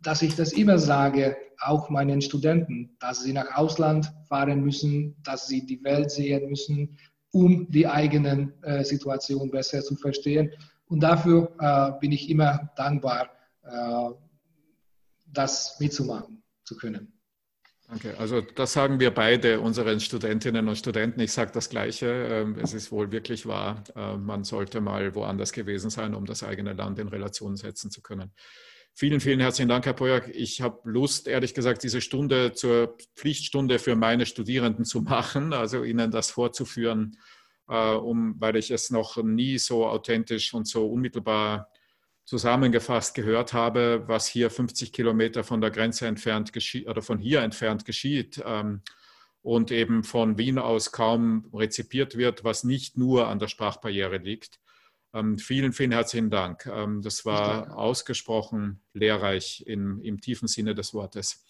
dass 0.00 0.22
ich 0.22 0.34
das 0.34 0.52
immer 0.52 0.78
sage, 0.78 1.36
auch 1.60 1.88
meinen 1.88 2.20
Studenten, 2.20 2.96
dass 2.98 3.22
sie 3.22 3.32
nach 3.32 3.54
Ausland 3.54 4.12
fahren 4.28 4.60
müssen, 4.64 5.14
dass 5.22 5.46
sie 5.46 5.64
die 5.64 5.82
Welt 5.84 6.10
sehen 6.10 6.48
müssen, 6.48 6.98
um 7.30 7.70
die 7.70 7.86
eigenen 7.86 8.52
äh, 8.62 8.82
Situation 8.82 9.48
besser 9.50 9.80
zu 9.80 9.94
verstehen. 9.94 10.50
Und 10.92 11.00
dafür 11.00 11.50
äh, 11.58 11.98
bin 12.00 12.12
ich 12.12 12.28
immer 12.28 12.70
dankbar, 12.76 13.30
äh, 13.62 14.10
das 15.24 15.80
mitzumachen 15.80 16.42
zu 16.64 16.76
können. 16.76 17.18
Danke. 17.88 18.18
Also 18.18 18.42
das 18.42 18.74
sagen 18.74 19.00
wir 19.00 19.10
beide 19.10 19.60
unseren 19.60 20.00
Studentinnen 20.00 20.68
und 20.68 20.76
Studenten. 20.76 21.18
Ich 21.20 21.32
sage 21.32 21.50
das 21.50 21.70
Gleiche. 21.70 22.08
Ähm, 22.08 22.58
es 22.62 22.74
ist 22.74 22.92
wohl 22.92 23.10
wirklich 23.10 23.46
wahr. 23.46 23.82
Äh, 23.96 24.18
man 24.18 24.44
sollte 24.44 24.82
mal 24.82 25.14
woanders 25.14 25.52
gewesen 25.52 25.88
sein, 25.88 26.14
um 26.14 26.26
das 26.26 26.42
eigene 26.42 26.74
Land 26.74 26.98
in 26.98 27.08
Relation 27.08 27.56
setzen 27.56 27.90
zu 27.90 28.02
können. 28.02 28.30
Vielen, 28.92 29.20
vielen 29.20 29.40
herzlichen 29.40 29.70
Dank, 29.70 29.86
Herr 29.86 29.94
Pojak. 29.94 30.28
Ich 30.34 30.60
habe 30.60 30.78
Lust, 30.84 31.26
ehrlich 31.26 31.54
gesagt, 31.54 31.84
diese 31.84 32.02
Stunde 32.02 32.52
zur 32.52 32.98
Pflichtstunde 33.16 33.78
für 33.78 33.96
meine 33.96 34.26
Studierenden 34.26 34.84
zu 34.84 35.00
machen, 35.00 35.54
also 35.54 35.84
Ihnen 35.84 36.10
das 36.10 36.30
vorzuführen, 36.30 37.16
um, 37.74 38.34
weil 38.38 38.56
ich 38.56 38.70
es 38.70 38.90
noch 38.90 39.16
nie 39.22 39.58
so 39.58 39.86
authentisch 39.86 40.54
und 40.54 40.66
so 40.66 40.86
unmittelbar 40.86 41.70
zusammengefasst 42.24 43.14
gehört 43.14 43.52
habe, 43.52 44.04
was 44.06 44.26
hier 44.26 44.50
50 44.50 44.92
Kilometer 44.92 45.44
von 45.44 45.60
der 45.60 45.70
Grenze 45.70 46.06
entfernt 46.06 46.52
geschieht 46.52 46.86
oder 46.88 47.02
von 47.02 47.18
hier 47.18 47.42
entfernt 47.42 47.84
geschieht 47.84 48.42
ähm, 48.44 48.82
und 49.42 49.70
eben 49.70 50.04
von 50.04 50.38
Wien 50.38 50.58
aus 50.58 50.92
kaum 50.92 51.50
rezipiert 51.52 52.16
wird, 52.16 52.44
was 52.44 52.64
nicht 52.64 52.96
nur 52.96 53.26
an 53.28 53.38
der 53.38 53.48
Sprachbarriere 53.48 54.18
liegt. 54.18 54.60
Ähm, 55.14 55.38
vielen, 55.38 55.72
vielen 55.72 55.92
herzlichen 55.92 56.30
Dank. 56.30 56.66
Ähm, 56.66 57.02
das 57.02 57.24
war 57.24 57.76
ausgesprochen 57.76 58.80
lehrreich 58.94 59.64
im, 59.66 60.00
im 60.02 60.20
tiefen 60.20 60.48
Sinne 60.48 60.74
des 60.74 60.94
Wortes. 60.94 61.44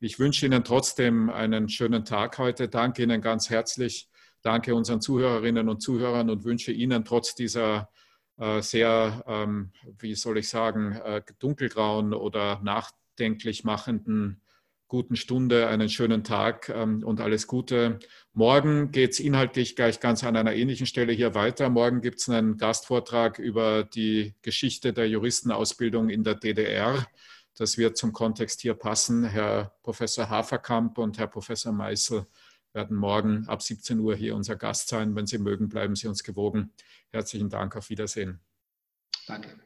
Ich 0.00 0.18
wünsche 0.18 0.46
Ihnen 0.46 0.64
trotzdem 0.64 1.28
einen 1.28 1.68
schönen 1.68 2.04
Tag 2.04 2.38
heute. 2.38 2.68
Danke 2.68 3.02
Ihnen 3.02 3.20
ganz 3.20 3.50
herzlich. 3.50 4.08
Danke 4.42 4.74
unseren 4.74 5.00
Zuhörerinnen 5.00 5.68
und 5.68 5.80
Zuhörern 5.80 6.30
und 6.30 6.44
wünsche 6.44 6.72
Ihnen 6.72 7.04
trotz 7.04 7.34
dieser 7.34 7.90
äh, 8.38 8.62
sehr, 8.62 9.22
ähm, 9.26 9.70
wie 9.98 10.14
soll 10.14 10.38
ich 10.38 10.48
sagen, 10.48 10.92
äh, 10.92 11.22
dunkelgrauen 11.38 12.14
oder 12.14 12.60
nachdenklich 12.62 13.64
machenden 13.64 14.40
guten 14.90 15.14
Stunde, 15.14 15.68
einen 15.68 15.88
schönen 15.88 16.24
Tag 16.24 16.68
ähm, 16.68 17.04
und 17.04 17.20
alles 17.20 17.46
Gute. 17.46 18.00
Morgen 18.32 18.90
geht 18.90 19.12
es 19.12 19.20
inhaltlich 19.20 19.76
gleich 19.76 20.00
ganz 20.00 20.24
an 20.24 20.36
einer 20.36 20.52
ähnlichen 20.52 20.86
Stelle 20.86 21.12
hier 21.12 21.34
weiter. 21.34 21.70
Morgen 21.70 22.00
gibt 22.00 22.18
es 22.18 22.28
einen 22.28 22.56
Gastvortrag 22.56 23.38
über 23.38 23.84
die 23.84 24.34
Geschichte 24.42 24.92
der 24.92 25.08
Juristenausbildung 25.08 26.08
in 26.08 26.24
der 26.24 26.34
DDR. 26.34 27.06
Das 27.56 27.78
wird 27.78 27.98
zum 27.98 28.12
Kontext 28.12 28.62
hier 28.62 28.74
passen. 28.74 29.22
Herr 29.22 29.74
Professor 29.82 30.28
Haferkamp 30.28 30.98
und 30.98 31.18
Herr 31.18 31.28
Professor 31.28 31.72
Meißel 31.72 32.26
werden 32.72 32.96
morgen 32.96 33.46
ab 33.48 33.62
17 33.62 33.98
Uhr 34.00 34.14
hier 34.14 34.34
unser 34.34 34.56
Gast 34.56 34.88
sein. 34.88 35.14
Wenn 35.14 35.26
Sie 35.26 35.38
mögen, 35.38 35.68
bleiben 35.68 35.96
Sie 35.96 36.08
uns 36.08 36.22
gewogen. 36.22 36.72
Herzlichen 37.10 37.50
Dank. 37.50 37.76
Auf 37.76 37.90
Wiedersehen. 37.90 38.40
Danke. 39.26 39.58